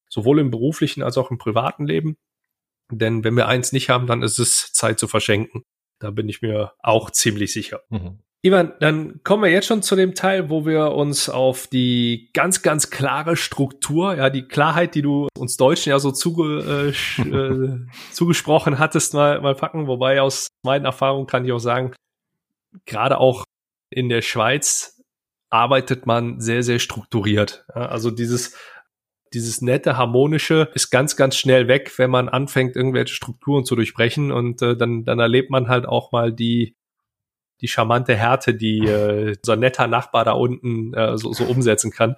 sowohl 0.09 0.39
im 0.39 0.51
beruflichen 0.51 1.01
als 1.01 1.17
auch 1.17 1.31
im 1.31 1.37
privaten 1.37 1.87
Leben. 1.87 2.17
Denn 2.91 3.23
wenn 3.23 3.37
wir 3.37 3.47
eins 3.47 3.71
nicht 3.71 3.89
haben, 3.89 4.05
dann 4.05 4.21
ist 4.21 4.37
es 4.37 4.73
Zeit 4.73 4.99
zu 4.99 5.07
verschenken. 5.07 5.63
Da 5.99 6.11
bin 6.11 6.27
ich 6.27 6.41
mir 6.41 6.73
auch 6.79 7.09
ziemlich 7.09 7.53
sicher. 7.53 7.83
Mhm. 7.89 8.19
Ivan, 8.45 8.73
dann 8.81 9.21
kommen 9.23 9.43
wir 9.43 9.49
jetzt 9.49 9.67
schon 9.67 9.81
zu 9.81 9.95
dem 9.95 10.15
Teil, 10.15 10.49
wo 10.49 10.65
wir 10.65 10.91
uns 10.91 11.29
auf 11.29 11.67
die 11.67 12.29
ganz, 12.33 12.61
ganz 12.61 12.89
klare 12.89 13.37
Struktur, 13.37 14.17
ja, 14.17 14.29
die 14.29 14.43
Klarheit, 14.43 14.95
die 14.95 15.01
du 15.01 15.29
uns 15.37 15.55
Deutschen 15.55 15.91
ja 15.91 15.99
so 15.99 16.11
zuge, 16.11 16.93
äh, 17.17 17.21
äh, 17.21 17.79
zugesprochen 18.11 18.79
hattest, 18.79 19.13
mal, 19.13 19.39
mal 19.39 19.55
packen. 19.55 19.87
Wobei 19.87 20.21
aus 20.21 20.49
meinen 20.61 20.83
Erfahrungen 20.83 21.25
kann 21.25 21.45
ich 21.45 21.53
auch 21.53 21.59
sagen, 21.59 21.93
gerade 22.85 23.17
auch 23.17 23.45
in 23.89 24.09
der 24.09 24.21
Schweiz 24.21 25.01
arbeitet 25.49 26.05
man 26.05 26.41
sehr, 26.41 26.63
sehr 26.63 26.79
strukturiert. 26.79 27.63
Ja, 27.73 27.85
also 27.85 28.11
dieses, 28.11 28.57
dieses 29.33 29.61
nette, 29.61 29.95
harmonische 29.95 30.69
ist 30.73 30.89
ganz, 30.89 31.15
ganz 31.15 31.37
schnell 31.37 31.69
weg, 31.69 31.93
wenn 31.97 32.11
man 32.11 32.27
anfängt, 32.27 32.75
irgendwelche 32.75 33.13
Strukturen 33.13 33.63
zu 33.63 33.77
durchbrechen 33.77 34.33
und 34.33 34.61
äh, 34.61 34.75
dann, 34.75 35.05
dann 35.05 35.19
erlebt 35.19 35.49
man 35.49 35.69
halt 35.69 35.85
auch 35.85 36.11
mal 36.11 36.33
die, 36.33 36.75
die 37.63 37.69
charmante 37.69 38.15
Härte, 38.15 38.53
die 38.53 38.79
äh, 38.79 39.35
unser 39.41 39.55
netter 39.55 39.87
Nachbar 39.87 40.25
da 40.25 40.33
unten 40.33 40.93
äh, 40.93 41.17
so, 41.17 41.33
so 41.33 41.45
umsetzen 41.45 41.91
kann. 41.91 42.17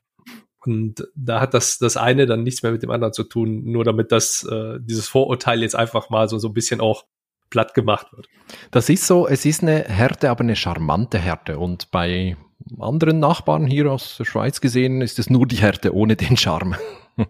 Und 0.65 1.07
da 1.15 1.39
hat 1.39 1.53
das, 1.53 1.77
das 1.77 1.95
eine 1.95 2.25
dann 2.25 2.41
nichts 2.41 2.63
mehr 2.63 2.71
mit 2.71 2.81
dem 2.81 2.89
anderen 2.89 3.13
zu 3.13 3.23
tun, 3.23 3.63
nur 3.65 3.83
damit 3.83 4.11
das, 4.11 4.43
äh, 4.51 4.79
dieses 4.81 5.07
Vorurteil 5.07 5.61
jetzt 5.61 5.75
einfach 5.75 6.09
mal 6.09 6.27
so, 6.27 6.39
so 6.39 6.47
ein 6.47 6.53
bisschen 6.55 6.81
auch 6.81 7.05
platt 7.51 7.75
gemacht 7.75 8.07
wird. 8.11 8.27
Das 8.71 8.89
ist 8.89 9.05
so, 9.05 9.27
es 9.27 9.45
ist 9.45 9.61
eine 9.61 9.83
Härte, 9.83 10.31
aber 10.31 10.41
eine 10.41 10.55
charmante 10.55 11.19
Härte. 11.19 11.59
Und 11.59 11.91
bei 11.91 12.35
anderen 12.79 13.19
Nachbarn 13.19 13.67
hier 13.67 13.91
aus 13.91 14.17
der 14.17 14.25
Schweiz 14.25 14.59
gesehen 14.61 15.01
ist 15.01 15.19
es 15.19 15.29
nur 15.29 15.45
die 15.45 15.57
Härte 15.57 15.93
ohne 15.93 16.15
den 16.15 16.37
Charme. 16.37 16.75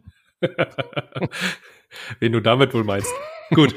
Wen 2.20 2.32
du 2.32 2.40
damit 2.40 2.74
wohl 2.74 2.86
meinst. 2.86 3.14
Gut. 3.54 3.76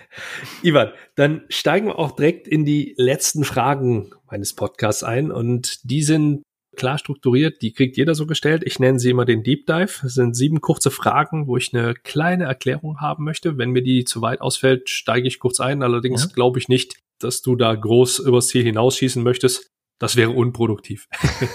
Ivan, 0.62 0.92
dann 1.16 1.42
steigen 1.48 1.86
wir 1.86 1.98
auch 1.98 2.12
direkt 2.12 2.46
in 2.46 2.64
die 2.64 2.94
letzten 2.96 3.44
Fragen 3.44 4.10
meines 4.30 4.54
Podcasts 4.54 5.02
ein 5.02 5.30
und 5.30 5.78
die 5.84 6.02
sind 6.02 6.42
klar 6.76 6.98
strukturiert, 6.98 7.62
die 7.62 7.72
kriegt 7.72 7.96
jeder 7.96 8.14
so 8.14 8.26
gestellt. 8.26 8.62
Ich 8.64 8.78
nenne 8.78 8.98
sie 8.98 9.10
immer 9.10 9.24
den 9.24 9.42
Deep 9.42 9.66
Dive. 9.66 10.00
Das 10.02 10.14
sind 10.14 10.34
sieben 10.34 10.60
kurze 10.60 10.90
Fragen, 10.90 11.46
wo 11.46 11.56
ich 11.56 11.74
eine 11.74 11.94
kleine 11.94 12.44
Erklärung 12.44 13.00
haben 13.00 13.24
möchte. 13.24 13.58
Wenn 13.58 13.70
mir 13.70 13.82
die 13.82 14.04
zu 14.04 14.22
weit 14.22 14.40
ausfällt, 14.40 14.88
steige 14.88 15.28
ich 15.28 15.40
kurz 15.40 15.60
ein. 15.60 15.82
Allerdings 15.82 16.24
ja. 16.24 16.30
glaube 16.32 16.58
ich 16.58 16.68
nicht, 16.68 16.96
dass 17.18 17.42
du 17.42 17.56
da 17.56 17.74
groß 17.74 18.20
übers 18.20 18.48
Ziel 18.48 18.62
hinausschießen 18.62 19.22
möchtest. 19.22 19.68
Das 19.98 20.16
wäre 20.16 20.30
unproduktiv. 20.30 21.06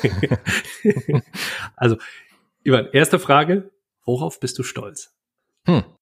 also, 1.75 1.97
Ivan, 2.63 2.89
erste 2.91 3.17
Frage. 3.17 3.71
Worauf 4.03 4.39
bist 4.39 4.59
du 4.59 4.63
stolz? 4.63 5.15
Hm 5.65 5.94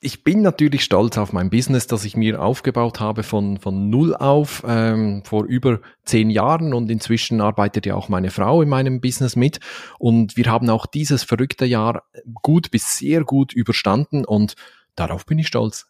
ich 0.00 0.24
bin 0.24 0.42
natürlich 0.42 0.84
stolz 0.84 1.16
auf 1.16 1.32
mein 1.32 1.48
Business, 1.48 1.86
das 1.86 2.04
ich 2.04 2.16
mir 2.16 2.42
aufgebaut 2.42 3.00
habe 3.00 3.22
von, 3.22 3.58
von 3.58 3.88
null 3.88 4.14
auf 4.14 4.62
ähm, 4.66 5.22
vor 5.24 5.44
über 5.44 5.80
zehn 6.04 6.28
Jahren 6.28 6.74
und 6.74 6.90
inzwischen 6.90 7.40
arbeitet 7.40 7.86
ja 7.86 7.94
auch 7.94 8.08
meine 8.08 8.30
Frau 8.30 8.60
in 8.60 8.68
meinem 8.68 9.00
Business 9.00 9.36
mit 9.36 9.58
und 9.98 10.36
wir 10.36 10.46
haben 10.46 10.68
auch 10.68 10.86
dieses 10.86 11.22
verrückte 11.22 11.64
Jahr 11.64 12.04
gut 12.42 12.70
bis 12.70 12.98
sehr 12.98 13.24
gut 13.24 13.54
überstanden 13.54 14.24
und 14.24 14.54
darauf 14.96 15.24
bin 15.24 15.38
ich 15.38 15.46
stolz. 15.46 15.86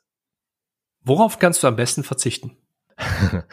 Worauf 1.03 1.39
kannst 1.39 1.63
du 1.63 1.67
am 1.67 1.77
besten 1.77 2.05
verzichten? 2.05 2.57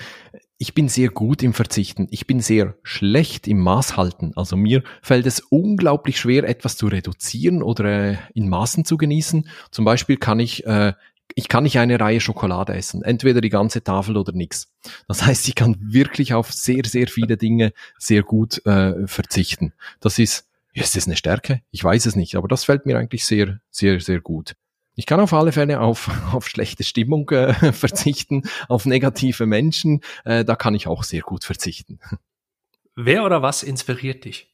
ich 0.58 0.74
bin 0.74 0.90
sehr 0.90 1.10
gut 1.10 1.44
im 1.44 1.54
Verzichten. 1.54 2.08
Ich 2.12 2.28
bin 2.28 2.40
sehr 2.40 2.76
schlecht 2.84 3.48
im 3.48 3.60
Maßhalten. 3.60 4.36
Also 4.36 4.56
mir 4.56 4.84
fällt 5.02 5.26
es 5.26 5.40
unglaublich 5.40 6.20
schwer, 6.20 6.48
etwas 6.48 6.78
zu 6.78 6.88
reduzieren 6.88 7.62
oder 7.62 7.86
äh, 7.86 8.18
in 8.34 8.50
Maßen 8.50 8.86
zu 8.86 8.98
genießen. 8.98 9.48
Zum 9.72 9.86
Beispiel 9.86 10.18
kann 10.18 10.40
ich 10.40 10.66
äh, 10.66 10.94
ich 11.36 11.48
kann 11.48 11.64
nicht 11.64 11.80
eine 11.80 12.00
Reihe 12.00 12.20
Schokolade 12.20 12.74
essen, 12.74 13.02
entweder 13.02 13.42
die 13.42 13.50
ganze 13.50 13.84
Tafel 13.84 14.18
oder 14.18 14.34
nix. 14.34 14.72
Das 15.08 15.24
heißt, 15.26 15.48
ich 15.48 15.56
kann 15.56 15.78
wirklich 15.80 16.34
auf 16.34 16.52
sehr, 16.52 16.84
sehr 16.86 17.08
viele 17.08 17.38
Dinge 17.38 17.74
sehr 17.98 18.24
gut 18.24 18.66
äh, 18.66 19.08
verzichten. 19.08 19.74
Das 20.00 20.20
ist, 20.20 20.48
ist 20.74 20.96
das 20.96 21.08
eine 21.08 21.16
Stärke? 21.16 21.62
Ich 21.72 21.84
weiß 21.84 22.06
es 22.06 22.16
nicht, 22.16 22.36
aber 22.36 22.48
das 22.48 22.66
fällt 22.66 22.86
mir 22.86 22.98
eigentlich 22.98 23.26
sehr, 23.26 23.60
sehr, 23.70 24.00
sehr 24.00 24.22
gut. 24.22 24.56
Ich 24.96 25.06
kann 25.06 25.20
auf 25.20 25.34
alle 25.34 25.52
Fälle 25.52 25.82
auf, 25.82 26.10
auf 26.34 26.48
schlechte 26.48 26.84
Stimmung 26.84 27.30
äh, 27.32 27.54
verzichten, 27.74 28.44
auf 28.68 28.86
negative 28.86 29.46
Menschen, 29.46 30.02
äh, 30.26 30.46
da 30.46 30.56
kann 30.56 30.76
ich 30.76 30.88
auch 30.88 31.04
sehr 31.04 31.22
gut 31.22 31.44
verzichten. 31.44 32.00
Wer 32.96 33.26
oder 33.26 33.42
was 33.42 33.64
inspiriert 33.64 34.26
dich? 34.26 34.54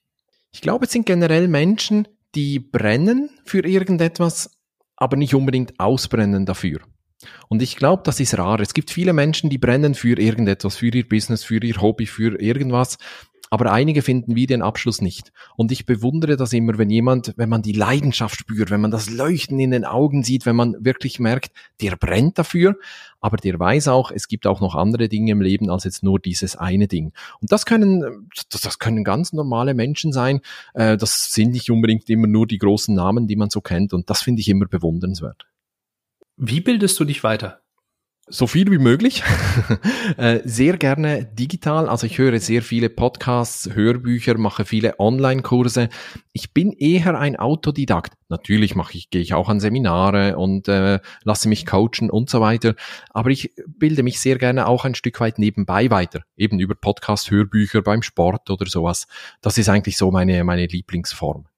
Ich 0.51 0.61
glaube, 0.61 0.85
es 0.85 0.91
sind 0.91 1.05
generell 1.05 1.47
Menschen, 1.47 2.07
die 2.35 2.59
brennen 2.59 3.29
für 3.43 3.65
irgendetwas, 3.65 4.57
aber 4.95 5.17
nicht 5.17 5.35
unbedingt 5.35 5.79
ausbrennen 5.79 6.45
dafür. 6.45 6.79
Und 7.49 7.61
ich 7.61 7.75
glaube, 7.75 8.03
das 8.05 8.19
ist 8.19 8.37
rar. 8.37 8.59
Es 8.61 8.73
gibt 8.73 8.91
viele 8.91 9.11
Menschen, 9.11 9.49
die 9.49 9.57
brennen 9.57 9.93
für 9.93 10.17
irgendetwas, 10.17 10.77
für 10.77 10.87
ihr 10.87 11.07
Business, 11.07 11.43
für 11.43 11.61
ihr 11.61 11.81
Hobby, 11.81 12.05
für 12.05 12.39
irgendwas. 12.39 12.97
Aber 13.50 13.72
einige 13.72 14.02
finden 14.02 14.36
wie 14.36 14.45
den 14.45 14.62
Abschluss 14.62 15.02
nicht. 15.02 15.32
Und 15.56 15.72
ich 15.72 15.86
bewundere 15.86 16.38
das 16.38 16.54
immer, 16.54 16.78
wenn 16.78 16.89
jemand, 16.89 17.34
wenn 17.36 17.50
man 17.50 17.62
die 17.62 17.72
Leidenschaft 17.72 18.39
spürt, 18.39 18.70
wenn 18.70 18.82
man 18.82 18.91
das 18.91 19.10
Leuchten 19.10 19.60
in 19.60 19.72
den 19.72 19.86
Augen 19.86 20.24
sieht, 20.24 20.45
wenn 20.45 20.56
man 20.56 20.76
wirklich 20.80 21.20
merkt, 21.20 21.52
der 21.82 21.95
brennt 21.95 22.38
dafür, 22.38 22.76
aber 23.20 23.38
der 23.38 23.60
weiß 23.60 23.88
auch, 23.88 24.12
es 24.12 24.28
gibt 24.28 24.47
auch 24.47 24.62
noch 24.62 24.76
andere 24.76 25.10
Dinge 25.10 25.32
im 25.32 25.41
Leben 25.41 25.70
als 25.70 25.84
jetzt 25.84 26.04
nur 26.04 26.20
dieses 26.20 26.56
eine 26.56 26.88
Ding. 26.88 27.12
Und 27.41 27.52
das 27.52 27.66
können, 27.66 28.30
das, 28.50 28.62
das 28.62 28.80
können 28.80 29.04
ganz 29.04 29.34
normale 29.34 29.74
Menschen 29.74 30.14
sein. 30.14 30.41
Äh, 30.74 30.97
das 30.97 31.32
sind 31.32 31.52
nicht 31.52 31.70
unbedingt 31.72 32.10
immer 32.10 32.28
nur 32.28 32.47
die 32.47 32.60
großen 32.60 32.93
Namen, 32.93 33.28
die 33.28 33.36
man 33.36 33.50
so 33.50 33.62
kennt. 33.62 33.93
Und 33.93 34.10
das 34.10 34.22
finde 34.22 34.41
ich 34.41 34.50
immer 34.50 34.66
bewundernswert. 34.66 35.47
Wie 36.38 36.62
bildest 36.62 37.00
du 37.00 37.04
dich 37.04 37.24
weiter? 37.24 37.62
So 38.32 38.45
viel 38.45 38.69
wie 38.71 38.77
möglich. 38.77 39.23
Äh, 40.17 40.41
sehr 40.43 40.77
gerne 40.77 41.25
digital. 41.25 41.88
Also 41.88 42.05
ich 42.07 42.17
höre 42.17 42.39
sehr 42.39 42.61
viele 42.61 42.89
Podcasts, 42.89 43.69
Hörbücher, 43.73 44.38
mache 44.38 44.65
viele 44.65 44.99
Online-Kurse. 44.99 45.88
Ich 46.34 46.53
bin 46.53 46.73
eher 46.73 47.17
ein 47.17 47.38
Autodidakt. 47.38 48.13
Natürlich 48.27 48.75
mache 48.75 48.97
ich, 48.97 49.09
gehe 49.11 49.21
ich 49.21 49.34
auch 49.34 49.47
an 49.49 49.59
Seminare 49.59 50.36
und 50.36 50.67
äh, 50.67 50.99
lasse 51.23 51.47
mich 51.47 51.65
coachen 51.65 52.09
und 52.09 52.30
so 52.30 52.41
weiter. 52.41 52.75
Aber 53.11 53.30
ich 53.30 53.53
bilde 53.67 54.03
mich 54.03 54.19
sehr 54.19 54.38
gerne 54.38 54.67
auch 54.67 54.84
ein 54.84 54.95
Stück 54.95 55.19
weit 55.21 55.39
nebenbei 55.39 55.89
weiter. 55.89 56.23
Eben 56.36 56.59
über 56.59 56.75
Podcast, 56.75 57.32
Hörbücher 57.32 57.82
beim 57.82 58.01
Sport 58.01 58.49
oder 58.49 58.65
sowas. 58.65 59.07
Das 59.41 59.57
ist 59.57 59.69
eigentlich 59.69 59.95
so 59.95 60.11
meine, 60.11 60.43
meine 60.43 60.65
Lieblingsform. 60.65 61.49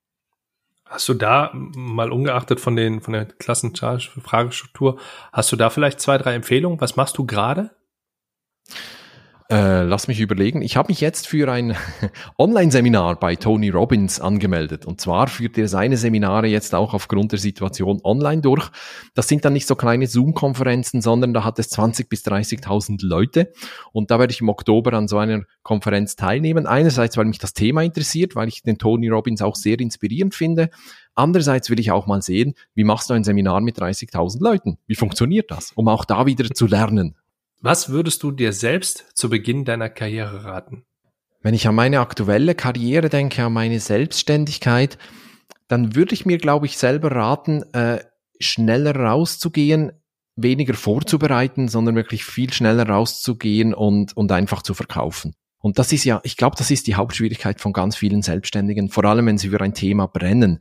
Hast 0.91 1.07
du 1.07 1.13
da, 1.13 1.51
mal 1.53 2.11
ungeachtet 2.11 2.59
von 2.59 2.75
den, 2.75 2.99
von 2.99 3.13
der 3.13 3.23
Klassenfragestruktur, 3.23 4.99
hast 5.31 5.49
du 5.49 5.55
da 5.55 5.69
vielleicht 5.69 6.01
zwei, 6.01 6.17
drei 6.17 6.35
Empfehlungen? 6.35 6.81
Was 6.81 6.97
machst 6.97 7.17
du 7.17 7.25
gerade? 7.25 7.71
Äh, 9.51 9.83
lass 9.83 10.07
mich 10.07 10.21
überlegen. 10.21 10.61
Ich 10.61 10.77
habe 10.77 10.89
mich 10.89 11.01
jetzt 11.01 11.27
für 11.27 11.51
ein 11.51 11.75
Online-Seminar 12.37 13.19
bei 13.19 13.35
Tony 13.35 13.67
Robbins 13.67 14.21
angemeldet. 14.21 14.85
Und 14.85 15.01
zwar 15.01 15.27
führt 15.27 15.57
er 15.57 15.67
seine 15.67 15.97
Seminare 15.97 16.47
jetzt 16.47 16.73
auch 16.73 16.93
aufgrund 16.93 17.33
der 17.33 17.39
Situation 17.39 17.99
online 18.05 18.41
durch. 18.41 18.69
Das 19.13 19.27
sind 19.27 19.43
dann 19.43 19.51
nicht 19.51 19.67
so 19.67 19.75
kleine 19.75 20.07
Zoom-Konferenzen, 20.07 21.01
sondern 21.01 21.33
da 21.33 21.43
hat 21.43 21.59
es 21.59 21.69
20 21.69 22.07
bis 22.07 22.23
30.000 22.25 23.05
Leute. 23.05 23.51
Und 23.91 24.09
da 24.09 24.19
werde 24.19 24.31
ich 24.31 24.39
im 24.39 24.47
Oktober 24.47 24.93
an 24.93 25.09
so 25.09 25.17
einer 25.17 25.41
Konferenz 25.63 26.15
teilnehmen. 26.15 26.65
Einerseits, 26.65 27.17
weil 27.17 27.25
mich 27.25 27.39
das 27.39 27.53
Thema 27.53 27.83
interessiert, 27.83 28.37
weil 28.37 28.47
ich 28.47 28.63
den 28.63 28.77
Tony 28.77 29.09
Robbins 29.09 29.41
auch 29.41 29.57
sehr 29.57 29.77
inspirierend 29.81 30.33
finde. 30.33 30.69
Andererseits 31.13 31.69
will 31.69 31.81
ich 31.81 31.91
auch 31.91 32.07
mal 32.07 32.21
sehen, 32.21 32.53
wie 32.73 32.85
machst 32.85 33.09
du 33.09 33.15
ein 33.15 33.25
Seminar 33.25 33.59
mit 33.59 33.77
30.000 33.77 34.41
Leuten? 34.41 34.77
Wie 34.87 34.95
funktioniert 34.95 35.51
das? 35.51 35.73
Um 35.75 35.89
auch 35.89 36.05
da 36.05 36.25
wieder 36.25 36.49
zu 36.49 36.67
lernen. 36.67 37.17
Was 37.63 37.89
würdest 37.89 38.23
du 38.23 38.31
dir 38.31 38.53
selbst 38.53 39.05
zu 39.13 39.29
Beginn 39.29 39.65
deiner 39.65 39.89
Karriere 39.89 40.43
raten? 40.43 40.83
Wenn 41.43 41.53
ich 41.53 41.67
an 41.67 41.75
meine 41.75 41.99
aktuelle 41.99 42.55
Karriere 42.55 43.09
denke, 43.09 43.43
an 43.43 43.53
meine 43.53 43.79
Selbstständigkeit, 43.79 44.97
dann 45.67 45.95
würde 45.95 46.15
ich 46.15 46.25
mir, 46.25 46.39
glaube 46.39 46.65
ich, 46.65 46.79
selber 46.79 47.11
raten, 47.11 47.61
äh, 47.73 48.03
schneller 48.39 48.95
rauszugehen, 48.95 49.91
weniger 50.35 50.73
vorzubereiten, 50.73 51.67
sondern 51.67 51.95
wirklich 51.95 52.25
viel 52.25 52.51
schneller 52.51 52.89
rauszugehen 52.89 53.75
und, 53.75 54.17
und 54.17 54.31
einfach 54.31 54.63
zu 54.63 54.73
verkaufen. 54.73 55.35
Und 55.59 55.77
das 55.77 55.91
ist 55.91 56.03
ja, 56.03 56.19
ich 56.23 56.37
glaube, 56.37 56.55
das 56.57 56.71
ist 56.71 56.87
die 56.87 56.95
Hauptschwierigkeit 56.95 57.61
von 57.61 57.73
ganz 57.73 57.95
vielen 57.95 58.23
Selbstständigen, 58.23 58.89
vor 58.89 59.05
allem 59.05 59.27
wenn 59.27 59.37
sie 59.37 59.49
für 59.49 59.61
ein 59.61 59.75
Thema 59.75 60.07
brennen. 60.07 60.59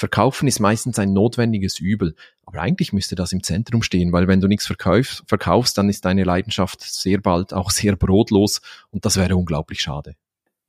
Verkaufen 0.00 0.48
ist 0.48 0.60
meistens 0.60 0.98
ein 0.98 1.12
notwendiges 1.12 1.78
Übel. 1.78 2.14
Aber 2.46 2.62
eigentlich 2.62 2.94
müsste 2.94 3.16
das 3.16 3.32
im 3.32 3.42
Zentrum 3.42 3.82
stehen, 3.82 4.12
weil 4.12 4.28
wenn 4.28 4.40
du 4.40 4.48
nichts 4.48 4.66
verkaufst, 4.66 5.22
verkaufst, 5.26 5.76
dann 5.76 5.90
ist 5.90 6.06
deine 6.06 6.24
Leidenschaft 6.24 6.80
sehr 6.80 7.18
bald 7.18 7.52
auch 7.52 7.70
sehr 7.70 7.96
brotlos 7.96 8.62
und 8.90 9.04
das 9.04 9.18
wäre 9.18 9.36
unglaublich 9.36 9.82
schade. 9.82 10.14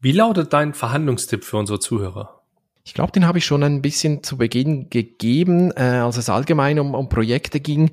Wie 0.01 0.11
lautet 0.11 0.51
dein 0.51 0.73
Verhandlungstipp 0.73 1.45
für 1.45 1.55
unsere 1.55 1.79
Zuhörer? 1.79 2.41
Ich 2.83 2.93
glaube, 2.93 3.13
den 3.13 3.25
habe 3.25 3.37
ich 3.37 3.45
schon 3.45 3.63
ein 3.63 3.81
bisschen 3.81 4.21
zu 4.21 4.35
Beginn 4.35 4.89
gegeben, 4.89 5.71
äh, 5.77 5.83
als 5.83 6.17
es 6.17 6.27
allgemein 6.27 6.77
um, 6.77 6.93
um 6.93 7.07
Projekte 7.07 7.61
ging. 7.61 7.91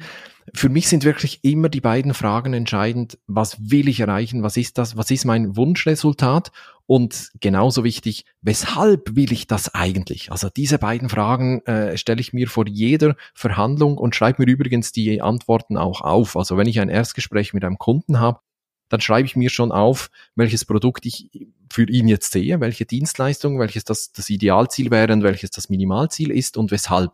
Für 0.55 0.69
mich 0.69 0.89
sind 0.89 1.05
wirklich 1.05 1.45
immer 1.45 1.69
die 1.69 1.81
beiden 1.81 2.15
Fragen 2.15 2.53
entscheidend. 2.53 3.17
Was 3.29 3.71
will 3.71 3.89
ich 3.89 4.01
erreichen? 4.01 4.43
Was 4.43 4.57
ist 4.57 4.77
das? 4.77 4.97
Was 4.97 5.13
ist 5.13 5.25
mein 5.25 5.55
Wunschresultat? 5.57 6.51
Und 6.89 7.33
genauso 7.41 7.85
wichtig, 7.85 8.25
weshalb 8.41 9.15
will 9.15 9.31
ich 9.31 9.47
das 9.47 9.75
eigentlich? 9.75 10.33
Also 10.33 10.49
diese 10.49 10.79
beiden 10.79 11.11
Fragen 11.11 11.61
äh, 11.67 11.99
stelle 11.99 12.23
ich 12.23 12.33
mir 12.33 12.49
vor 12.49 12.67
jeder 12.67 13.15
Verhandlung 13.35 13.99
und 13.99 14.17
schreibe 14.17 14.43
mir 14.43 14.51
übrigens 14.51 14.91
die 14.91 15.21
Antworten 15.21 15.77
auch 15.77 16.01
auf. 16.01 16.35
Also 16.35 16.57
wenn 16.57 16.67
ich 16.67 16.81
ein 16.81 16.89
Erstgespräch 16.89 17.53
mit 17.53 17.63
einem 17.63 17.77
Kunden 17.77 18.21
habe, 18.21 18.41
dann 18.89 19.03
schreibe 19.03 19.27
ich 19.27 19.37
mir 19.37 19.51
schon 19.51 19.71
auf, 19.71 20.09
welches 20.35 20.65
Produkt 20.65 21.05
ich 21.05 21.31
für 21.71 21.85
ihn 21.85 22.09
jetzt 22.09 22.33
sehe, 22.33 22.59
welche 22.59 22.87
Dienstleistung, 22.87 23.59
welches 23.59 23.85
das, 23.85 24.13
das 24.13 24.31
Idealziel 24.31 24.91
wäre 24.91 25.13
und 25.13 25.23
welches 25.23 25.51
das 25.51 25.69
Minimalziel 25.69 26.31
ist 26.31 26.57
und 26.57 26.71
weshalb. 26.71 27.13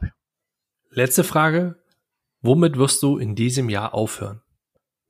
Letzte 0.91 1.25
Frage. 1.25 1.83
Womit 2.43 2.79
wirst 2.79 3.03
du 3.03 3.19
in 3.19 3.35
diesem 3.35 3.69
Jahr 3.69 3.93
aufhören? 3.93 4.44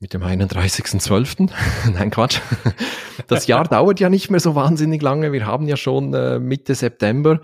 Mit 0.04 0.12
dem 0.12 0.22
31.12. 0.22 1.48
Nein, 1.94 2.10
Quatsch. 2.10 2.38
Das 3.26 3.46
Jahr 3.46 3.64
dauert 3.66 4.00
ja 4.00 4.10
nicht 4.10 4.30
mehr 4.30 4.38
so 4.38 4.54
wahnsinnig 4.54 5.00
lange. 5.00 5.32
Wir 5.32 5.46
haben 5.46 5.66
ja 5.66 5.78
schon 5.78 6.12
äh, 6.12 6.38
Mitte 6.38 6.74
September 6.74 7.40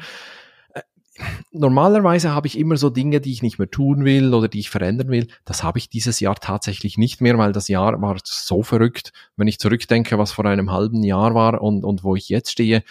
normalerweise 1.52 2.34
habe 2.34 2.48
ich 2.48 2.58
immer 2.58 2.76
so 2.76 2.90
Dinge, 2.90 3.22
die 3.22 3.32
ich 3.32 3.42
nicht 3.42 3.58
mehr 3.58 3.70
tun 3.70 4.04
will 4.04 4.34
oder 4.34 4.48
die 4.48 4.58
ich 4.58 4.68
verändern 4.68 5.08
will. 5.08 5.28
Das 5.46 5.62
habe 5.62 5.78
ich 5.78 5.88
dieses 5.88 6.20
Jahr 6.20 6.34
tatsächlich 6.34 6.98
nicht 6.98 7.22
mehr, 7.22 7.38
weil 7.38 7.52
das 7.52 7.68
Jahr 7.68 7.98
war 8.02 8.18
so 8.24 8.62
verrückt. 8.62 9.12
Wenn 9.36 9.48
ich 9.48 9.58
zurückdenke, 9.58 10.18
was 10.18 10.32
vor 10.32 10.44
einem 10.44 10.70
halben 10.70 11.02
Jahr 11.02 11.34
war 11.34 11.62
und, 11.62 11.82
und 11.82 12.04
wo 12.04 12.14
ich 12.14 12.28
jetzt 12.28 12.50
stehe, 12.50 12.82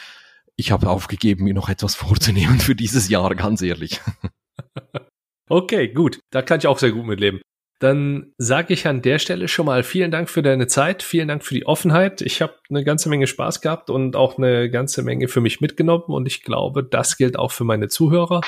ich 0.55 0.72
habe 0.72 0.89
aufgegeben, 0.89 1.43
mir 1.43 1.53
noch 1.53 1.70
etwas 1.70 1.93
vorzunehmen 1.93 2.59
für 2.59 2.74
dieses 2.74 3.07
Jahr, 3.07 3.36
ganz 3.36 3.61
ehrlich. 3.61 4.01
Okay, 5.51 5.88
gut. 5.88 6.20
Da 6.30 6.43
kann 6.43 6.59
ich 6.59 6.67
auch 6.67 6.78
sehr 6.78 6.91
gut 6.91 7.07
mitleben. 7.07 7.41
Dann 7.80 8.34
sage 8.38 8.73
ich 8.73 8.88
an 8.88 9.01
der 9.01 9.19
Stelle 9.19 9.47
schon 9.47 9.65
mal 9.65 9.84
vielen 9.84 10.11
Dank 10.11 10.30
für 10.30 10.41
deine 10.41 10.67
Zeit, 10.67 11.01
vielen 11.01 11.30
Dank 11.30 11.45
für 11.45 11.53
die 11.53 11.65
Offenheit. 11.65 12.21
Ich 12.21 12.41
habe 12.41 12.53
eine 12.69 12.84
ganze 12.84 13.07
Menge 13.07 13.25
Spaß 13.25 13.61
gehabt 13.61 13.89
und 13.89 14.17
auch 14.17 14.38
eine 14.38 14.69
ganze 14.69 15.01
Menge 15.01 15.30
für 15.30 15.39
mich 15.39 15.61
mitgenommen 15.61 16.03
und 16.07 16.27
ich 16.27 16.43
glaube, 16.43 16.84
das 16.84 17.15
gilt 17.15 17.39
auch 17.39 17.53
für 17.53 17.63
meine 17.63 17.88
Zuhörer. 17.88 18.41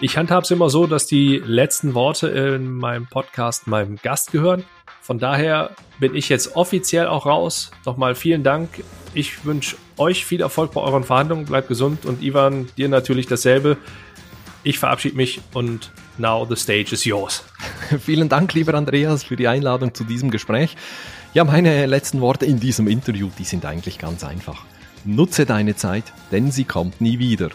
Ich 0.00 0.18
handhabe 0.18 0.42
es 0.42 0.50
immer 0.50 0.68
so, 0.68 0.86
dass 0.86 1.06
die 1.06 1.42
letzten 1.46 1.94
Worte 1.94 2.28
in 2.28 2.72
meinem 2.72 3.06
Podcast 3.06 3.66
meinem 3.66 3.96
Gast 3.96 4.32
gehören. 4.32 4.64
Von 5.00 5.18
daher 5.18 5.70
bin 5.98 6.14
ich 6.14 6.28
jetzt 6.28 6.54
offiziell 6.54 7.06
auch 7.06 7.24
raus. 7.24 7.70
Nochmal 7.86 8.14
vielen 8.14 8.42
Dank. 8.42 8.84
Ich 9.14 9.46
wünsche 9.46 9.76
euch 9.96 10.26
viel 10.26 10.42
Erfolg 10.42 10.72
bei 10.72 10.82
euren 10.82 11.04
Verhandlungen. 11.04 11.46
Bleibt 11.46 11.68
gesund 11.68 12.04
und 12.04 12.22
Ivan, 12.22 12.68
dir 12.76 12.90
natürlich 12.90 13.26
dasselbe. 13.26 13.78
Ich 14.62 14.78
verabschiede 14.78 15.16
mich 15.16 15.40
und 15.54 15.90
now 16.18 16.46
the 16.48 16.56
stage 16.56 16.92
is 16.92 17.04
yours. 17.04 17.42
Vielen 18.00 18.28
Dank, 18.28 18.54
lieber 18.54 18.74
Andreas, 18.74 19.24
für 19.24 19.36
die 19.36 19.48
Einladung 19.48 19.94
zu 19.94 20.04
diesem 20.04 20.30
Gespräch. 20.30 20.76
Ja, 21.32 21.44
meine 21.44 21.86
letzten 21.86 22.20
Worte 22.20 22.46
in 22.46 22.60
diesem 22.60 22.86
Interview, 22.86 23.30
die 23.38 23.44
sind 23.44 23.64
eigentlich 23.64 23.98
ganz 23.98 24.24
einfach. 24.24 24.64
Nutze 25.04 25.46
deine 25.46 25.76
Zeit, 25.76 26.04
denn 26.32 26.50
sie 26.50 26.64
kommt 26.64 27.00
nie 27.00 27.18
wieder. 27.18 27.50